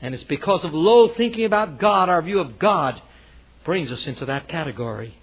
And 0.00 0.14
it's 0.14 0.24
because 0.24 0.64
of 0.64 0.74
low 0.74 1.08
thinking 1.08 1.44
about 1.44 1.78
God, 1.78 2.08
our 2.08 2.22
view 2.22 2.40
of 2.40 2.58
God 2.58 3.00
brings 3.64 3.92
us 3.92 4.06
into 4.06 4.26
that 4.26 4.48
category. 4.48 5.16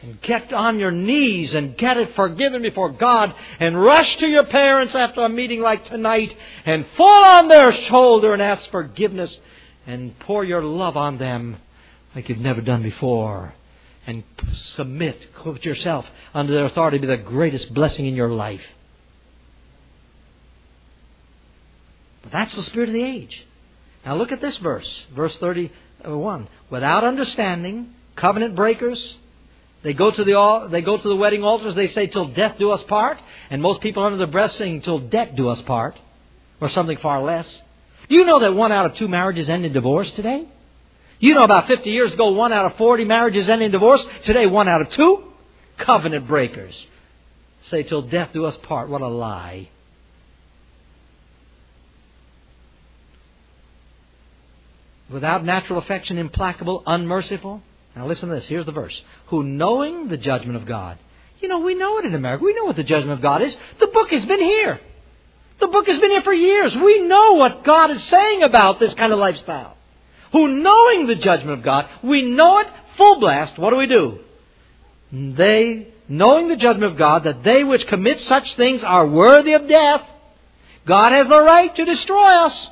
And 0.00 0.20
get 0.22 0.52
on 0.52 0.78
your 0.78 0.92
knees 0.92 1.54
and 1.54 1.76
get 1.76 1.96
it 1.96 2.14
forgiven 2.14 2.62
before 2.62 2.90
God 2.90 3.34
and 3.58 3.80
rush 3.80 4.16
to 4.18 4.28
your 4.28 4.44
parents 4.44 4.94
after 4.94 5.22
a 5.22 5.28
meeting 5.28 5.60
like 5.60 5.84
tonight 5.86 6.36
and 6.64 6.86
fall 6.96 7.24
on 7.24 7.48
their 7.48 7.72
shoulder 7.72 8.32
and 8.32 8.40
ask 8.40 8.70
forgiveness 8.70 9.36
and 9.86 10.16
pour 10.20 10.44
your 10.44 10.62
love 10.62 10.96
on 10.96 11.18
them 11.18 11.56
like 12.14 12.28
you've 12.28 12.38
never 12.38 12.60
done 12.60 12.82
before. 12.82 13.54
And 14.06 14.22
submit, 14.76 15.34
put 15.34 15.64
yourself 15.64 16.06
under 16.32 16.52
their 16.52 16.64
authority, 16.64 16.98
to 16.98 17.06
be 17.06 17.06
the 17.08 17.22
greatest 17.22 17.74
blessing 17.74 18.06
in 18.06 18.14
your 18.14 18.30
life. 18.30 18.62
But 22.22 22.32
that's 22.32 22.54
the 22.54 22.62
spirit 22.62 22.88
of 22.88 22.94
the 22.94 23.02
age. 23.02 23.46
Now 24.06 24.16
look 24.16 24.32
at 24.32 24.40
this 24.40 24.56
verse, 24.58 25.06
verse 25.14 25.36
31. 25.38 26.48
Without 26.70 27.04
understanding, 27.04 27.94
covenant 28.16 28.54
breakers, 28.54 29.16
they 29.82 29.92
go 29.92 30.10
to 30.10 30.24
the 30.24 30.68
they 30.70 30.82
go 30.82 30.96
to 30.96 31.08
the 31.08 31.16
wedding 31.16 31.44
altars. 31.44 31.74
They 31.74 31.86
say, 31.88 32.06
"Till 32.08 32.26
death 32.26 32.58
do 32.58 32.70
us 32.70 32.82
part," 32.84 33.18
and 33.50 33.62
most 33.62 33.80
people 33.80 34.02
under 34.02 34.18
their 34.18 34.26
breath 34.26 34.52
sing, 34.52 34.80
"Till 34.80 34.98
death 34.98 35.34
do 35.36 35.48
us 35.48 35.60
part," 35.62 35.96
or 36.60 36.68
something 36.68 36.98
far 36.98 37.22
less. 37.22 37.62
You 38.08 38.24
know 38.24 38.40
that 38.40 38.54
one 38.54 38.72
out 38.72 38.86
of 38.86 38.94
two 38.94 39.08
marriages 39.08 39.48
end 39.48 39.64
in 39.64 39.72
divorce 39.72 40.10
today? 40.12 40.46
You 41.20 41.34
know 41.34 41.44
about 41.44 41.66
50 41.66 41.90
years 41.90 42.12
ago, 42.12 42.30
one 42.30 42.52
out 42.52 42.64
of 42.66 42.76
40 42.76 43.04
marriages 43.04 43.48
end 43.48 43.62
in 43.62 43.70
divorce. 43.70 44.04
Today, 44.24 44.46
one 44.46 44.68
out 44.68 44.80
of 44.80 44.90
two 44.90 45.24
covenant 45.76 46.26
breakers 46.26 46.86
say, 47.70 47.82
"Till 47.82 48.02
death 48.02 48.30
do 48.32 48.44
us 48.46 48.56
part." 48.56 48.88
What 48.88 49.00
a 49.00 49.08
lie! 49.08 49.68
Without 55.10 55.44
natural 55.44 55.78
affection, 55.78 56.18
implacable, 56.18 56.82
unmerciful. 56.86 57.62
Now 57.98 58.06
listen 58.06 58.28
to 58.28 58.36
this. 58.36 58.46
Here's 58.46 58.64
the 58.64 58.72
verse. 58.72 59.02
Who 59.26 59.42
knowing 59.42 60.06
the 60.06 60.16
judgment 60.16 60.56
of 60.56 60.66
God. 60.66 60.98
You 61.40 61.48
know, 61.48 61.58
we 61.58 61.74
know 61.74 61.98
it 61.98 62.04
in 62.04 62.14
America. 62.14 62.44
We 62.44 62.54
know 62.54 62.64
what 62.64 62.76
the 62.76 62.84
judgment 62.84 63.12
of 63.12 63.20
God 63.20 63.42
is. 63.42 63.56
The 63.80 63.88
book 63.88 64.10
has 64.10 64.24
been 64.24 64.40
here. 64.40 64.80
The 65.58 65.66
book 65.66 65.88
has 65.88 66.00
been 66.00 66.10
here 66.10 66.22
for 66.22 66.32
years. 66.32 66.76
We 66.76 67.02
know 67.02 67.32
what 67.32 67.64
God 67.64 67.90
is 67.90 68.02
saying 68.04 68.44
about 68.44 68.78
this 68.78 68.94
kind 68.94 69.12
of 69.12 69.18
lifestyle. 69.18 69.76
Who 70.30 70.46
knowing 70.46 71.08
the 71.08 71.16
judgment 71.16 71.58
of 71.58 71.64
God, 71.64 71.88
we 72.04 72.22
know 72.22 72.58
it 72.58 72.68
full 72.96 73.18
blast. 73.18 73.58
What 73.58 73.70
do 73.70 73.76
we 73.76 73.88
do? 73.88 74.20
They, 75.10 75.88
knowing 76.08 76.48
the 76.48 76.56
judgment 76.56 76.92
of 76.92 76.98
God, 76.98 77.24
that 77.24 77.42
they 77.42 77.64
which 77.64 77.86
commit 77.88 78.20
such 78.20 78.54
things 78.54 78.84
are 78.84 79.08
worthy 79.08 79.54
of 79.54 79.66
death, 79.66 80.02
God 80.86 81.12
has 81.12 81.26
the 81.26 81.40
right 81.40 81.74
to 81.74 81.84
destroy 81.84 82.26
us. 82.44 82.68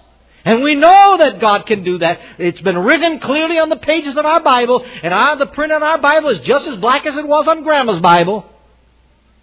And 0.47 0.63
we 0.63 0.77
know 0.77 1.17
that 1.19 1.41
God 1.41 1.67
can 1.67 1.83
do 1.83 1.99
that. 1.99 2.21
It's 2.39 2.61
been 2.61 2.79
written 2.79 3.19
clearly 3.19 3.59
on 3.59 3.69
the 3.69 3.77
pages 3.77 4.17
of 4.17 4.25
our 4.25 4.41
Bible, 4.41 4.87
and 5.03 5.13
our, 5.13 5.37
the 5.37 5.47
print 5.47 5.73
on 5.73 5.83
our 5.83 5.99
Bible 5.99 6.31
is 6.31 6.41
just 6.47 6.69
as 6.69 6.77
black 6.77 7.05
as 7.05 7.17
it 7.17 7.27
was 7.27 7.49
on 7.49 7.65
Grandma's 7.65 7.99
Bible. 7.99 8.47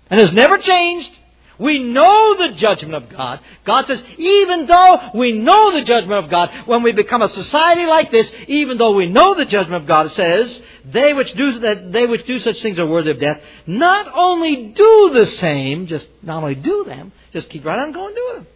And 0.10 0.20
has 0.20 0.32
never 0.32 0.58
changed. 0.58 1.12
We 1.60 1.80
know 1.80 2.36
the 2.38 2.54
judgment 2.54 2.96
of 2.96 3.10
God. 3.10 3.42
God 3.66 3.86
says, 3.86 4.02
even 4.18 4.66
though 4.66 5.12
we 5.14 5.34
know 5.34 5.74
the 5.74 5.84
judgment 5.84 6.24
of 6.24 6.32
God, 6.32 6.50
when 6.68 6.84
we 6.84 6.94
become 6.94 7.22
a 7.22 7.30
society 7.30 7.86
like 7.86 8.10
this, 8.10 8.32
even 8.48 8.78
though 8.78 8.94
we 8.94 9.08
know 9.08 9.36
the 9.36 9.46
judgment 9.46 9.82
of 9.84 9.88
God, 9.88 10.10
says, 10.12 10.62
they 10.86 11.14
which 11.14 11.34
do 11.34 11.60
that 11.60 11.92
they 11.92 12.06
which 12.06 12.26
do 12.26 12.40
such 12.40 12.62
things 12.62 12.80
are 12.80 12.88
worthy 12.88 13.12
of 13.12 13.20
death. 13.20 13.42
Not 13.68 14.10
only 14.14 14.68
do 14.68 15.12
the 15.14 15.26
same, 15.40 15.88
just 15.88 16.08
not 16.22 16.44
only 16.44 16.56
do 16.56 16.86
them, 16.86 17.12
just 17.34 17.50
keep 17.50 17.66
right 17.66 17.80
on 17.80 17.92
going 17.92 18.16
doing 18.16 18.36
them. 18.36 18.48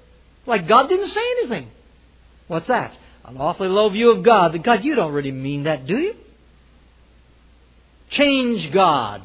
Like 0.45 0.67
God 0.67 0.87
didn't 0.89 1.09
say 1.09 1.21
anything. 1.39 1.71
What's 2.47 2.67
that? 2.67 2.95
An 3.25 3.37
awfully 3.37 3.69
low 3.69 3.89
view 3.89 4.11
of 4.11 4.23
God. 4.23 4.53
But 4.53 4.63
God, 4.63 4.83
you 4.83 4.95
don't 4.95 5.11
really 5.11 5.31
mean 5.31 5.63
that, 5.63 5.85
do 5.85 5.97
you? 5.97 6.15
Change 8.09 8.71
God. 8.71 9.21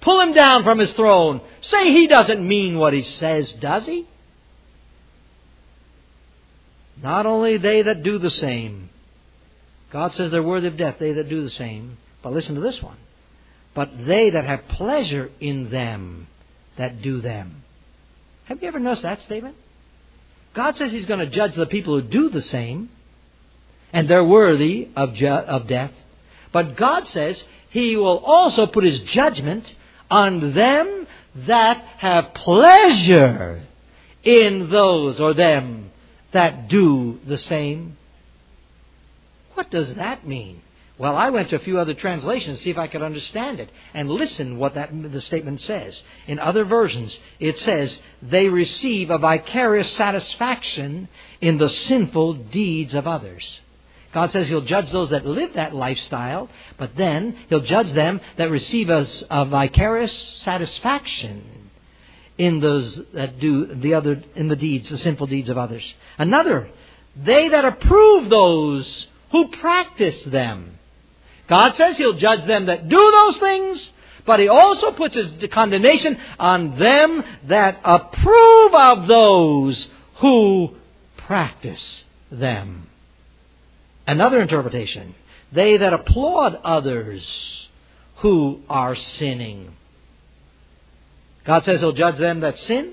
Pull 0.00 0.20
him 0.20 0.32
down 0.32 0.62
from 0.62 0.78
his 0.78 0.92
throne. 0.92 1.40
Say 1.62 1.92
he 1.92 2.06
doesn't 2.06 2.46
mean 2.46 2.78
what 2.78 2.92
he 2.92 3.02
says, 3.02 3.52
does 3.54 3.86
he? 3.86 4.06
Not 7.02 7.26
only 7.26 7.56
they 7.56 7.82
that 7.82 8.02
do 8.02 8.18
the 8.18 8.30
same. 8.30 8.90
God 9.90 10.14
says 10.14 10.30
they're 10.30 10.42
worthy 10.42 10.68
of 10.68 10.76
death, 10.76 10.96
they 10.98 11.12
that 11.12 11.28
do 11.28 11.42
the 11.42 11.50
same. 11.50 11.96
But 12.22 12.32
listen 12.32 12.54
to 12.54 12.60
this 12.60 12.82
one. 12.82 12.98
But 13.74 14.06
they 14.06 14.30
that 14.30 14.44
have 14.44 14.68
pleasure 14.68 15.30
in 15.40 15.70
them 15.70 16.26
that 16.76 17.00
do 17.02 17.20
them. 17.20 17.62
Have 18.44 18.62
you 18.62 18.68
ever 18.68 18.78
noticed 18.78 19.02
that 19.02 19.22
statement? 19.22 19.56
God 20.54 20.76
says 20.76 20.90
He's 20.90 21.06
going 21.06 21.20
to 21.20 21.26
judge 21.26 21.54
the 21.54 21.66
people 21.66 22.00
who 22.00 22.06
do 22.06 22.28
the 22.28 22.42
same, 22.42 22.90
and 23.92 24.08
they're 24.08 24.24
worthy 24.24 24.88
of, 24.96 25.14
ju- 25.14 25.28
of 25.28 25.66
death. 25.66 25.92
But 26.52 26.76
God 26.76 27.06
says 27.08 27.42
He 27.70 27.96
will 27.96 28.18
also 28.18 28.66
put 28.66 28.84
His 28.84 29.00
judgment 29.00 29.72
on 30.10 30.54
them 30.54 31.06
that 31.46 31.82
have 31.98 32.34
pleasure 32.34 33.62
in 34.24 34.70
those 34.70 35.20
or 35.20 35.34
them 35.34 35.90
that 36.32 36.68
do 36.68 37.20
the 37.26 37.38
same. 37.38 37.96
What 39.54 39.70
does 39.70 39.94
that 39.94 40.26
mean? 40.26 40.62
Well, 41.00 41.16
I 41.16 41.30
went 41.30 41.48
to 41.48 41.56
a 41.56 41.60
few 41.60 41.80
other 41.80 41.94
translations 41.94 42.58
to 42.58 42.62
see 42.62 42.68
if 42.68 42.76
I 42.76 42.86
could 42.86 43.00
understand 43.00 43.58
it. 43.58 43.70
And 43.94 44.10
listen 44.10 44.58
what 44.58 44.74
that, 44.74 44.90
the 44.92 45.22
statement 45.22 45.62
says. 45.62 45.98
In 46.26 46.38
other 46.38 46.66
versions, 46.66 47.18
it 47.38 47.58
says, 47.60 47.98
they 48.20 48.50
receive 48.50 49.08
a 49.08 49.16
vicarious 49.16 49.90
satisfaction 49.96 51.08
in 51.40 51.56
the 51.56 51.70
sinful 51.70 52.34
deeds 52.34 52.94
of 52.94 53.06
others. 53.06 53.60
God 54.12 54.30
says 54.30 54.48
He'll 54.48 54.60
judge 54.60 54.92
those 54.92 55.08
that 55.08 55.24
live 55.24 55.54
that 55.54 55.74
lifestyle, 55.74 56.50
but 56.76 56.94
then 56.96 57.34
He'll 57.48 57.60
judge 57.60 57.92
them 57.92 58.20
that 58.36 58.50
receive 58.50 58.90
a, 58.90 59.06
a 59.30 59.46
vicarious 59.46 60.12
satisfaction 60.42 61.70
in 62.36 62.60
those 62.60 63.00
that 63.14 63.40
do 63.40 63.74
the 63.74 63.94
other, 63.94 64.22
in 64.36 64.48
the 64.48 64.56
deeds, 64.56 64.90
the 64.90 64.98
sinful 64.98 65.28
deeds 65.28 65.48
of 65.48 65.56
others. 65.56 65.94
Another, 66.18 66.68
they 67.16 67.48
that 67.48 67.64
approve 67.64 68.28
those 68.28 69.06
who 69.32 69.48
practice 69.48 70.22
them. 70.24 70.76
God 71.50 71.74
says 71.74 71.96
He'll 71.96 72.14
judge 72.14 72.46
them 72.46 72.66
that 72.66 72.88
do 72.88 73.10
those 73.10 73.36
things, 73.38 73.90
but 74.24 74.38
He 74.38 74.48
also 74.48 74.92
puts 74.92 75.16
His 75.16 75.32
condemnation 75.52 76.16
on 76.38 76.78
them 76.78 77.24
that 77.48 77.80
approve 77.84 78.74
of 78.74 79.08
those 79.08 79.88
who 80.18 80.76
practice 81.16 82.04
them. 82.30 82.86
Another 84.06 84.40
interpretation 84.40 85.14
they 85.52 85.76
that 85.76 85.92
applaud 85.92 86.54
others 86.62 87.68
who 88.18 88.60
are 88.70 88.94
sinning. 88.94 89.74
God 91.44 91.64
says 91.64 91.80
He'll 91.80 91.92
judge 91.92 92.18
them 92.18 92.40
that 92.40 92.56
sin, 92.60 92.92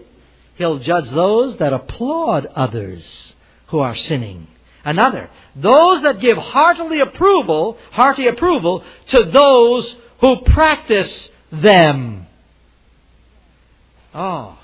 He'll 0.56 0.80
judge 0.80 1.08
those 1.12 1.58
that 1.58 1.74
applaud 1.74 2.48
others 2.48 3.34
who 3.68 3.78
are 3.80 3.94
sinning. 3.94 4.48
Another, 4.84 5.30
those 5.58 6.04
that 6.04 6.20
give 6.20 6.38
heartily 6.38 7.00
approval, 7.00 7.78
hearty 7.92 8.28
approval 8.28 8.84
to 9.08 9.24
those 9.24 9.96
who 10.20 10.42
practice 10.46 11.30
them. 11.52 12.28
Oh, 14.14 14.58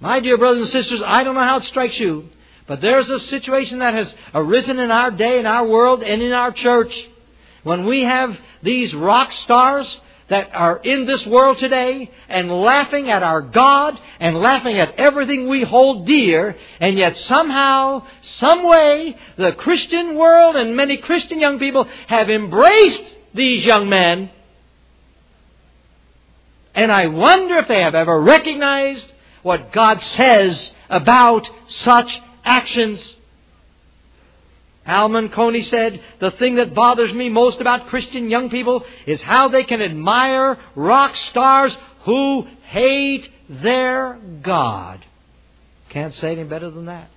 my 0.00 0.20
dear 0.20 0.38
brothers 0.38 0.62
and 0.62 0.70
sisters, 0.70 1.02
I 1.04 1.24
don't 1.24 1.34
know 1.34 1.42
how 1.42 1.58
it 1.58 1.64
strikes 1.64 1.98
you, 1.98 2.28
but 2.66 2.80
there's 2.80 3.08
a 3.08 3.20
situation 3.20 3.80
that 3.80 3.94
has 3.94 4.14
arisen 4.34 4.78
in 4.78 4.90
our 4.90 5.10
day, 5.10 5.38
in 5.38 5.46
our 5.46 5.66
world, 5.66 6.02
and 6.02 6.22
in 6.22 6.32
our 6.32 6.52
church 6.52 7.08
when 7.62 7.84
we 7.84 8.02
have 8.02 8.38
these 8.62 8.94
rock 8.94 9.32
stars 9.32 10.00
that 10.28 10.50
are 10.54 10.78
in 10.78 11.06
this 11.06 11.26
world 11.26 11.58
today 11.58 12.10
and 12.28 12.50
laughing 12.50 13.10
at 13.10 13.22
our 13.22 13.40
God 13.40 13.98
and 14.20 14.36
laughing 14.36 14.78
at 14.78 14.94
everything 14.96 15.48
we 15.48 15.62
hold 15.62 16.06
dear, 16.06 16.56
and 16.80 16.98
yet 16.98 17.16
somehow, 17.16 18.06
some 18.22 18.64
way, 18.64 19.16
the 19.36 19.52
Christian 19.52 20.16
world 20.16 20.56
and 20.56 20.76
many 20.76 20.98
Christian 20.98 21.40
young 21.40 21.58
people 21.58 21.88
have 22.08 22.28
embraced 22.28 23.02
these 23.34 23.64
young 23.64 23.88
men. 23.88 24.30
And 26.74 26.92
I 26.92 27.06
wonder 27.06 27.56
if 27.56 27.68
they 27.68 27.80
have 27.80 27.94
ever 27.94 28.20
recognized 28.20 29.10
what 29.42 29.72
God 29.72 30.00
says 30.02 30.72
about 30.90 31.48
such 31.68 32.20
actions. 32.44 33.02
Al 34.88 35.28
Coney 35.28 35.62
said, 35.62 36.00
the 36.18 36.30
thing 36.32 36.54
that 36.54 36.74
bothers 36.74 37.12
me 37.12 37.28
most 37.28 37.60
about 37.60 37.88
Christian 37.88 38.30
young 38.30 38.48
people 38.48 38.84
is 39.06 39.20
how 39.20 39.48
they 39.48 39.62
can 39.62 39.82
admire 39.82 40.58
rock 40.74 41.14
stars 41.30 41.76
who 42.00 42.46
hate 42.62 43.28
their 43.50 44.18
God. 44.42 45.04
Can't 45.90 46.14
say 46.14 46.32
any 46.32 46.44
better 46.44 46.70
than 46.70 46.86
that. 46.86 47.10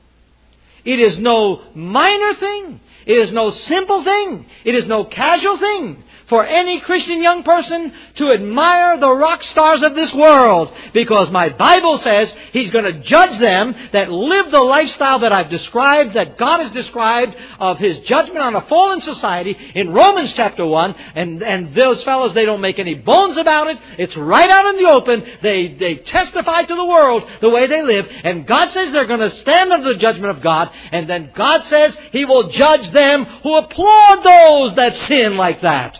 It 0.83 0.99
is 0.99 1.17
no 1.17 1.61
minor 1.73 2.33
thing. 2.35 2.81
It 3.05 3.17
is 3.17 3.31
no 3.31 3.51
simple 3.51 4.03
thing. 4.03 4.45
It 4.65 4.75
is 4.75 4.85
no 4.87 5.05
casual 5.05 5.57
thing 5.57 6.03
for 6.31 6.45
any 6.45 6.79
Christian 6.79 7.21
young 7.21 7.43
person 7.43 7.91
to 8.15 8.31
admire 8.31 8.97
the 8.97 9.11
rock 9.11 9.43
stars 9.43 9.81
of 9.81 9.95
this 9.95 10.13
world 10.13 10.73
because 10.93 11.29
my 11.29 11.49
Bible 11.49 11.97
says 11.97 12.33
He's 12.53 12.71
going 12.71 12.85
to 12.85 13.01
judge 13.01 13.37
them 13.37 13.75
that 13.91 14.09
live 14.09 14.49
the 14.49 14.61
lifestyle 14.61 15.19
that 15.19 15.33
I've 15.33 15.49
described, 15.49 16.13
that 16.13 16.37
God 16.37 16.61
has 16.61 16.71
described 16.71 17.35
of 17.59 17.79
His 17.79 17.99
judgment 17.99 18.39
on 18.39 18.55
a 18.55 18.61
fallen 18.61 19.01
society 19.01 19.57
in 19.75 19.91
Romans 19.91 20.33
chapter 20.33 20.65
1. 20.65 20.95
And, 21.15 21.43
and 21.43 21.75
those 21.75 22.01
fellows, 22.05 22.33
they 22.33 22.45
don't 22.45 22.61
make 22.61 22.79
any 22.79 22.95
bones 22.95 23.35
about 23.35 23.67
it. 23.67 23.77
It's 23.97 24.15
right 24.15 24.49
out 24.49 24.73
in 24.73 24.81
the 24.81 24.89
open. 24.89 25.25
They, 25.41 25.75
they 25.77 25.95
testify 25.95 26.63
to 26.63 26.75
the 26.75 26.85
world 26.85 27.27
the 27.41 27.49
way 27.49 27.67
they 27.67 27.81
live. 27.81 28.07
And 28.23 28.47
God 28.47 28.71
says 28.71 28.93
they're 28.93 29.05
going 29.05 29.19
to 29.19 29.35
stand 29.39 29.73
under 29.73 29.91
the 29.91 29.99
judgment 29.99 30.37
of 30.37 30.41
God. 30.41 30.71
And 30.93 31.09
then 31.09 31.31
God 31.35 31.65
says 31.65 31.93
He 32.13 32.23
will 32.23 32.51
judge 32.51 32.89
them 32.91 33.25
who 33.43 33.57
applaud 33.57 34.23
those 34.23 34.75
that 34.75 34.95
sin 35.09 35.35
like 35.35 35.59
that. 35.63 35.99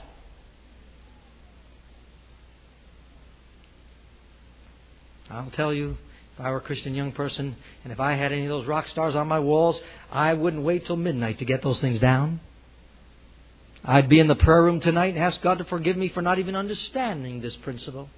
I'll 5.32 5.52
tell 5.52 5.74
you, 5.74 5.98
if 6.34 6.44
I 6.44 6.52
were 6.52 6.58
a 6.58 6.62
Christian 6.62 6.96
young 6.96 7.12
person, 7.12 7.56
and 7.84 7.94
if 7.94 8.00
I 8.00 8.14
had 8.14 8.32
any 8.32 8.44
of 8.44 8.50
those 8.50 8.68
rock 8.68 8.88
stars 8.90 9.16
on 9.16 9.28
my 9.28 9.40
walls, 9.40 9.80
I 10.12 10.34
wouldn't 10.34 10.64
wait 10.64 10.86
till 10.86 10.96
midnight 10.96 11.40
to 11.40 11.46
get 11.46 11.62
those 11.62 11.80
things 11.80 12.00
down. 12.00 12.42
I'd 13.84 14.10
be 14.10 14.20
in 14.20 14.28
the 14.28 14.36
prayer 14.36 14.64
room 14.64 14.80
tonight 14.80 15.16
and 15.16 15.24
ask 15.24 15.42
God 15.42 15.58
to 15.58 15.64
forgive 15.64 15.98
me 15.98 16.10
for 16.10 16.22
not 16.22 16.40
even 16.40 16.56
understanding 16.56 17.42
this 17.42 17.56
principle. 17.58 18.10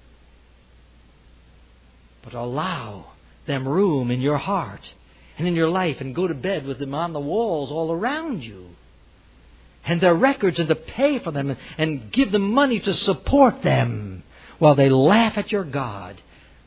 But 2.22 2.34
allow 2.34 3.12
them 3.46 3.66
room 3.66 4.10
in 4.10 4.20
your 4.20 4.38
heart 4.38 4.92
and 5.38 5.48
in 5.48 5.54
your 5.54 5.68
life 5.68 6.00
and 6.00 6.14
go 6.14 6.26
to 6.26 6.34
bed 6.34 6.66
with 6.66 6.78
them 6.78 6.94
on 6.94 7.12
the 7.12 7.20
walls 7.20 7.70
all 7.70 7.92
around 7.92 8.42
you. 8.42 8.70
And 9.86 10.00
their 10.00 10.14
records 10.14 10.58
and 10.58 10.68
to 10.68 10.74
pay 10.74 11.18
for 11.18 11.30
them 11.30 11.56
and 11.76 12.12
give 12.12 12.32
them 12.32 12.52
money 12.52 12.80
to 12.80 12.94
support 12.94 13.62
them 13.62 14.22
while 14.58 14.74
they 14.74 14.88
laugh 14.88 15.36
at 15.36 15.52
your 15.52 15.64
God 15.64 16.20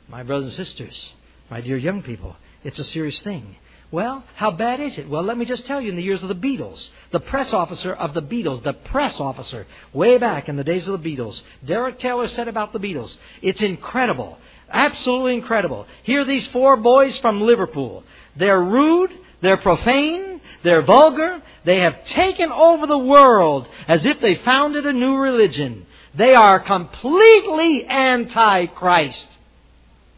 my 0.09 0.23
brothers 0.23 0.57
and 0.57 0.67
sisters, 0.67 1.13
my 1.49 1.61
dear 1.61 1.77
young 1.77 2.01
people, 2.01 2.35
it's 2.63 2.79
a 2.79 2.83
serious 2.85 3.19
thing. 3.19 3.55
Well, 3.89 4.25
how 4.35 4.51
bad 4.51 4.81
is 4.81 4.97
it? 4.97 5.07
Well, 5.07 5.23
let 5.23 5.37
me 5.37 5.45
just 5.45 5.65
tell 5.65 5.79
you 5.79 5.89
in 5.89 5.95
the 5.95 6.03
years 6.03 6.21
of 6.21 6.27
the 6.27 6.35
Beatles, 6.35 6.89
the 7.11 7.21
press 7.21 7.53
officer 7.53 7.93
of 7.93 8.13
the 8.13 8.21
Beatles, 8.21 8.63
the 8.63 8.73
press 8.73 9.17
officer, 9.19 9.65
way 9.93 10.17
back 10.17 10.49
in 10.49 10.57
the 10.57 10.63
days 10.63 10.87
of 10.87 11.01
the 11.01 11.15
Beatles, 11.15 11.41
Derek 11.65 11.99
Taylor 11.99 12.27
said 12.27 12.49
about 12.49 12.73
the 12.73 12.79
Beatles, 12.79 13.15
it's 13.41 13.61
incredible. 13.61 14.37
Absolutely 14.69 15.35
incredible. 15.35 15.87
Here 16.03 16.21
are 16.21 16.25
these 16.25 16.47
four 16.47 16.75
boys 16.75 17.17
from 17.19 17.41
Liverpool. 17.41 18.03
They're 18.35 18.61
rude, 18.61 19.11
they're 19.41 19.55
profane, 19.55 20.41
they're 20.63 20.81
vulgar, 20.81 21.41
they 21.63 21.79
have 21.79 22.03
taken 22.07 22.51
over 22.51 22.87
the 22.87 22.97
world 22.97 23.69
as 23.87 24.05
if 24.05 24.19
they 24.19 24.35
founded 24.35 24.85
a 24.85 24.91
new 24.91 25.15
religion. 25.15 25.85
They 26.13 26.35
are 26.35 26.59
completely 26.59 27.85
anti 27.85 28.65
Christ 28.65 29.27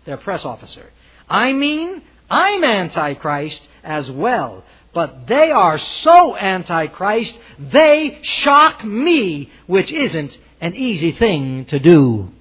their 0.09 0.17
press 0.17 0.43
officer. 0.43 0.89
I 1.29 1.53
mean, 1.53 2.01
I'm 2.29 2.63
Antichrist 2.63 3.61
as 3.83 4.09
well. 4.09 4.63
But 4.91 5.27
they 5.27 5.51
are 5.51 5.77
so 5.77 6.35
Antichrist, 6.35 7.33
they 7.59 8.19
shock 8.23 8.83
me, 8.83 9.51
which 9.67 9.91
isn't 9.91 10.35
an 10.59 10.75
easy 10.75 11.11
thing 11.11 11.65
to 11.65 11.79
do. 11.79 12.31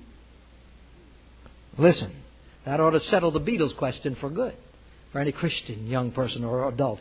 Listen, 1.76 2.10
that 2.64 2.80
ought 2.80 2.90
to 2.90 3.00
settle 3.00 3.30
the 3.30 3.40
Beatles 3.40 3.76
question 3.76 4.16
for 4.16 4.30
good, 4.30 4.54
for 5.12 5.20
any 5.20 5.30
Christian 5.30 5.86
young 5.86 6.10
person 6.10 6.42
or 6.42 6.66
adult. 6.68 7.00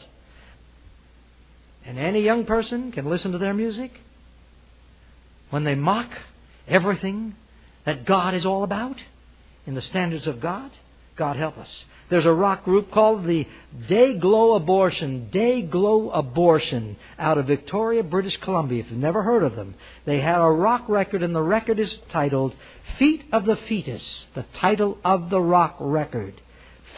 And 1.85 1.97
any 1.97 2.23
young 2.23 2.43
person 2.45 2.91
can 2.91 3.05
listen 3.05 3.31
to 3.31 3.37
their 3.37 3.53
music 3.53 3.91
when 5.49 5.63
they 5.63 5.75
mock 5.75 6.11
everything 6.67 7.37
that 7.85 8.05
God 8.05 8.33
is 8.33 8.45
all 8.45 8.63
about 8.63 8.97
in 9.67 9.75
the 9.75 9.81
standards 9.81 10.25
of 10.25 10.39
God? 10.39 10.71
God 11.15 11.35
help 11.35 11.57
us. 11.57 11.69
There's 12.09 12.25
a 12.25 12.31
rock 12.31 12.63
group 12.63 12.89
called 12.89 13.25
the 13.25 13.45
Day-Glo 13.89 14.55
Abortion, 14.55 15.29
Day-Glo 15.29 16.09
Abortion, 16.11 16.95
out 17.19 17.37
of 17.37 17.47
Victoria, 17.47 18.01
British 18.01 18.37
Columbia. 18.37 18.81
If 18.81 18.89
you've 18.89 18.99
never 18.99 19.23
heard 19.23 19.43
of 19.43 19.55
them, 19.55 19.75
they 20.05 20.21
had 20.21 20.39
a 20.39 20.49
rock 20.49 20.87
record, 20.87 21.21
and 21.21 21.35
the 21.35 21.41
record 21.41 21.79
is 21.79 21.99
titled 22.09 22.55
Feet 22.97 23.25
of 23.33 23.45
the 23.45 23.57
Fetus, 23.57 24.27
the 24.35 24.45
title 24.53 24.97
of 25.03 25.29
the 25.29 25.41
rock 25.41 25.75
record. 25.81 26.41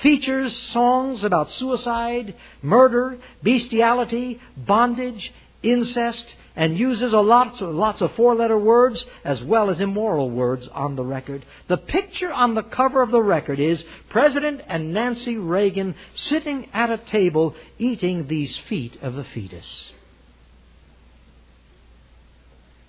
Features 0.04 0.56
songs 0.72 1.24
about 1.24 1.50
suicide, 1.52 2.36
murder, 2.62 3.18
bestiality, 3.42 4.40
bondage, 4.56 5.34
incest, 5.64 6.24
and 6.60 6.78
uses 6.78 7.14
a 7.14 7.20
lots 7.20 7.62
of, 7.62 7.74
lots 7.74 8.02
of 8.02 8.12
four 8.16 8.36
letter 8.36 8.58
words 8.58 9.06
as 9.24 9.42
well 9.42 9.70
as 9.70 9.80
immoral 9.80 10.30
words 10.30 10.68
on 10.74 10.98
the 10.98 11.04
record. 11.06 11.46
The 11.70 11.78
picture 11.78 12.34
on 12.34 12.54
the 12.54 12.64
cover 12.64 13.02
of 13.02 13.12
the 13.12 13.22
record 13.22 13.62
is 13.62 13.82
President 14.10 14.60
and 14.68 14.94
Nancy 14.94 15.38
Reagan 15.38 15.96
sitting 16.16 16.68
at 16.74 16.90
a 16.90 16.98
table 16.98 17.56
eating 17.78 18.28
these 18.28 18.58
feet 18.68 19.02
of 19.02 19.16
the 19.16 19.24
fetus. 19.24 19.66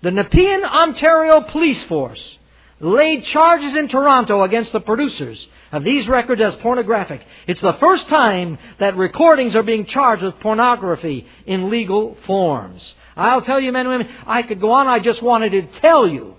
The 0.03 0.11
Nepean, 0.11 0.65
Ontario 0.65 1.41
Police 1.43 1.85
Force 1.85 2.39
laid 2.81 3.25
charges 3.27 3.77
in 3.77 3.87
Toronto 3.87 4.43
against 4.43 4.73
the 4.73 4.81
producers 4.81 5.47
of 5.71 5.85
these 5.85 6.09
records 6.09 6.43
as 6.43 6.57
pornographic. 6.57 7.25
It's 7.47 7.61
the 7.61 7.75
first 7.75 8.09
time 8.09 8.59
that 8.81 8.97
recordings 8.97 9.55
are 9.55 9.63
being 9.63 9.87
charged 9.87 10.25
with 10.25 10.41
pornography 10.41 11.25
in 11.47 11.71
legal 11.71 12.17
forms. 12.27 12.83
I'll 13.21 13.43
tell 13.43 13.61
you, 13.61 13.71
men 13.73 13.87
and 13.87 13.99
women, 13.99 14.17
I 14.27 14.43
could 14.43 14.61
go 14.61 14.73
on. 14.73 14.89
I 14.89 14.99
just 14.99 15.23
wanted 15.23 15.51
to 15.51 15.81
tell 15.81 16.09
you. 16.09 16.37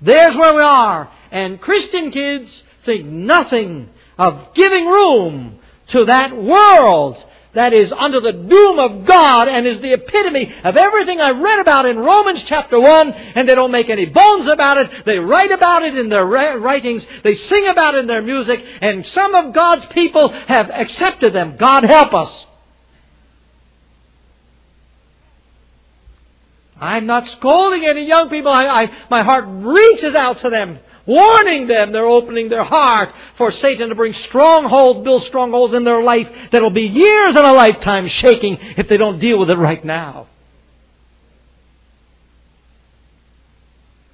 There's 0.00 0.36
where 0.36 0.54
we 0.54 0.62
are. 0.62 1.10
And 1.30 1.60
Christian 1.60 2.10
kids 2.10 2.62
think 2.84 3.06
nothing 3.06 3.88
of 4.18 4.54
giving 4.54 4.86
room 4.86 5.58
to 5.88 6.04
that 6.04 6.36
world 6.36 7.16
that 7.54 7.72
is 7.72 7.92
under 7.92 8.20
the 8.20 8.32
doom 8.32 8.78
of 8.78 9.06
God 9.06 9.48
and 9.48 9.66
is 9.66 9.80
the 9.80 9.94
epitome 9.94 10.54
of 10.64 10.76
everything 10.76 11.20
I 11.20 11.30
read 11.30 11.60
about 11.60 11.86
in 11.86 11.98
Romans 11.98 12.42
chapter 12.44 12.78
1, 12.78 13.12
and 13.12 13.48
they 13.48 13.54
don't 13.54 13.70
make 13.70 13.88
any 13.88 14.04
bones 14.04 14.46
about 14.48 14.76
it. 14.78 15.04
They 15.06 15.18
write 15.18 15.50
about 15.50 15.82
it 15.82 15.96
in 15.96 16.08
their 16.08 16.26
writings, 16.26 17.04
they 17.24 17.34
sing 17.34 17.66
about 17.66 17.94
it 17.94 18.00
in 18.00 18.06
their 18.06 18.22
music, 18.22 18.64
and 18.80 19.04
some 19.06 19.34
of 19.34 19.54
God's 19.54 19.86
people 19.86 20.28
have 20.28 20.70
accepted 20.70 21.32
them. 21.32 21.56
God 21.56 21.84
help 21.84 22.12
us. 22.12 22.46
I'm 26.80 27.06
not 27.06 27.26
scolding 27.28 27.84
any 27.86 28.06
young 28.06 28.28
people. 28.28 28.52
I, 28.52 28.66
I, 28.66 28.90
my 29.10 29.22
heart 29.22 29.44
reaches 29.48 30.14
out 30.14 30.40
to 30.42 30.50
them, 30.50 30.78
warning 31.06 31.66
them 31.66 31.92
they're 31.92 32.06
opening 32.06 32.48
their 32.48 32.64
heart 32.64 33.12
for 33.36 33.50
Satan 33.50 33.88
to 33.88 33.94
bring 33.94 34.14
strongholds, 34.14 35.04
build 35.04 35.24
strongholds 35.24 35.74
in 35.74 35.84
their 35.84 36.02
life 36.02 36.28
that'll 36.52 36.70
be 36.70 36.82
years 36.82 37.34
and 37.34 37.44
a 37.44 37.52
lifetime 37.52 38.06
shaking 38.08 38.58
if 38.76 38.88
they 38.88 38.96
don't 38.96 39.18
deal 39.18 39.38
with 39.38 39.50
it 39.50 39.56
right 39.56 39.84
now. 39.84 40.28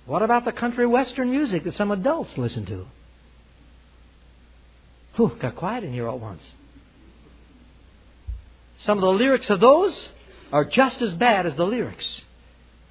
What 0.06 0.22
about 0.22 0.44
the 0.44 0.52
country 0.52 0.86
western 0.86 1.30
music 1.30 1.64
that 1.64 1.74
some 1.74 1.90
adults 1.90 2.36
listen 2.36 2.66
to? 2.66 2.86
Whew, 5.16 5.36
got 5.38 5.56
quiet 5.56 5.84
in 5.84 5.92
here 5.92 6.08
all 6.08 6.16
at 6.16 6.20
once. 6.20 6.42
Some 8.78 8.98
of 8.98 9.02
the 9.02 9.12
lyrics 9.12 9.48
of 9.48 9.60
those 9.60 10.08
are 10.52 10.64
just 10.64 11.00
as 11.00 11.14
bad 11.14 11.46
as 11.46 11.56
the 11.56 11.64
lyrics 11.64 12.20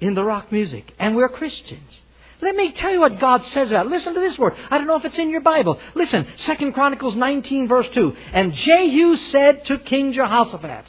in 0.04 0.14
the 0.14 0.24
rock 0.24 0.52
music. 0.52 0.94
And 0.98 1.16
we're 1.16 1.28
Christians. 1.28 2.00
Let 2.40 2.56
me 2.56 2.72
tell 2.72 2.92
you 2.92 3.00
what 3.00 3.20
God 3.20 3.44
says 3.46 3.70
about 3.70 3.86
it. 3.86 3.90
Listen 3.90 4.12
to 4.14 4.20
this 4.20 4.38
word. 4.38 4.54
I 4.70 4.76
don't 4.76 4.86
know 4.86 4.96
if 4.96 5.04
it's 5.04 5.18
in 5.18 5.30
your 5.30 5.40
Bible. 5.40 5.80
Listen, 5.94 6.26
Second 6.44 6.74
Chronicles 6.74 7.14
19, 7.14 7.68
verse 7.68 7.86
2. 7.94 8.14
And 8.32 8.52
Jehu 8.52 9.16
said 9.16 9.64
to 9.66 9.78
King 9.78 10.12
Jehoshaphat, 10.12 10.84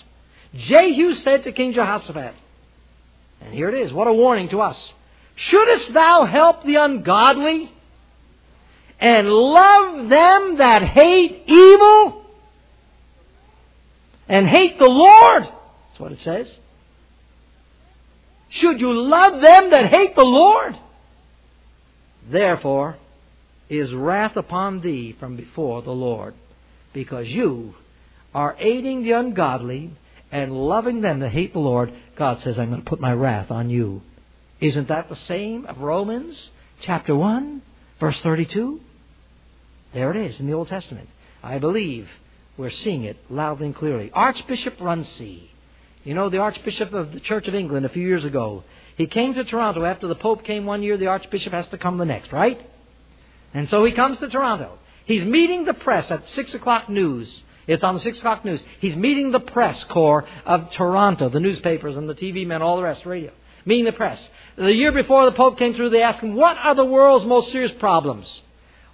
Jehu 0.54 1.16
said 1.16 1.44
to 1.46 1.52
King 1.54 1.74
Jehoshaphat, 1.74 2.34
and 3.42 3.54
here 3.54 3.70
it 3.70 3.76
is, 3.76 3.94
what 3.94 4.08
a 4.08 4.14
warning 4.14 4.50
to 4.50 4.62
us. 4.62 4.78
Shouldest 5.36 5.94
thou 5.94 6.26
help 6.26 6.64
the 6.64 6.76
ungodly 6.76 7.72
and 9.00 9.30
love 9.30 10.10
them 10.10 10.58
that 10.58 10.82
hate 10.82 11.44
evil 11.48 12.26
and 14.28 14.48
hate 14.48 14.80
the 14.80 14.86
Lord? 14.86 15.44
That's 15.44 16.00
what 16.00 16.12
it 16.12 16.22
says. 16.22 16.54
Should 18.60 18.80
you 18.80 18.94
love 18.94 19.42
them 19.42 19.70
that 19.72 19.88
hate 19.88 20.16
the 20.16 20.24
Lord? 20.24 20.78
Therefore 22.30 22.98
is 23.70 23.94
wrath 23.94 24.38
upon 24.38 24.82
thee 24.82 25.16
from 25.20 25.36
before 25.36 25.82
the 25.82 25.92
Lord, 25.92 26.34
because 26.94 27.28
you 27.28 27.76
are 28.34 28.56
aiding 28.60 29.04
the 29.04 29.12
ungodly 29.14 29.92
and 30.32 30.52
loving 30.52 31.02
them 31.02 31.20
that 31.20 31.30
hate 31.30 31.54
the 31.54 31.60
Lord. 31.60 31.94
God 32.16 32.42
says, 32.42 32.58
I'm 32.58 32.70
going 32.70 32.82
to 32.82 32.90
put 32.90 33.00
my 33.00 33.14
wrath 33.14 33.52
on 33.52 33.70
you. 33.70 34.02
Isn't 34.62 34.88
that 34.88 35.10
the 35.10 35.16
same 35.16 35.66
of 35.66 35.80
Romans 35.80 36.50
chapter 36.82 37.16
1, 37.16 37.62
verse 38.00 38.20
32? 38.22 38.80
There 39.94 40.12
it 40.12 40.32
is 40.32 40.40
in 40.40 40.48
the 40.48 40.54
Old 40.54 40.68
Testament. 40.68 41.10
I 41.44 41.60
believe 41.60 42.10
we're 42.58 42.72
seeing 42.72 43.04
it 43.04 43.18
loudly 43.30 43.68
and 43.68 43.76
clearly. 43.76 44.12
Archbishop 44.14 44.80
Runcie 44.80 45.50
You 46.06 46.14
know, 46.14 46.30
the 46.30 46.38
Archbishop 46.38 46.94
of 46.94 47.12
the 47.12 47.20
Church 47.20 47.48
of 47.48 47.56
England 47.56 47.86
a 47.86 47.90
few 47.90 48.08
years 48.08 48.24
ago, 48.24 48.64
he 48.96 49.08
came 49.08 49.34
to 49.34 49.44
Toronto 49.44 49.84
after 49.84 50.08
the 50.08 50.16
Pope 50.16 50.44
came 50.44 50.66
one 50.66 50.84
year, 50.84 50.98
the 50.98 51.08
Archbishop 51.08 51.52
has 51.52 51.68
to 51.70 51.80
come 51.80 51.98
the 51.98 52.06
next, 52.06 52.32
right? 52.32 52.62
And 53.54 53.68
so 53.70 53.84
he 53.84 53.92
comes 53.92 54.20
to 54.20 54.30
Toronto. 54.30 54.78
He's 55.06 55.26
meeting 55.26 55.66
the 55.66 55.74
press 55.74 56.10
at 56.12 56.30
6 56.30 56.54
o'clock 56.54 56.90
news. 56.90 57.44
It's 57.68 57.84
on 57.84 57.96
the 57.96 58.02
6 58.02 58.20
o'clock 58.20 58.46
news. 58.46 58.64
He's 58.80 58.96
meeting 58.96 59.32
the 59.32 59.40
press 59.40 59.84
corps 59.86 60.26
of 60.46 60.70
Toronto, 60.72 61.30
the 61.30 61.40
newspapers 61.40 61.98
and 61.98 62.08
the 62.08 62.14
TV 62.14 62.46
men, 62.46 62.62
all 62.62 62.78
the 62.78 62.84
rest, 62.84 63.06
radio. 63.06 63.32
Meeting 63.66 63.86
the 63.86 63.92
press. 63.92 64.24
The 64.58 64.72
year 64.72 64.92
before 64.92 65.26
the 65.26 65.32
Pope 65.32 65.58
came 65.58 65.74
through, 65.74 65.90
they 65.90 66.04
asked 66.04 66.22
him, 66.22 66.36
What 66.36 66.58
are 66.58 66.76
the 66.76 66.86
world's 66.86 67.26
most 67.26 67.52
serious 67.52 67.72
problems? 67.80 68.28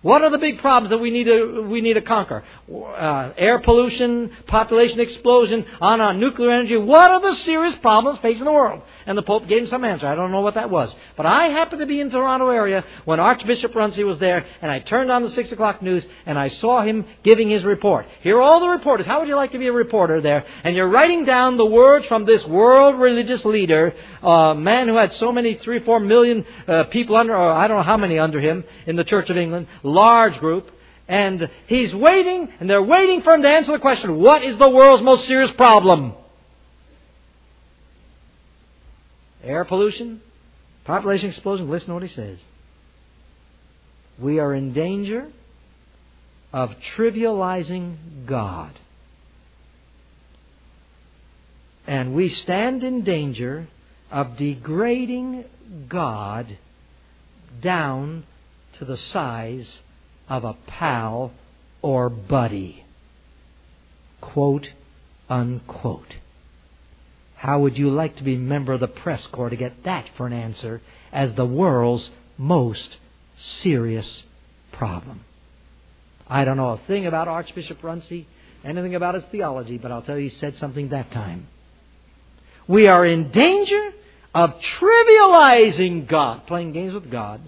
What 0.01 0.23
are 0.23 0.31
the 0.31 0.39
big 0.39 0.59
problems 0.59 0.89
that 0.89 0.97
we 0.97 1.11
need 1.11 1.25
to, 1.25 1.67
we 1.69 1.79
need 1.79 1.93
to 1.93 2.01
conquer? 2.01 2.43
Uh, 2.73 3.33
air 3.37 3.59
pollution, 3.59 4.31
population 4.47 4.99
explosion, 4.99 5.63
on, 5.79 6.01
on 6.01 6.19
nuclear 6.19 6.51
energy. 6.51 6.75
What 6.75 7.11
are 7.11 7.21
the 7.21 7.35
serious 7.41 7.75
problems 7.75 8.17
facing 8.19 8.45
the 8.45 8.51
world? 8.51 8.81
And 9.05 9.15
the 9.15 9.21
Pope 9.21 9.47
gave 9.47 9.61
him 9.61 9.67
some 9.67 9.85
answer. 9.85 10.07
I 10.07 10.15
don't 10.15 10.31
know 10.31 10.41
what 10.41 10.55
that 10.55 10.71
was. 10.71 10.95
But 11.15 11.27
I 11.27 11.45
happened 11.49 11.81
to 11.81 11.85
be 11.85 11.99
in 11.99 12.09
Toronto 12.09 12.49
area 12.49 12.83
when 13.05 13.19
Archbishop 13.19 13.75
Runcie 13.75 14.03
was 14.03 14.17
there, 14.17 14.43
and 14.63 14.71
I 14.71 14.79
turned 14.79 15.11
on 15.11 15.21
the 15.21 15.29
6 15.29 15.51
o'clock 15.51 15.83
news, 15.83 16.03
and 16.25 16.37
I 16.37 16.47
saw 16.47 16.81
him 16.81 17.05
giving 17.23 17.49
his 17.51 17.63
report. 17.63 18.07
Here 18.21 18.37
are 18.37 18.41
all 18.41 18.59
the 18.59 18.69
reporters. 18.69 19.05
How 19.05 19.19
would 19.19 19.27
you 19.27 19.35
like 19.35 19.51
to 19.51 19.59
be 19.59 19.67
a 19.67 19.73
reporter 19.73 20.19
there? 20.19 20.43
And 20.63 20.75
you're 20.75 20.89
writing 20.89 21.25
down 21.25 21.57
the 21.57 21.65
words 21.65 22.07
from 22.07 22.25
this 22.25 22.43
world 22.47 22.99
religious 22.99 23.45
leader, 23.45 23.93
a 24.23 24.27
uh, 24.27 24.53
man 24.55 24.87
who 24.87 24.95
had 24.95 25.13
so 25.13 25.31
many, 25.31 25.55
three, 25.55 25.79
four 25.83 25.99
million 25.99 26.43
uh, 26.67 26.85
people 26.85 27.15
under, 27.15 27.35
or 27.35 27.51
I 27.51 27.67
don't 27.67 27.77
know 27.77 27.83
how 27.83 27.97
many 27.97 28.17
under 28.17 28.39
him 28.39 28.63
in 28.87 28.95
the 28.95 29.03
Church 29.03 29.29
of 29.29 29.37
England, 29.37 29.67
large 29.91 30.39
group. 30.39 30.71
And 31.07 31.49
he's 31.67 31.93
waiting, 31.93 32.47
and 32.59 32.69
they're 32.69 32.81
waiting 32.81 33.21
for 33.21 33.33
him 33.33 33.41
to 33.41 33.49
answer 33.49 33.73
the 33.73 33.79
question, 33.79 34.17
what 34.19 34.43
is 34.43 34.57
the 34.57 34.69
world's 34.69 35.03
most 35.03 35.27
serious 35.27 35.51
problem? 35.51 36.13
Air 39.43 39.65
pollution, 39.65 40.21
population 40.85 41.29
explosion. 41.29 41.69
Listen 41.69 41.89
to 41.89 41.93
what 41.95 42.03
he 42.03 42.09
says. 42.09 42.37
We 44.19 44.39
are 44.39 44.53
in 44.53 44.71
danger 44.71 45.27
of 46.53 46.75
trivializing 46.95 48.25
God. 48.25 48.71
And 51.87 52.13
we 52.13 52.29
stand 52.29 52.83
in 52.83 53.03
danger 53.03 53.67
of 54.11 54.37
degrading 54.37 55.45
God 55.89 56.57
down 57.61 58.25
to 58.79 58.85
the 58.85 58.97
size 58.97 59.79
of 60.29 60.43
a 60.43 60.55
pal 60.67 61.31
or 61.81 62.09
buddy. 62.09 62.85
Quote, 64.19 64.69
unquote. 65.29 66.15
How 67.35 67.59
would 67.59 67.77
you 67.77 67.89
like 67.89 68.17
to 68.17 68.23
be 68.23 68.35
a 68.35 68.39
member 68.39 68.73
of 68.73 68.79
the 68.79 68.87
press 68.87 69.25
corps 69.27 69.49
to 69.49 69.55
get 69.55 69.83
that 69.83 70.07
for 70.15 70.27
an 70.27 70.33
answer 70.33 70.81
as 71.11 71.33
the 71.33 71.45
world's 71.45 72.11
most 72.37 72.97
serious 73.37 74.23
problem? 74.71 75.25
I 76.27 76.45
don't 76.45 76.57
know 76.57 76.69
a 76.69 76.77
thing 76.87 77.07
about 77.07 77.27
Archbishop 77.27 77.81
Runcie, 77.81 78.27
anything 78.63 78.95
about 78.95 79.15
his 79.15 79.23
theology, 79.31 79.77
but 79.77 79.91
I'll 79.91 80.03
tell 80.03 80.17
you 80.17 80.29
he 80.29 80.37
said 80.37 80.55
something 80.57 80.89
that 80.89 81.11
time. 81.11 81.47
We 82.67 82.87
are 82.87 83.05
in 83.05 83.31
danger 83.31 83.91
of 84.33 84.53
trivializing 84.79 86.07
God, 86.07 86.47
playing 86.47 86.73
games 86.73 86.93
with 86.93 87.09
God. 87.11 87.41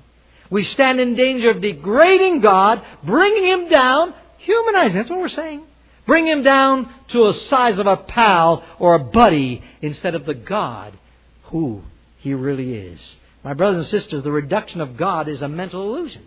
We 0.53 0.63
stand 0.63 0.99
in 0.99 1.15
danger 1.15 1.49
of 1.49 1.61
degrading 1.61 2.41
God, 2.41 2.81
bringing 3.03 3.43
Him 3.43 3.69
down, 3.69 4.13
humanizing. 4.37 4.95
That's 4.95 5.09
what 5.09 5.19
we're 5.19 5.27
saying. 5.29 5.63
Bring 6.05 6.27
him 6.27 6.43
down 6.43 6.93
to 7.09 7.27
a 7.27 7.33
size 7.33 7.79
of 7.79 7.87
a 7.87 7.97
pal 7.97 8.63
or 8.79 8.95
a 8.95 8.99
buddy 8.99 9.63
instead 9.81 10.15
of 10.15 10.25
the 10.25 10.33
God 10.33 10.97
who 11.43 11.81
he 12.17 12.33
really 12.33 12.73
is. 12.73 12.99
My 13.43 13.53
brothers 13.53 13.85
and 13.91 14.01
sisters, 14.01 14.23
the 14.23 14.31
reduction 14.31 14.81
of 14.81 14.97
God 14.97 15.27
is 15.27 15.41
a 15.41 15.47
mental 15.47 15.81
illusion. 15.95 16.23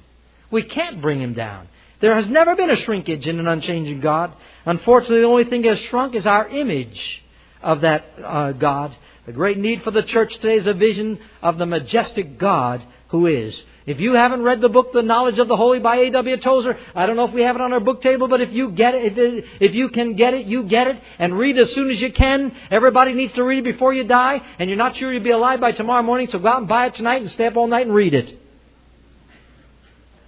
We 0.51 0.63
can't 0.63 1.03
bring 1.03 1.21
him 1.21 1.35
down. 1.35 1.69
There 2.01 2.15
has 2.15 2.27
never 2.27 2.55
been 2.57 2.71
a 2.71 2.77
shrinkage 2.77 3.27
in 3.27 3.39
an 3.39 3.47
unchanging 3.47 4.01
God. 4.01 4.33
Unfortunately, 4.65 5.21
the 5.21 5.27
only 5.27 5.45
thing 5.45 5.63
that 5.63 5.77
has 5.77 5.87
shrunk 5.89 6.15
is 6.15 6.27
our 6.27 6.49
image 6.49 7.23
of 7.63 7.83
that 7.83 8.05
uh, 8.25 8.53
God. 8.53 8.95
The 9.27 9.33
great 9.33 9.59
need 9.59 9.83
for 9.83 9.91
the 9.91 10.03
church 10.03 10.33
today 10.35 10.57
is 10.57 10.67
a 10.67 10.75
vision 10.75 11.19
of 11.43 11.59
the 11.59 11.67
majestic 11.67 12.39
God 12.39 12.83
who 13.09 13.27
is. 13.27 13.63
If 13.87 14.01
you 14.01 14.15
haven't 14.15 14.43
read 14.43 14.61
the 14.61 14.69
book, 14.69 14.93
The 14.93 15.03
Knowledge 15.03 15.39
of 15.39 15.47
the 15.47 15.57
Holy 15.57 15.79
by 15.79 15.97
A.W. 15.97 16.39
Tozer, 16.39 16.77
I 16.95 17.07
don't 17.07 17.15
know 17.15 17.29
if 17.29 17.33
we 17.33 17.43
have 17.43 17.55
it 17.55 17.63
on 17.63 17.73
our 17.73 17.79
book 17.79 18.03
table, 18.03 18.27
but 18.27 18.41
if 18.41 18.53
you 18.53 18.71
get 18.71 18.97
it, 18.97 19.17
if, 19.17 19.45
if 19.61 19.75
you 19.75 19.91
can 19.91 20.17
get 20.17 20.35
it, 20.35 20.47
you 20.47 20.65
get 20.65 20.89
it, 20.89 21.01
and 21.21 21.39
read 21.39 21.57
as 21.57 21.73
soon 21.73 21.91
as 21.91 22.01
you 22.01 22.13
can. 22.13 22.53
Everybody 22.71 23.13
needs 23.13 23.33
to 23.35 23.45
read 23.45 23.59
it 23.59 23.65
before 23.65 23.93
you 23.93 24.03
die, 24.05 24.43
and 24.59 24.69
you're 24.69 24.77
not 24.77 24.97
sure 24.97 25.13
you'll 25.13 25.23
be 25.23 25.31
alive 25.31 25.61
by 25.61 25.71
tomorrow 25.71 26.03
morning, 26.03 26.27
so 26.33 26.41
go 26.41 26.49
out 26.49 26.59
and 26.59 26.69
buy 26.69 26.87
it 26.87 26.97
tonight 26.97 27.23
and 27.23 27.31
stay 27.31 27.47
up 27.47 27.57
all 27.57 27.69
night 27.69 27.87
and 27.87 27.95
read 27.95 28.13
it. 28.13 28.43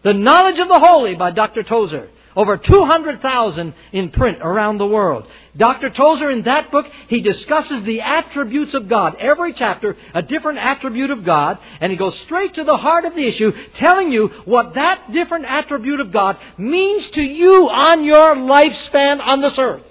The 0.05 0.15
Knowledge 0.15 0.61
of 0.61 0.69
the 0.69 0.79
Holy 0.79 1.17
by 1.17 1.33
Dr. 1.33 1.65
Tozer. 1.65 2.09
Over 2.39 2.57
200,000 2.57 3.75
in 3.91 4.11
print 4.11 4.39
around 4.41 4.79
the 4.79 4.87
world. 4.87 5.27
Dr. 5.57 5.91
Tozer, 5.91 6.31
in 6.31 6.43
that 6.43 6.71
book, 6.71 6.87
he 7.09 7.21
discusses 7.21 7.83
the 7.83 8.01
attributes 8.01 8.75
of 8.75 8.89
God. 8.89 9.17
Every 9.19 9.53
chapter, 9.55 9.97
a 10.15 10.23
different 10.23 10.61
attribute 10.61 11.11
of 11.11 11.25
God, 11.25 11.59
and 11.81 11.91
he 11.91 11.99
goes 11.99 12.17
straight 12.21 12.55
to 12.55 12.63
the 12.63 12.77
heart 12.77 13.05
of 13.05 13.17
the 13.17 13.27
issue, 13.27 13.53
telling 13.75 14.13
you 14.13 14.29
what 14.45 14.75
that 14.75 15.11
different 15.11 15.47
attribute 15.47 15.99
of 15.99 16.13
God 16.13 16.39
means 16.57 17.11
to 17.11 17.23
you 17.23 17.69
on 17.71 18.05
your 18.05 18.37
lifespan 18.37 19.21
on 19.21 19.41
this 19.41 19.59
earth. 19.59 19.83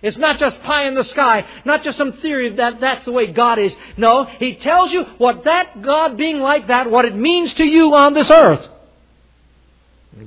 It's 0.00 0.16
not 0.16 0.38
just 0.38 0.62
pie 0.62 0.88
in 0.88 0.94
the 0.94 1.04
sky, 1.04 1.46
not 1.66 1.84
just 1.84 1.98
some 1.98 2.14
theory 2.14 2.56
that 2.56 2.80
that's 2.80 3.04
the 3.04 3.12
way 3.12 3.26
God 3.26 3.58
is. 3.58 3.76
No, 3.98 4.24
he 4.24 4.54
tells 4.54 4.90
you 4.90 5.04
what 5.18 5.44
that 5.44 5.82
God 5.82 6.16
being 6.16 6.40
like 6.40 6.68
that, 6.68 6.90
what 6.90 7.04
it 7.04 7.14
means 7.14 7.52
to 7.54 7.64
you 7.64 7.94
on 7.94 8.14
this 8.14 8.30
earth. 8.30 8.66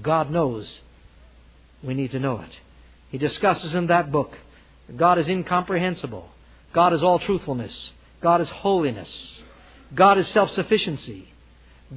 God 0.03 0.29
knows 0.29 0.69
we 1.83 1.93
need 1.93 2.11
to 2.11 2.19
know 2.19 2.39
it. 2.39 2.51
He 3.09 3.17
discusses 3.17 3.73
in 3.73 3.87
that 3.87 4.11
book 4.11 4.35
God 4.95 5.17
is 5.19 5.27
incomprehensible. 5.27 6.29
God 6.73 6.93
is 6.93 7.03
all 7.03 7.19
truthfulness. 7.19 7.91
God 8.21 8.41
is 8.41 8.49
holiness. 8.49 9.09
God 9.93 10.17
is 10.17 10.27
self 10.29 10.51
sufficiency. 10.51 11.31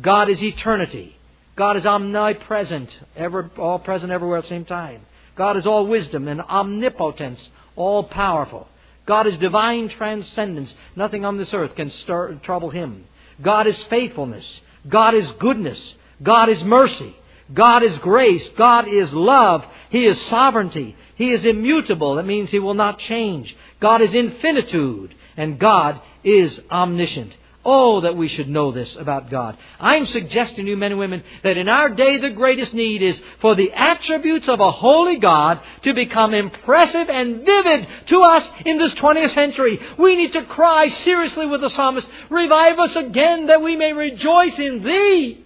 God 0.00 0.30
is 0.30 0.42
eternity. 0.42 1.16
God 1.56 1.76
is 1.76 1.84
omnipresent, 1.84 2.88
ever, 3.14 3.50
all 3.58 3.78
present 3.78 4.10
everywhere 4.10 4.38
at 4.38 4.44
the 4.44 4.48
same 4.48 4.64
time. 4.64 5.02
God 5.36 5.56
is 5.56 5.66
all 5.66 5.86
wisdom 5.86 6.28
and 6.28 6.40
omnipotence, 6.40 7.46
all 7.76 8.04
powerful. 8.04 8.68
God 9.06 9.26
is 9.26 9.36
divine 9.36 9.88
transcendence. 9.90 10.72
Nothing 10.96 11.24
on 11.24 11.36
this 11.36 11.52
earth 11.52 11.74
can 11.74 11.90
stir, 12.02 12.34
trouble 12.36 12.70
him. 12.70 13.04
God 13.40 13.66
is 13.66 13.76
faithfulness. 13.84 14.44
God 14.88 15.14
is 15.14 15.28
goodness. 15.38 15.78
God 16.22 16.48
is 16.48 16.62
mercy. 16.62 17.16
God 17.52 17.82
is 17.82 17.96
grace. 17.98 18.48
God 18.56 18.88
is 18.88 19.12
love. 19.12 19.64
He 19.90 20.04
is 20.04 20.20
sovereignty. 20.26 20.96
He 21.16 21.32
is 21.32 21.44
immutable. 21.44 22.16
That 22.16 22.26
means 22.26 22.50
He 22.50 22.58
will 22.58 22.74
not 22.74 22.98
change. 22.98 23.54
God 23.80 24.00
is 24.00 24.14
infinitude. 24.14 25.14
And 25.36 25.58
God 25.58 26.00
is 26.24 26.58
omniscient. 26.70 27.34
Oh, 27.64 28.00
that 28.00 28.16
we 28.16 28.26
should 28.26 28.48
know 28.48 28.72
this 28.72 28.96
about 28.96 29.30
God. 29.30 29.56
I'm 29.78 30.06
suggesting 30.06 30.64
to 30.64 30.70
you, 30.72 30.76
men 30.76 30.90
and 30.90 30.98
women, 30.98 31.22
that 31.44 31.56
in 31.56 31.68
our 31.68 31.88
day 31.90 32.18
the 32.18 32.30
greatest 32.30 32.74
need 32.74 33.02
is 33.02 33.20
for 33.40 33.54
the 33.54 33.70
attributes 33.72 34.48
of 34.48 34.58
a 34.58 34.72
holy 34.72 35.18
God 35.18 35.60
to 35.82 35.94
become 35.94 36.34
impressive 36.34 37.08
and 37.08 37.46
vivid 37.46 37.86
to 38.06 38.22
us 38.22 38.48
in 38.66 38.78
this 38.78 38.92
20th 38.94 39.34
century. 39.34 39.78
We 39.96 40.16
need 40.16 40.32
to 40.32 40.42
cry 40.42 40.88
seriously 41.04 41.46
with 41.46 41.60
the 41.60 41.70
psalmist, 41.70 42.08
Revive 42.30 42.80
us 42.80 42.96
again 42.96 43.46
that 43.46 43.62
we 43.62 43.76
may 43.76 43.92
rejoice 43.92 44.58
in 44.58 44.82
Thee. 44.82 45.44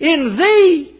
In 0.00 0.36
Thee 0.36 0.93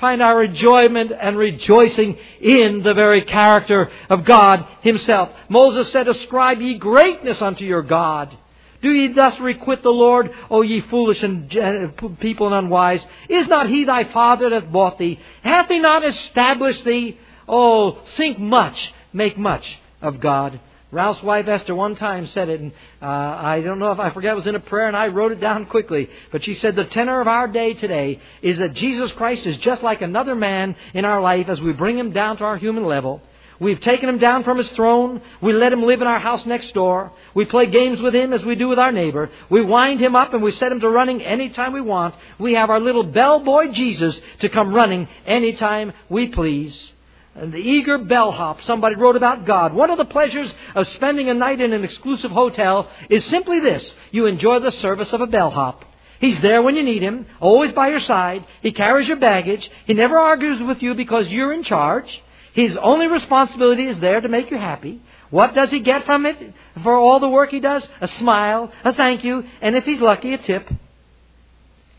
find 0.00 0.22
our 0.22 0.42
enjoyment 0.42 1.12
and 1.18 1.36
rejoicing 1.36 2.16
in 2.40 2.82
the 2.82 2.94
very 2.94 3.22
character 3.22 3.90
of 4.08 4.24
God 4.24 4.66
Himself. 4.82 5.30
Moses 5.48 5.90
said, 5.92 6.08
Ascribe 6.08 6.60
ye 6.60 6.74
greatness 6.74 7.40
unto 7.42 7.64
your 7.64 7.82
God. 7.82 8.36
Do 8.80 8.90
ye 8.90 9.12
thus 9.12 9.38
requite 9.40 9.82
the 9.82 9.90
Lord, 9.90 10.30
O 10.50 10.62
ye 10.62 10.80
foolish 10.82 11.22
and 11.22 11.56
uh, 11.56 11.88
people 12.20 12.46
and 12.46 12.66
unwise? 12.66 13.00
Is 13.28 13.48
not 13.48 13.68
He 13.68 13.84
thy 13.84 14.04
Father 14.12 14.50
that 14.50 14.70
bought 14.70 14.98
thee? 14.98 15.18
Hath 15.42 15.68
He 15.68 15.78
not 15.78 16.04
established 16.04 16.84
thee? 16.84 17.18
Oh, 17.48 17.98
think 18.16 18.38
much, 18.38 18.92
make 19.12 19.36
much 19.36 19.64
of 20.00 20.20
God. 20.20 20.60
Ralph's 20.90 21.22
wife 21.22 21.46
Esther 21.48 21.74
one 21.74 21.96
time 21.96 22.26
said 22.28 22.48
it, 22.48 22.60
and 22.60 22.72
uh, 23.02 23.06
I 23.06 23.60
don't 23.60 23.78
know 23.78 23.92
if 23.92 23.98
I 23.98 24.10
forget 24.10 24.32
it 24.32 24.36
was 24.36 24.46
in 24.46 24.54
a 24.54 24.60
prayer, 24.60 24.88
and 24.88 24.96
I 24.96 25.08
wrote 25.08 25.32
it 25.32 25.40
down 25.40 25.66
quickly. 25.66 26.08
But 26.32 26.44
she 26.44 26.54
said 26.54 26.76
the 26.76 26.84
tenor 26.84 27.20
of 27.20 27.28
our 27.28 27.46
day 27.46 27.74
today 27.74 28.20
is 28.40 28.56
that 28.58 28.72
Jesus 28.72 29.12
Christ 29.12 29.44
is 29.44 29.58
just 29.58 29.82
like 29.82 30.00
another 30.00 30.34
man 30.34 30.76
in 30.94 31.04
our 31.04 31.20
life 31.20 31.48
as 31.48 31.60
we 31.60 31.72
bring 31.72 31.98
him 31.98 32.12
down 32.12 32.38
to 32.38 32.44
our 32.44 32.56
human 32.56 32.84
level. 32.84 33.20
We've 33.60 33.80
taken 33.80 34.08
him 34.08 34.18
down 34.18 34.44
from 34.44 34.56
his 34.56 34.68
throne. 34.70 35.20
We 35.42 35.52
let 35.52 35.72
him 35.72 35.82
live 35.82 36.00
in 36.00 36.06
our 36.06 36.20
house 36.20 36.46
next 36.46 36.72
door. 36.74 37.12
We 37.34 37.44
play 37.44 37.66
games 37.66 38.00
with 38.00 38.14
him 38.14 38.32
as 38.32 38.44
we 38.44 38.54
do 38.54 38.68
with 38.68 38.78
our 38.78 38.92
neighbor. 38.92 39.30
We 39.50 39.62
wind 39.62 40.00
him 40.00 40.14
up 40.14 40.32
and 40.32 40.42
we 40.42 40.52
set 40.52 40.70
him 40.70 40.80
to 40.80 40.88
running 40.88 41.22
anytime 41.22 41.72
we 41.72 41.80
want. 41.80 42.14
We 42.38 42.54
have 42.54 42.70
our 42.70 42.78
little 42.78 43.02
bellboy 43.02 43.72
Jesus 43.72 44.18
to 44.40 44.48
come 44.48 44.72
running 44.72 45.08
anytime 45.26 45.92
we 46.08 46.28
please. 46.28 46.92
And 47.38 47.52
the 47.52 47.58
eager 47.58 47.98
bellhop 47.98 48.62
somebody 48.62 48.96
wrote 48.96 49.16
about 49.16 49.46
God. 49.46 49.72
One 49.72 49.90
of 49.90 49.98
the 49.98 50.04
pleasures 50.04 50.52
of 50.74 50.86
spending 50.88 51.30
a 51.30 51.34
night 51.34 51.60
in 51.60 51.72
an 51.72 51.84
exclusive 51.84 52.30
hotel 52.30 52.90
is 53.08 53.24
simply 53.26 53.60
this. 53.60 53.94
You 54.10 54.26
enjoy 54.26 54.60
the 54.60 54.72
service 54.72 55.12
of 55.12 55.20
a 55.20 55.26
bellhop. 55.26 55.84
He's 56.20 56.40
there 56.40 56.62
when 56.62 56.74
you 56.74 56.82
need 56.82 57.02
him, 57.02 57.26
always 57.40 57.72
by 57.72 57.88
your 57.88 58.00
side. 58.00 58.44
He 58.60 58.72
carries 58.72 59.06
your 59.06 59.18
baggage. 59.18 59.70
He 59.86 59.94
never 59.94 60.18
argues 60.18 60.60
with 60.60 60.82
you 60.82 60.94
because 60.94 61.28
you're 61.28 61.52
in 61.52 61.62
charge. 61.62 62.08
His 62.54 62.76
only 62.76 63.06
responsibility 63.06 63.86
is 63.86 64.00
there 64.00 64.20
to 64.20 64.28
make 64.28 64.50
you 64.50 64.58
happy. 64.58 65.00
What 65.30 65.54
does 65.54 65.70
he 65.70 65.78
get 65.78 66.06
from 66.06 66.26
it 66.26 66.54
for 66.82 66.96
all 66.96 67.20
the 67.20 67.28
work 67.28 67.50
he 67.50 67.60
does? 67.60 67.86
A 68.00 68.08
smile, 68.08 68.72
a 68.84 68.92
thank 68.94 69.22
you, 69.22 69.44
and 69.60 69.76
if 69.76 69.84
he's 69.84 70.00
lucky, 70.00 70.34
a 70.34 70.38
tip. 70.38 70.68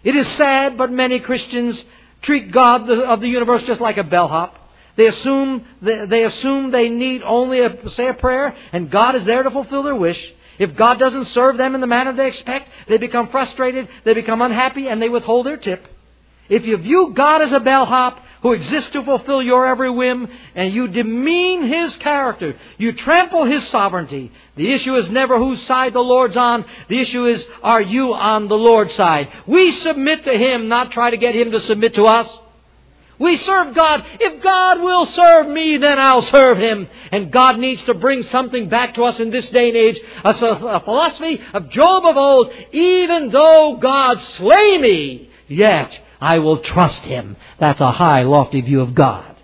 It 0.04 0.16
is 0.18 0.28
sad, 0.36 0.78
but 0.78 0.92
many 0.92 1.20
Christians 1.20 1.82
treat 2.24 2.52
God 2.52 2.90
of 2.90 3.22
the 3.22 3.28
universe 3.28 3.64
just 3.64 3.80
like 3.80 3.98
a 3.98 4.04
bellhop. 4.04 4.59
They 5.00 5.08
assume 5.08 5.66
they 5.82 6.26
assume 6.26 6.72
they 6.72 6.90
need 6.90 7.24
only 7.24 7.62
a, 7.62 7.90
say 7.92 8.10
a 8.10 8.14
prayer, 8.14 8.54
and 8.74 8.92
God 8.92 9.16
is 9.16 9.24
there 9.24 9.44
to 9.44 9.50
fulfill 9.50 9.84
their 9.84 9.96
wish. 9.96 10.20
If 10.58 10.76
God 10.76 11.00
doesn't 11.00 11.30
serve 11.30 11.56
them 11.56 11.74
in 11.74 11.80
the 11.80 11.88
manner 11.88 12.12
they 12.12 12.28
expect, 12.28 12.68
they 12.90 12.98
become 12.98 13.30
frustrated, 13.30 13.88
they 14.04 14.14
become 14.14 14.42
unhappy, 14.42 14.90
and 14.90 15.02
they 15.02 15.08
withhold 15.08 15.46
their 15.46 15.56
tip. 15.56 15.88
If 16.50 16.66
you 16.66 16.76
view 16.76 17.14
God 17.16 17.42
as 17.42 17.54
a 17.54 17.62
bellhop 17.62 18.20
who 18.42 18.52
exists 18.52 18.90
to 18.92 19.06
fulfill 19.06 19.42
your 19.42 19.66
every 19.66 19.90
whim, 19.90 20.28
and 20.54 20.74
you 20.74 20.90
demean 20.90 21.64
His 21.64 21.96
character, 21.96 22.58
you 22.78 22.92
trample 22.92 23.46
His 23.46 23.66
sovereignty, 23.70 24.34
the 24.58 24.70
issue 24.74 24.98
is 24.98 25.08
never 25.08 25.38
whose 25.38 25.66
side 25.66 25.94
the 25.94 26.02
Lord's 26.02 26.36
on. 26.36 26.66
The 26.90 27.00
issue 27.00 27.26
is, 27.26 27.42
are 27.64 27.82
you 27.82 28.14
on 28.14 28.50
the 28.50 28.58
Lord's 28.58 28.96
side? 28.96 29.30
We 29.48 29.80
submit 29.80 30.26
to 30.26 30.38
Him, 30.38 30.68
not 30.68 30.92
try 30.92 31.12
to 31.12 31.18
get 31.18 31.36
Him 31.36 31.52
to 31.52 31.62
submit 31.62 31.96
to 31.96 32.06
us. 32.06 32.28
We 33.20 33.36
serve 33.38 33.76
God. 33.76 34.06
If 34.20 34.42
God 34.42 34.82
will 34.82 35.06
serve 35.08 35.50
me, 35.50 35.78
then 35.78 36.00
I'll 36.00 36.22
serve 36.22 36.58
Him. 36.58 36.88
And 37.12 37.32
God 37.32 37.60
needs 37.60 37.84
to 37.84 37.94
bring 37.94 38.24
something 38.24 38.70
back 38.70 38.96
to 38.96 39.04
us 39.04 39.20
in 39.20 39.30
this 39.30 39.48
day 39.50 39.68
and 39.68 39.78
age. 39.78 40.00
A, 40.24 40.30
a 40.30 40.80
philosophy 40.80 41.42
of 41.54 41.70
Job 41.70 42.06
of 42.06 42.16
old. 42.16 42.52
Even 42.72 43.30
though 43.30 43.78
God 43.82 44.22
slay 44.38 44.78
me, 44.78 45.30
yet 45.50 45.92
I 46.22 46.40
will 46.40 46.60
trust 46.60 47.02
Him. 47.02 47.36
That's 47.60 47.82
a 47.82 47.92
high, 47.92 48.24
lofty 48.24 48.62
view 48.62 48.80
of 48.80 48.96
God. 48.96 49.36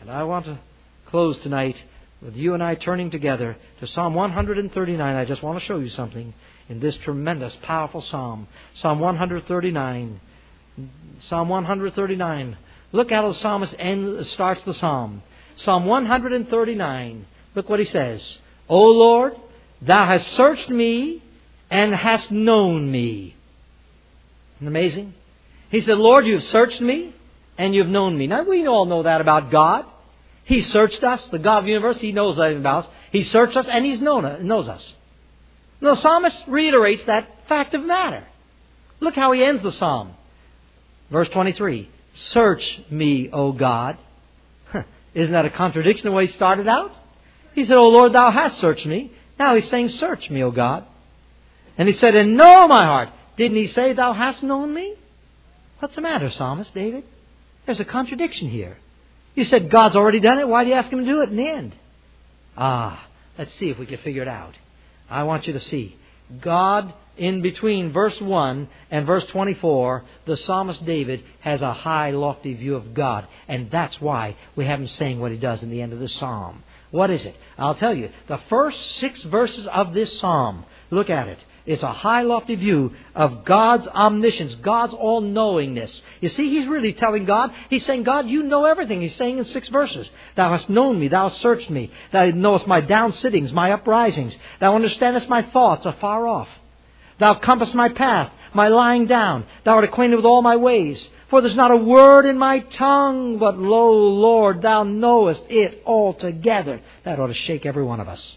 And 0.00 0.10
I 0.10 0.22
want 0.22 0.46
to 0.46 0.60
close 1.06 1.40
tonight 1.40 1.76
with 2.22 2.36
you 2.36 2.54
and 2.54 2.62
I 2.62 2.76
turning 2.76 3.10
together 3.10 3.56
to 3.80 3.86
Psalm 3.88 4.14
139. 4.14 5.16
I 5.16 5.24
just 5.24 5.42
want 5.42 5.58
to 5.58 5.64
show 5.64 5.78
you 5.78 5.90
something 5.90 6.34
in 6.68 6.78
this 6.78 6.94
tremendous, 6.98 7.52
powerful 7.62 8.00
psalm. 8.00 8.46
Psalm 8.76 9.00
139. 9.00 10.20
Psalm 11.28 11.48
139. 11.48 12.56
Look 12.92 13.10
how 13.10 13.28
the 13.28 13.34
psalmist 13.34 13.74
ends, 13.78 14.30
starts 14.30 14.62
the 14.64 14.74
psalm. 14.74 15.22
Psalm 15.56 15.86
139. 15.86 17.26
Look 17.54 17.68
what 17.68 17.78
he 17.78 17.84
says. 17.84 18.38
O 18.68 18.82
Lord, 18.82 19.34
thou 19.82 20.06
hast 20.06 20.26
searched 20.32 20.68
me 20.68 21.22
and 21.70 21.94
hast 21.94 22.30
known 22.30 22.90
me. 22.90 23.36
Isn't 24.56 24.68
amazing? 24.68 25.14
He 25.70 25.80
said, 25.80 25.98
Lord, 25.98 26.26
you've 26.26 26.42
searched 26.44 26.80
me 26.80 27.14
and 27.58 27.74
you've 27.74 27.88
known 27.88 28.16
me. 28.16 28.26
Now, 28.26 28.42
we 28.42 28.66
all 28.66 28.86
know 28.86 29.02
that 29.02 29.20
about 29.20 29.50
God. 29.50 29.84
He 30.44 30.62
searched 30.62 31.04
us, 31.04 31.24
the 31.28 31.38
God 31.38 31.58
of 31.58 31.64
the 31.64 31.70
universe, 31.70 32.00
He 32.00 32.12
knows 32.12 32.38
everything 32.38 32.62
about 32.62 32.84
us. 32.84 32.90
He 33.12 33.24
searched 33.24 33.56
us 33.56 33.66
and 33.68 34.00
known, 34.00 34.46
knows 34.46 34.68
us. 34.68 34.94
the 35.80 35.96
psalmist 35.96 36.44
reiterates 36.46 37.04
that 37.04 37.48
fact 37.48 37.74
of 37.74 37.84
matter. 37.84 38.26
Look 39.00 39.14
how 39.14 39.32
he 39.32 39.42
ends 39.42 39.62
the 39.62 39.72
psalm. 39.72 40.14
Verse 41.10 41.28
23 41.28 41.88
Search 42.14 42.80
me, 42.90 43.30
O 43.32 43.52
God. 43.52 43.98
Isn't 45.14 45.32
that 45.32 45.44
a 45.44 45.50
contradiction 45.50 46.06
the 46.06 46.12
way 46.12 46.26
he 46.26 46.32
started 46.32 46.68
out? 46.68 46.92
He 47.54 47.64
said, 47.66 47.76
O 47.76 47.88
Lord, 47.88 48.12
thou 48.12 48.30
hast 48.30 48.58
searched 48.58 48.86
me. 48.86 49.12
Now 49.38 49.54
he's 49.54 49.68
saying, 49.68 49.90
Search 49.90 50.30
me, 50.30 50.42
O 50.42 50.50
God. 50.50 50.84
And 51.76 51.88
he 51.88 51.94
said, 51.94 52.14
And 52.14 52.36
know 52.36 52.68
my 52.68 52.84
heart. 52.84 53.08
Didn't 53.36 53.56
he 53.56 53.66
say, 53.68 53.92
Thou 53.92 54.12
hast 54.12 54.42
known 54.42 54.72
me? 54.72 54.94
What's 55.78 55.94
the 55.94 56.02
matter, 56.02 56.30
Psalmist 56.30 56.74
David? 56.74 57.04
There's 57.66 57.80
a 57.80 57.84
contradiction 57.84 58.48
here. 58.50 58.76
You 59.34 59.44
said 59.44 59.70
God's 59.70 59.96
already 59.96 60.20
done 60.20 60.38
it. 60.38 60.48
Why 60.48 60.64
do 60.64 60.70
you 60.70 60.76
ask 60.76 60.90
him 60.90 61.00
to 61.00 61.10
do 61.10 61.22
it 61.22 61.30
in 61.30 61.36
the 61.36 61.48
end? 61.48 61.76
Ah, 62.56 63.06
let's 63.38 63.54
see 63.54 63.70
if 63.70 63.78
we 63.78 63.86
can 63.86 63.98
figure 63.98 64.22
it 64.22 64.28
out. 64.28 64.58
I 65.08 65.22
want 65.22 65.46
you 65.46 65.54
to 65.54 65.60
see. 65.60 65.96
God 66.40 66.92
in 67.16 67.42
between 67.42 67.92
verse 67.92 68.18
1 68.20 68.68
and 68.90 69.06
verse 69.06 69.24
24, 69.26 70.04
the 70.26 70.36
psalmist 70.36 70.84
David 70.84 71.22
has 71.40 71.60
a 71.60 71.72
high, 71.72 72.10
lofty 72.10 72.54
view 72.54 72.76
of 72.76 72.94
God. 72.94 73.26
And 73.48 73.70
that's 73.70 74.00
why 74.00 74.36
we 74.56 74.64
have 74.66 74.80
him 74.80 74.88
saying 74.88 75.20
what 75.20 75.32
he 75.32 75.38
does 75.38 75.62
in 75.62 75.70
the 75.70 75.82
end 75.82 75.92
of 75.92 76.00
this 76.00 76.14
psalm. 76.14 76.62
What 76.90 77.10
is 77.10 77.24
it? 77.24 77.36
I'll 77.58 77.74
tell 77.74 77.94
you. 77.94 78.10
The 78.26 78.40
first 78.48 78.78
six 78.96 79.22
verses 79.22 79.66
of 79.66 79.94
this 79.94 80.18
psalm, 80.18 80.64
look 80.90 81.10
at 81.10 81.28
it. 81.28 81.38
It's 81.66 81.82
a 81.82 81.92
high, 81.92 82.22
lofty 82.22 82.56
view 82.56 82.94
of 83.14 83.44
God's 83.44 83.86
omniscience, 83.86 84.54
God's 84.56 84.94
all 84.94 85.20
knowingness. 85.20 86.02
You 86.20 86.30
see, 86.30 86.48
he's 86.48 86.66
really 86.66 86.94
telling 86.94 87.26
God, 87.26 87.52
he's 87.68 87.84
saying, 87.84 88.02
God, 88.04 88.28
you 88.28 88.42
know 88.42 88.64
everything. 88.64 89.02
He's 89.02 89.14
saying 89.16 89.38
in 89.38 89.44
six 89.44 89.68
verses, 89.68 90.08
Thou 90.36 90.50
hast 90.50 90.68
known 90.68 90.98
me, 90.98 91.08
thou 91.08 91.28
hast 91.28 91.40
searched 91.40 91.70
me, 91.70 91.92
thou 92.12 92.26
knowest 92.30 92.66
my 92.66 92.80
down 92.80 93.12
sittings, 93.12 93.52
my 93.52 93.72
uprisings, 93.72 94.34
thou 94.58 94.74
understandest 94.74 95.28
my 95.28 95.42
thoughts 95.42 95.84
afar 95.86 96.26
off. 96.26 96.48
Thou 97.20 97.34
compassest 97.34 97.74
my 97.74 97.90
path, 97.90 98.32
my 98.54 98.68
lying 98.68 99.06
down. 99.06 99.46
Thou 99.64 99.74
art 99.74 99.84
acquainted 99.84 100.16
with 100.16 100.24
all 100.24 100.42
my 100.42 100.56
ways. 100.56 100.98
For 101.28 101.40
there's 101.40 101.54
not 101.54 101.70
a 101.70 101.76
word 101.76 102.26
in 102.26 102.36
my 102.38 102.58
tongue, 102.58 103.38
but 103.38 103.56
lo, 103.56 103.92
Lord, 103.92 104.62
thou 104.62 104.82
knowest 104.82 105.42
it 105.48 105.82
altogether. 105.86 106.80
That 107.04 107.20
ought 107.20 107.28
to 107.28 107.34
shake 107.34 107.64
every 107.64 107.84
one 107.84 108.00
of 108.00 108.08
us. 108.08 108.36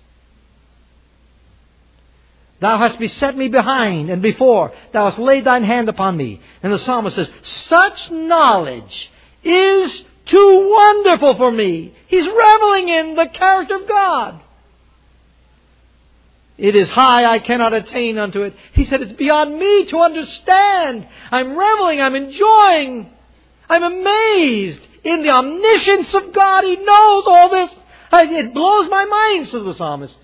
Thou 2.60 2.78
hast 2.78 3.00
beset 3.00 3.36
me 3.36 3.48
behind 3.48 4.10
and 4.10 4.22
before. 4.22 4.74
Thou 4.92 5.06
hast 5.06 5.18
laid 5.18 5.46
thine 5.46 5.64
hand 5.64 5.90
upon 5.90 6.16
me. 6.16 6.40
And 6.62 6.72
the 6.72 6.78
psalmist 6.78 7.16
says, 7.16 7.30
Such 7.68 8.12
knowledge 8.12 9.12
is 9.44 10.04
too 10.26 10.70
wonderful 10.72 11.36
for 11.38 11.52
me. 11.52 11.94
He's 12.08 12.28
reveling 12.28 12.90
in 12.90 13.16
the 13.16 13.28
character 13.34 13.76
of 13.76 13.88
God. 13.88 14.42
It 16.58 16.76
is 16.76 16.88
high, 16.89 17.26
I 17.26 17.39
cannot 17.39 17.74
attain 17.74 18.18
unto 18.18 18.43
it. 18.43 18.56
He 18.74 18.86
said, 18.86 19.01
It's 19.01 19.14
beyond 19.14 19.58
me 19.58 19.86
to 19.86 19.99
understand. 19.99 21.08
I'm 21.32 21.58
reveling, 21.58 21.99
I'm 21.99 22.16
enjoying, 22.16 23.10
I'm 23.70 23.84
amazed 23.84 24.82
in 25.04 25.24
the 25.24 25.30
omniscience 25.30 26.14
of 26.14 26.32
God. 26.32 26.64
He 26.64 26.76
knows 26.76 27.24
all 27.26 27.49
this. 27.49 27.72
It 28.14 28.54
blows 28.54 28.89
my 28.89 29.06
mind, 29.06 29.49
says 29.49 29.64
the 29.64 29.74
psalmist. 29.74 30.16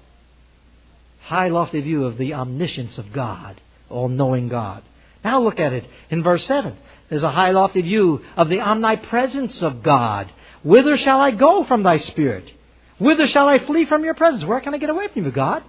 High, 1.23 1.47
lofty 1.47 1.81
view 1.81 2.05
of 2.05 2.17
the 2.17 2.35
omniscience 2.35 2.97
of 2.99 3.11
God, 3.11 3.59
all 3.89 4.07
knowing 4.07 4.49
God. 4.49 4.83
Now 5.23 5.41
look 5.41 5.59
at 5.59 5.73
it 5.73 5.85
in 6.11 6.23
verse 6.23 6.45
7. 6.45 6.77
There's 7.09 7.23
a 7.23 7.31
high, 7.31 7.51
lofty 7.51 7.81
view 7.81 8.23
of 8.37 8.49
the 8.49 8.61
omnipresence 8.61 9.61
of 9.63 9.81
God. 9.81 10.31
Whither 10.63 10.97
shall 10.97 11.19
I 11.19 11.31
go 11.31 11.65
from 11.65 11.81
thy 11.81 11.97
spirit? 11.97 12.51
Whither 12.99 13.27
shall 13.27 13.47
I 13.47 13.59
flee 13.59 13.85
from 13.85 14.03
your 14.03 14.13
presence? 14.13 14.45
Where 14.45 14.61
can 14.61 14.75
I 14.75 14.77
get 14.77 14.91
away 14.91 15.07
from 15.07 15.25
you, 15.25 15.31
God? 15.31 15.63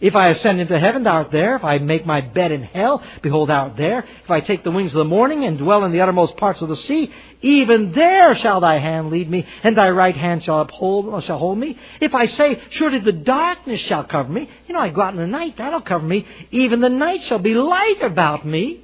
If 0.00 0.16
I 0.16 0.28
ascend 0.28 0.62
into 0.62 0.78
heaven, 0.78 1.02
thou 1.02 1.12
art 1.12 1.30
there. 1.30 1.56
If 1.56 1.64
I 1.64 1.76
make 1.76 2.06
my 2.06 2.22
bed 2.22 2.52
in 2.52 2.62
hell, 2.62 3.02
behold, 3.20 3.50
thou 3.50 3.64
art 3.64 3.76
there. 3.76 4.06
If 4.24 4.30
I 4.30 4.40
take 4.40 4.64
the 4.64 4.70
wings 4.70 4.92
of 4.92 4.98
the 4.98 5.04
morning 5.04 5.44
and 5.44 5.58
dwell 5.58 5.84
in 5.84 5.92
the 5.92 6.00
uttermost 6.00 6.38
parts 6.38 6.62
of 6.62 6.70
the 6.70 6.76
sea, 6.76 7.12
even 7.42 7.92
there 7.92 8.34
shall 8.36 8.60
thy 8.60 8.78
hand 8.78 9.10
lead 9.10 9.30
me, 9.30 9.46
and 9.62 9.76
thy 9.76 9.90
right 9.90 10.16
hand 10.16 10.42
shall 10.42 10.60
uphold 10.60 11.22
shall 11.24 11.38
hold 11.38 11.58
me. 11.58 11.78
If 12.00 12.14
I 12.14 12.26
say, 12.26 12.62
surely 12.70 13.00
the 13.00 13.12
darkness 13.12 13.80
shall 13.80 14.04
cover 14.04 14.30
me, 14.30 14.48
you 14.66 14.72
know, 14.72 14.80
I 14.80 14.88
go 14.88 15.02
out 15.02 15.12
in 15.12 15.20
the 15.20 15.26
night, 15.26 15.58
that'll 15.58 15.82
cover 15.82 16.06
me. 16.06 16.26
Even 16.50 16.80
the 16.80 16.88
night 16.88 17.22
shall 17.24 17.38
be 17.38 17.54
light 17.54 18.00
about 18.00 18.46
me. 18.46 18.82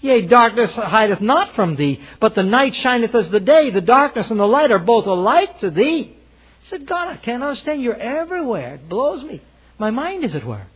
Yea, 0.00 0.22
darkness 0.22 0.70
hideth 0.70 1.20
not 1.20 1.56
from 1.56 1.74
thee, 1.74 2.00
but 2.20 2.36
the 2.36 2.44
night 2.44 2.76
shineth 2.76 3.12
as 3.12 3.28
the 3.30 3.40
day. 3.40 3.70
The 3.70 3.80
darkness 3.80 4.30
and 4.30 4.38
the 4.38 4.46
light 4.46 4.70
are 4.70 4.78
both 4.78 5.06
alike 5.06 5.58
to 5.60 5.70
thee. 5.70 6.14
I 6.14 6.70
said, 6.70 6.86
God, 6.86 7.08
I 7.08 7.16
can't 7.16 7.42
understand. 7.42 7.82
You're 7.82 7.96
everywhere. 7.96 8.76
It 8.76 8.88
blows 8.88 9.24
me. 9.24 9.42
My 9.78 9.90
mind, 9.90 10.24
as 10.24 10.34
it 10.34 10.44
were. 10.44 10.66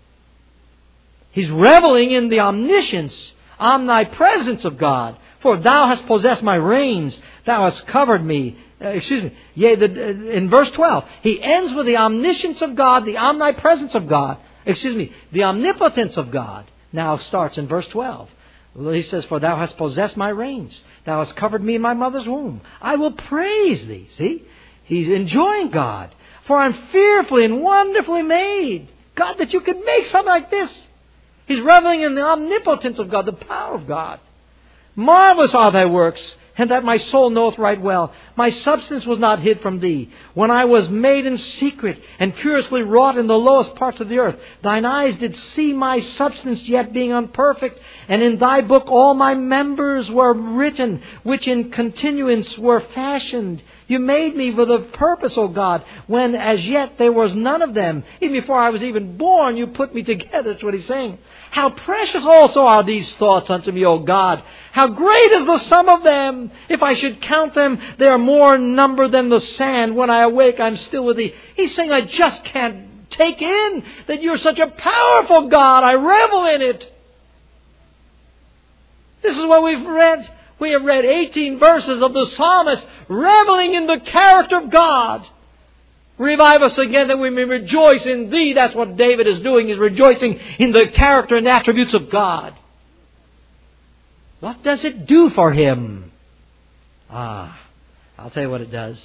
He's 1.33 1.51
reveling 1.51 2.13
in 2.13 2.29
the 2.29 2.41
omniscience, 2.41 3.33
omnipresence 3.59 4.65
of 4.65 4.79
God. 4.79 5.17
For 5.41 5.57
thou 5.57 5.89
hast 5.89 6.07
possessed 6.07 6.43
my 6.43 6.55
reins, 6.55 7.19
thou 7.47 7.65
hast 7.65 7.87
covered 7.87 8.25
me. 8.25 8.57
Uh, 8.81 8.89
excuse 8.89 9.25
me. 9.25 9.37
Yea, 9.55 9.75
the, 9.75 9.87
uh, 9.87 10.31
in 10.31 10.51
verse 10.51 10.71
12, 10.71 11.05
he 11.23 11.43
ends 11.43 11.73
with 11.73 11.87
the 11.87 11.97
omniscience 11.97 12.63
of 12.63 12.77
God, 12.77 13.05
the 13.05 13.17
omnipresence 13.17 13.95
of 13.95 14.09
God. 14.09 14.39
Excuse 14.65 14.95
me, 14.95 15.13
the 15.33 15.43
omnipotence 15.43 16.17
of 16.17 16.31
God. 16.31 16.71
Now 16.93 17.19
starts 17.19 17.59
in 17.59 17.67
verse 17.67 17.87
12. 17.89 18.29
He 18.93 19.03
says, 19.05 19.25
For 19.25 19.41
thou 19.41 19.57
hast 19.57 19.77
possessed 19.77 20.17
my 20.17 20.29
reins, 20.29 20.81
thou 21.05 21.19
hast 21.19 21.35
covered 21.37 21.63
me 21.63 21.75
in 21.75 21.83
my 21.83 21.95
mother's 21.95 22.27
womb. 22.27 22.61
I 22.81 22.97
will 22.97 23.13
praise 23.13 23.87
thee. 23.87 24.09
See? 24.17 24.45
He's 24.85 25.09
enjoying 25.09 25.71
God. 25.71 26.15
For 26.47 26.57
I'm 26.57 26.75
fearfully 26.93 27.45
and 27.45 27.63
wonderfully 27.63 28.23
made. 28.23 28.89
God, 29.15 29.35
that 29.39 29.53
you 29.53 29.61
could 29.61 29.85
make 29.85 30.07
something 30.07 30.29
like 30.29 30.51
this. 30.51 30.71
He's 31.47 31.61
reveling 31.61 32.03
in 32.03 32.15
the 32.15 32.23
omnipotence 32.23 32.99
of 32.99 33.11
God, 33.11 33.27
the 33.27 33.33
power 33.33 33.75
of 33.75 33.87
God. 33.87 34.21
Marvelous 34.95 35.55
are 35.55 35.73
thy 35.73 35.87
works, 35.87 36.23
and 36.57 36.71
that 36.71 36.85
my 36.85 36.99
soul 36.99 37.31
knoweth 37.31 37.59
right 37.59 37.81
well. 37.81 38.13
My 38.37 38.51
substance 38.51 39.07
was 39.07 39.19
not 39.19 39.41
hid 39.41 39.61
from 39.63 39.81
thee. 39.81 40.11
When 40.35 40.51
I 40.51 40.67
was 40.67 40.89
made 40.91 41.25
in 41.25 41.39
secret, 41.39 41.99
and 42.19 42.37
curiously 42.37 42.83
wrought 42.83 43.17
in 43.17 43.27
the 43.27 43.35
lowest 43.35 43.75
parts 43.75 44.01
of 44.01 44.09
the 44.09 44.19
earth, 44.19 44.37
thine 44.63 44.85
eyes 44.85 45.17
did 45.17 45.37
see 45.55 45.73
my 45.73 46.01
substance 46.01 46.63
yet 46.63 46.93
being 46.93 47.13
unperfect, 47.13 47.81
and 48.09 48.23
in 48.23 48.39
thy 48.39 48.61
book 48.61 48.85
all 48.89 49.15
my 49.15 49.35
members 49.35 50.11
were 50.11 50.35
written, 50.35 51.03
which 51.23 51.49
in 51.49 51.71
continuance 51.71 52.59
were 52.59 52.81
fashioned. 52.81 53.63
You 53.89 53.99
made 53.99 54.37
me 54.37 54.55
for 54.55 54.65
the 54.65 54.79
purpose, 54.95 55.37
O 55.37 55.49
God, 55.49 55.85
when 56.07 56.35
as 56.35 56.65
yet 56.65 56.99
there 56.99 57.13
was 57.13 57.35
none 57.35 57.63
of 57.63 57.75
them. 57.75 58.05
Even 58.21 58.41
before 58.41 58.59
I 58.59 58.71
was 58.71 58.83
even 58.83 59.17
born, 59.17 59.57
you 59.57 59.67
put 59.67 59.95
me 59.95 60.03
together. 60.03 60.53
That's 60.53 60.65
what 60.65 60.75
he's 60.75 60.87
saying. 60.87 61.19
How 61.51 61.71
precious 61.71 62.25
also 62.25 62.61
are 62.61 62.83
these 62.83 63.13
thoughts 63.15 63.51
unto 63.51 63.73
me, 63.73 63.85
O 63.85 63.99
God. 63.99 64.43
How 64.73 64.89
great 64.89 65.33
is 65.33 65.45
the 65.45 65.59
sum 65.69 65.89
of 65.89 66.03
them. 66.03 66.51
If 66.69 66.83
I 66.83 66.95
should 66.95 67.21
count 67.21 67.55
them, 67.55 67.79
they 67.99 68.07
are 68.07 68.19
more 68.19 68.55
in 68.55 68.75
number 68.75 69.09
than 69.09 69.29
the 69.29 69.41
sand. 69.41 69.95
When 69.95 70.09
I 70.09 70.23
awake, 70.23 70.59
I'm 70.59 70.79
still 70.79 71.05
with 71.05 71.19
thee. 71.19 71.35
He's 71.55 71.75
saying, 71.77 71.93
I 71.93 72.03
just 72.03 72.43
can't 72.45 73.11
take 73.11 73.43
in 73.43 73.85
that 74.07 74.23
you're 74.23 74.39
such 74.39 74.59
a 74.59 74.69
powerful 74.69 75.49
God. 75.49 75.85
I 75.85 75.95
revel 75.95 76.47
in 76.47 76.63
it. 76.63 76.91
This 79.23 79.37
is 79.37 79.47
what 79.47 79.63
we've 79.63 79.87
read. 79.87 80.31
We 80.63 80.71
have 80.71 80.85
read 80.85 81.05
18 81.05 81.59
verses 81.59 82.01
of 82.01 82.13
the 82.13 82.25
psalmist 82.37 82.87
reveling 83.09 83.75
in 83.75 83.89
the 83.89 83.99
character 83.99 84.59
of 84.59 84.71
God. 84.71 85.27
Revive 86.19 86.63
us 86.63 86.79
again 86.79 87.09
that 87.09 87.19
we 87.19 87.31
may 87.31 87.43
rejoice 87.43 88.07
in 88.07 88.31
Thee. 88.31 88.53
That's 88.53 88.73
what 88.73 88.97
David 88.97 89.27
is 89.27 89.41
doing, 89.41 89.71
is 89.71 89.79
rejoicing 89.79 90.39
in 90.61 90.71
the 90.71 90.87
character 90.95 91.37
and 91.37 91.49
attributes 91.49 91.95
of 91.95 92.11
God. 92.11 92.55
What 94.39 94.63
does 94.63 94.85
it 94.85 95.05
do 95.05 95.31
for 95.31 95.53
him? 95.53 96.13
Ah, 97.11 97.59
I'll 98.17 98.31
tell 98.31 98.45
you 98.45 98.51
what 98.51 98.61
it 98.61 98.71
does. 98.71 99.03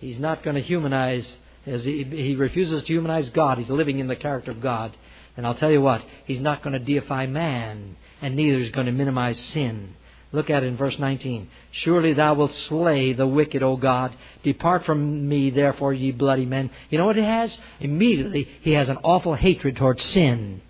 He's 0.00 0.18
not 0.18 0.42
going 0.42 0.56
to 0.56 0.62
humanize, 0.62 1.26
as 1.64 1.82
he, 1.82 2.04
he 2.04 2.36
refuses 2.36 2.82
to 2.82 2.92
humanize 2.92 3.30
God. 3.30 3.56
He's 3.56 3.70
living 3.70 4.00
in 4.00 4.06
the 4.06 4.16
character 4.16 4.50
of 4.50 4.60
God. 4.60 4.94
And 5.34 5.46
I'll 5.46 5.54
tell 5.54 5.70
you 5.70 5.80
what, 5.80 6.04
he's 6.26 6.40
not 6.42 6.62
going 6.62 6.74
to 6.74 7.00
deify 7.00 7.24
man, 7.24 7.96
and 8.20 8.36
neither 8.36 8.58
is 8.58 8.70
going 8.70 8.84
to 8.84 8.92
minimize 8.92 9.40
sin. 9.54 9.94
Look 10.32 10.48
at 10.48 10.62
it 10.62 10.66
in 10.66 10.76
verse 10.78 10.98
19. 10.98 11.48
Surely 11.72 12.14
thou 12.14 12.34
wilt 12.34 12.54
slay 12.68 13.12
the 13.12 13.26
wicked, 13.26 13.62
O 13.62 13.76
God. 13.76 14.16
Depart 14.42 14.86
from 14.86 15.28
me, 15.28 15.50
therefore, 15.50 15.92
ye 15.92 16.10
bloody 16.10 16.46
men. 16.46 16.70
You 16.88 16.98
know 16.98 17.04
what 17.04 17.16
he 17.16 17.22
has? 17.22 17.56
Immediately, 17.80 18.48
he 18.62 18.72
has 18.72 18.88
an 18.88 18.96
awful 19.04 19.34
hatred 19.34 19.76
towards 19.76 20.02
sin, 20.06 20.62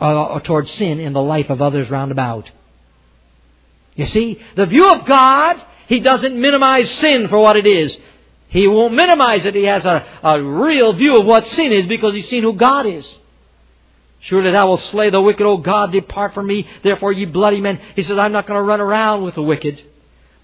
uh, 0.00 0.38
towards 0.40 0.70
sin 0.72 1.00
in 1.00 1.12
the 1.12 1.22
life 1.22 1.50
of 1.50 1.60
others 1.60 1.90
round 1.90 2.12
about. 2.12 2.48
You 3.96 4.06
see, 4.06 4.40
the 4.54 4.66
view 4.66 4.88
of 4.88 5.04
God, 5.04 5.60
he 5.88 5.98
doesn't 5.98 6.40
minimize 6.40 6.88
sin 6.98 7.28
for 7.28 7.38
what 7.38 7.56
it 7.56 7.66
is. 7.66 7.96
He 8.48 8.68
won't 8.68 8.94
minimize 8.94 9.44
it. 9.44 9.54
He 9.54 9.64
has 9.64 9.84
a, 9.84 10.06
a 10.22 10.42
real 10.42 10.92
view 10.92 11.18
of 11.18 11.26
what 11.26 11.46
sin 11.48 11.72
is 11.72 11.86
because 11.86 12.14
he's 12.14 12.28
seen 12.28 12.42
who 12.42 12.52
God 12.52 12.86
is. 12.86 13.08
Surely 14.22 14.52
thou 14.52 14.68
wilt 14.68 14.82
slay 14.84 15.10
the 15.10 15.20
wicked, 15.20 15.44
O 15.44 15.56
God, 15.56 15.90
depart 15.90 16.32
from 16.34 16.46
me, 16.46 16.68
therefore 16.84 17.12
ye 17.12 17.24
bloody 17.24 17.60
men. 17.60 17.80
He 17.96 18.02
says, 18.02 18.18
I'm 18.18 18.32
not 18.32 18.46
going 18.46 18.58
to 18.58 18.62
run 18.62 18.80
around 18.80 19.24
with 19.24 19.34
the 19.34 19.42
wicked, 19.42 19.82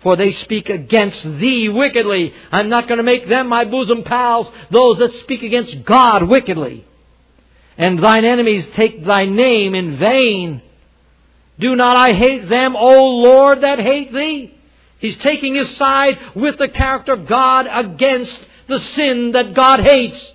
for 0.02 0.16
they 0.16 0.32
speak 0.32 0.68
against 0.68 1.22
thee 1.22 1.68
wickedly. 1.68 2.34
I'm 2.50 2.68
not 2.68 2.88
going 2.88 2.98
to 2.98 3.04
make 3.04 3.28
them 3.28 3.48
my 3.48 3.64
bosom 3.64 4.02
pals, 4.02 4.50
those 4.70 4.98
that 4.98 5.12
speak 5.20 5.44
against 5.44 5.84
God 5.84 6.24
wickedly. 6.24 6.84
And 7.76 8.02
thine 8.02 8.24
enemies 8.24 8.66
take 8.74 9.04
thy 9.04 9.26
name 9.26 9.76
in 9.76 9.96
vain. 9.96 10.60
Do 11.60 11.76
not 11.76 11.96
I 11.96 12.14
hate 12.14 12.48
them, 12.48 12.74
O 12.74 13.04
Lord, 13.18 13.60
that 13.60 13.78
hate 13.78 14.12
thee? 14.12 14.54
He's 14.98 15.18
taking 15.18 15.54
his 15.54 15.76
side 15.76 16.18
with 16.34 16.58
the 16.58 16.68
character 16.68 17.12
of 17.12 17.28
God 17.28 17.68
against 17.70 18.36
the 18.66 18.80
sin 18.80 19.32
that 19.32 19.54
God 19.54 19.78
hates. 19.78 20.32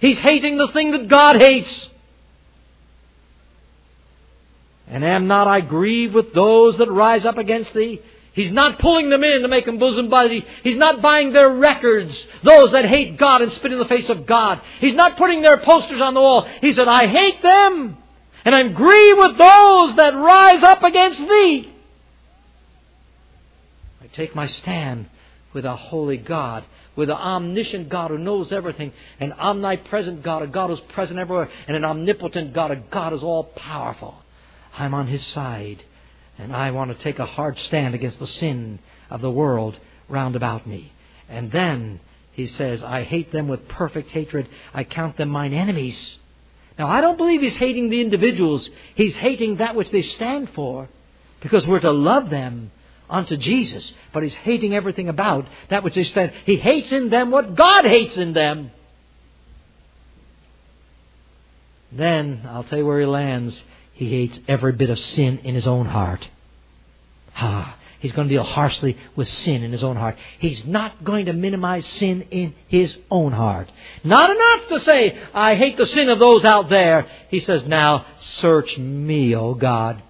He's 0.00 0.18
hating 0.18 0.58
the 0.58 0.68
thing 0.68 0.90
that 0.90 1.08
God 1.08 1.36
hates. 1.36 1.88
And 4.92 5.02
am 5.06 5.26
not 5.26 5.48
I 5.48 5.62
grieved 5.62 6.12
with 6.12 6.34
those 6.34 6.76
that 6.76 6.90
rise 6.90 7.24
up 7.24 7.38
against 7.38 7.72
thee? 7.72 8.02
He's 8.34 8.50
not 8.50 8.78
pulling 8.78 9.08
them 9.08 9.24
in 9.24 9.40
to 9.40 9.48
make 9.48 9.64
them 9.64 9.78
bosom 9.78 10.10
buddy. 10.10 10.44
He's 10.62 10.76
not 10.76 11.00
buying 11.00 11.32
their 11.32 11.48
records, 11.48 12.14
those 12.42 12.72
that 12.72 12.84
hate 12.84 13.16
God 13.16 13.40
and 13.40 13.50
spit 13.54 13.72
in 13.72 13.78
the 13.78 13.86
face 13.86 14.10
of 14.10 14.26
God. 14.26 14.60
He's 14.80 14.94
not 14.94 15.16
putting 15.16 15.40
their 15.40 15.56
posters 15.56 16.02
on 16.02 16.12
the 16.12 16.20
wall. 16.20 16.46
He 16.60 16.72
said, 16.72 16.88
I 16.88 17.06
hate 17.06 17.42
them, 17.42 17.96
and 18.44 18.54
I'm 18.54 18.74
grieved 18.74 19.18
with 19.18 19.38
those 19.38 19.96
that 19.96 20.14
rise 20.14 20.62
up 20.62 20.82
against 20.82 21.20
thee. 21.20 21.72
I 24.02 24.06
take 24.08 24.34
my 24.34 24.46
stand 24.46 25.08
with 25.54 25.64
a 25.64 25.76
holy 25.76 26.18
God, 26.18 26.64
with 26.96 27.08
an 27.08 27.16
omniscient 27.16 27.88
God 27.88 28.10
who 28.10 28.18
knows 28.18 28.52
everything, 28.52 28.92
an 29.20 29.32
omnipresent 29.32 30.22
God, 30.22 30.42
a 30.42 30.46
God 30.48 30.68
who's 30.68 30.80
present 30.80 31.18
everywhere, 31.18 31.50
and 31.66 31.78
an 31.78 31.84
omnipotent 31.86 32.52
God, 32.52 32.70
a 32.70 32.76
God 32.76 33.12
who's 33.12 33.22
all 33.22 33.44
powerful. 33.44 34.21
I'm 34.76 34.94
on 34.94 35.06
his 35.06 35.24
side. 35.28 35.84
And 36.38 36.54
I 36.54 36.70
want 36.70 36.96
to 36.96 37.02
take 37.02 37.18
a 37.18 37.26
hard 37.26 37.58
stand 37.58 37.94
against 37.94 38.18
the 38.18 38.26
sin 38.26 38.78
of 39.10 39.20
the 39.20 39.30
world 39.30 39.78
round 40.08 40.36
about 40.36 40.66
me. 40.66 40.92
And 41.28 41.52
then 41.52 42.00
he 42.32 42.46
says, 42.46 42.82
I 42.82 43.04
hate 43.04 43.32
them 43.32 43.48
with 43.48 43.68
perfect 43.68 44.10
hatred. 44.10 44.48
I 44.72 44.84
count 44.84 45.16
them 45.16 45.28
mine 45.28 45.52
enemies. 45.52 46.18
Now, 46.78 46.88
I 46.88 47.00
don't 47.02 47.18
believe 47.18 47.42
he's 47.42 47.56
hating 47.56 47.90
the 47.90 48.00
individuals. 48.00 48.68
He's 48.94 49.14
hating 49.16 49.56
that 49.56 49.74
which 49.74 49.90
they 49.90 50.02
stand 50.02 50.50
for. 50.54 50.88
Because 51.40 51.66
we're 51.66 51.80
to 51.80 51.92
love 51.92 52.30
them 52.30 52.70
unto 53.10 53.36
Jesus. 53.36 53.92
But 54.12 54.22
he's 54.22 54.34
hating 54.34 54.74
everything 54.74 55.08
about 55.08 55.46
that 55.68 55.84
which 55.84 55.94
they 55.94 56.04
stand. 56.04 56.32
He 56.46 56.56
hates 56.56 56.90
in 56.90 57.10
them 57.10 57.30
what 57.30 57.54
God 57.54 57.84
hates 57.84 58.16
in 58.16 58.32
them. 58.32 58.70
Then, 61.90 62.48
I'll 62.48 62.64
tell 62.64 62.78
you 62.78 62.86
where 62.86 63.00
he 63.00 63.06
lands. 63.06 63.62
He 64.02 64.10
hates 64.10 64.40
every 64.48 64.72
bit 64.72 64.90
of 64.90 64.98
sin 64.98 65.38
in 65.44 65.54
his 65.54 65.64
own 65.64 65.86
heart. 65.86 66.28
Ah, 67.36 67.76
he's 68.00 68.10
going 68.10 68.26
to 68.26 68.34
deal 68.34 68.42
harshly 68.42 68.98
with 69.14 69.28
sin 69.28 69.62
in 69.62 69.70
his 69.70 69.84
own 69.84 69.94
heart. 69.94 70.16
He's 70.40 70.64
not 70.64 71.04
going 71.04 71.26
to 71.26 71.32
minimize 71.32 71.86
sin 71.86 72.26
in 72.32 72.52
his 72.66 72.96
own 73.12 73.30
heart. 73.30 73.70
Not 74.02 74.28
enough 74.28 74.68
to 74.70 74.80
say, 74.80 75.22
I 75.32 75.54
hate 75.54 75.76
the 75.76 75.86
sin 75.86 76.08
of 76.08 76.18
those 76.18 76.44
out 76.44 76.68
there. 76.68 77.06
He 77.30 77.38
says, 77.38 77.64
now 77.64 78.04
search 78.18 78.76
me, 78.76 79.36
O 79.36 79.54
God 79.54 80.02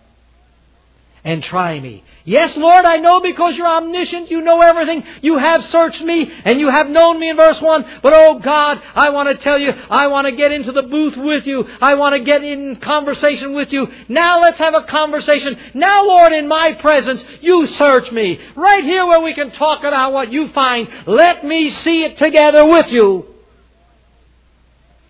and 1.24 1.42
try 1.42 1.78
me. 1.78 2.02
Yes, 2.24 2.56
Lord, 2.56 2.84
I 2.84 2.98
know 2.98 3.20
because 3.20 3.56
you're 3.56 3.66
omniscient, 3.66 4.30
you 4.30 4.42
know 4.42 4.60
everything. 4.60 5.04
You 5.22 5.38
have 5.38 5.64
searched 5.66 6.02
me 6.02 6.30
and 6.44 6.60
you 6.60 6.68
have 6.68 6.88
known 6.88 7.18
me 7.18 7.30
in 7.30 7.36
verse 7.36 7.60
1. 7.60 8.00
But 8.02 8.12
oh 8.12 8.38
God, 8.38 8.80
I 8.94 9.10
want 9.10 9.28
to 9.28 9.42
tell 9.42 9.58
you, 9.58 9.70
I 9.70 10.06
want 10.08 10.26
to 10.26 10.36
get 10.36 10.52
into 10.52 10.72
the 10.72 10.82
booth 10.82 11.16
with 11.16 11.46
you. 11.46 11.66
I 11.80 11.94
want 11.94 12.14
to 12.14 12.24
get 12.24 12.44
in 12.44 12.76
conversation 12.76 13.54
with 13.54 13.72
you. 13.72 13.88
Now 14.08 14.40
let's 14.40 14.58
have 14.58 14.74
a 14.74 14.84
conversation. 14.84 15.58
Now, 15.74 16.04
Lord, 16.06 16.32
in 16.32 16.48
my 16.48 16.74
presence, 16.74 17.22
you 17.40 17.66
search 17.66 18.10
me. 18.12 18.40
Right 18.56 18.84
here 18.84 19.06
where 19.06 19.20
we 19.20 19.34
can 19.34 19.50
talk 19.52 19.84
about 19.84 20.12
what 20.12 20.32
you 20.32 20.48
find. 20.48 20.88
Let 21.06 21.44
me 21.44 21.70
see 21.70 22.04
it 22.04 22.18
together 22.18 22.64
with 22.64 22.88
you. 22.88 23.31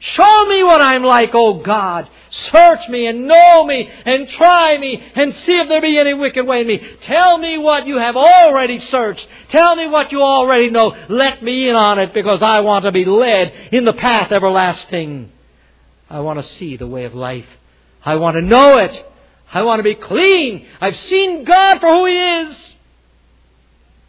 Show 0.02 0.46
me 0.46 0.64
what 0.64 0.80
I'm 0.80 1.04
like, 1.04 1.32
O 1.32 1.54
God. 1.54 2.08
Search 2.50 2.88
me 2.88 3.06
and 3.06 3.28
know 3.28 3.64
me 3.64 3.88
and 4.04 4.28
try 4.30 4.76
me 4.76 5.00
and 5.14 5.32
see 5.32 5.52
if 5.52 5.68
there 5.68 5.80
be 5.80 5.96
any 5.96 6.12
wicked 6.12 6.44
way 6.44 6.62
in 6.62 6.66
me. 6.66 6.78
Tell 7.02 7.38
me 7.38 7.56
what 7.56 7.86
you 7.86 7.98
have 7.98 8.16
already 8.16 8.80
searched. 8.80 9.24
Tell 9.50 9.76
me 9.76 9.86
what 9.86 10.10
you 10.10 10.20
already 10.20 10.70
know. 10.70 10.96
Let 11.08 11.44
me 11.44 11.68
in 11.68 11.76
on 11.76 12.00
it 12.00 12.12
because 12.12 12.42
I 12.42 12.60
want 12.60 12.84
to 12.84 12.90
be 12.90 13.04
led 13.04 13.52
in 13.70 13.84
the 13.84 13.92
path 13.92 14.32
everlasting. 14.32 15.30
I 16.10 16.18
want 16.18 16.42
to 16.42 16.54
see 16.54 16.76
the 16.76 16.88
way 16.88 17.04
of 17.04 17.14
life. 17.14 17.46
I 18.04 18.16
want 18.16 18.34
to 18.36 18.42
know 18.42 18.78
it. 18.78 19.06
I 19.52 19.62
want 19.62 19.78
to 19.78 19.84
be 19.84 19.94
clean. 19.94 20.66
I've 20.80 20.96
seen 20.96 21.44
God 21.44 21.78
for 21.78 21.88
who 21.88 22.06
He 22.06 22.18
is. 22.18 22.74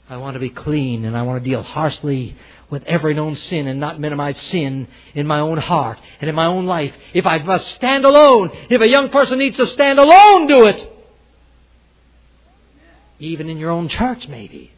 I 0.09 0.17
want 0.17 0.33
to 0.33 0.39
be 0.39 0.49
clean 0.49 1.05
and 1.05 1.15
I 1.15 1.21
want 1.21 1.43
to 1.43 1.49
deal 1.49 1.61
harshly 1.61 2.35
with 2.73 2.83
every 2.85 3.13
known 3.13 3.35
sin 3.35 3.67
and 3.67 3.79
not 3.79 3.99
minimize 3.99 4.35
sin 4.49 4.87
in 5.13 5.27
my 5.27 5.39
own 5.39 5.59
heart 5.59 5.99
and 6.19 6.27
in 6.27 6.33
my 6.33 6.47
own 6.47 6.65
life. 6.65 6.91
If 7.13 7.23
I 7.23 7.37
must 7.37 7.67
stand 7.75 8.03
alone, 8.03 8.49
if 8.67 8.81
a 8.81 8.87
young 8.87 9.09
person 9.09 9.37
needs 9.37 9.57
to 9.57 9.67
stand 9.67 9.99
alone, 9.99 10.47
do 10.47 10.65
it. 10.65 10.91
Even 13.19 13.47
in 13.47 13.59
your 13.59 13.69
own 13.69 13.89
church, 13.89 14.27
maybe. 14.27 14.71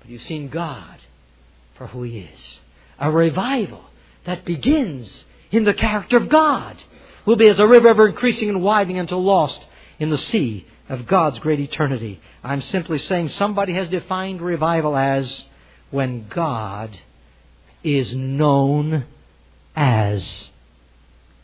But 0.00 0.10
you've 0.10 0.24
seen 0.24 0.50
God 0.50 0.98
for 1.76 1.86
who 1.86 2.02
He 2.02 2.18
is. 2.18 2.40
A 2.98 3.10
revival 3.10 3.84
that 4.26 4.44
begins 4.44 5.10
in 5.50 5.64
the 5.64 5.72
character 5.72 6.18
of 6.18 6.28
God 6.28 6.76
will 7.24 7.36
be 7.36 7.48
as 7.48 7.58
a 7.58 7.66
river 7.66 7.88
ever 7.88 8.06
increasing 8.06 8.50
and 8.50 8.62
widening 8.62 8.98
until 8.98 9.24
lost 9.24 9.64
in 9.98 10.10
the 10.10 10.18
sea 10.18 10.66
of 10.90 11.06
God's 11.06 11.38
great 11.38 11.58
eternity. 11.58 12.20
I'm 12.44 12.60
simply 12.60 12.98
saying 12.98 13.30
somebody 13.30 13.72
has 13.72 13.88
defined 13.88 14.42
revival 14.42 14.94
as 14.94 15.44
when 15.92 16.26
God 16.26 16.98
is 17.84 18.16
known 18.16 19.04
as 19.76 20.48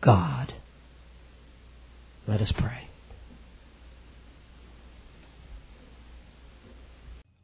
God. 0.01 0.55
Let 2.27 2.41
us 2.41 2.51
pray. 2.53 2.89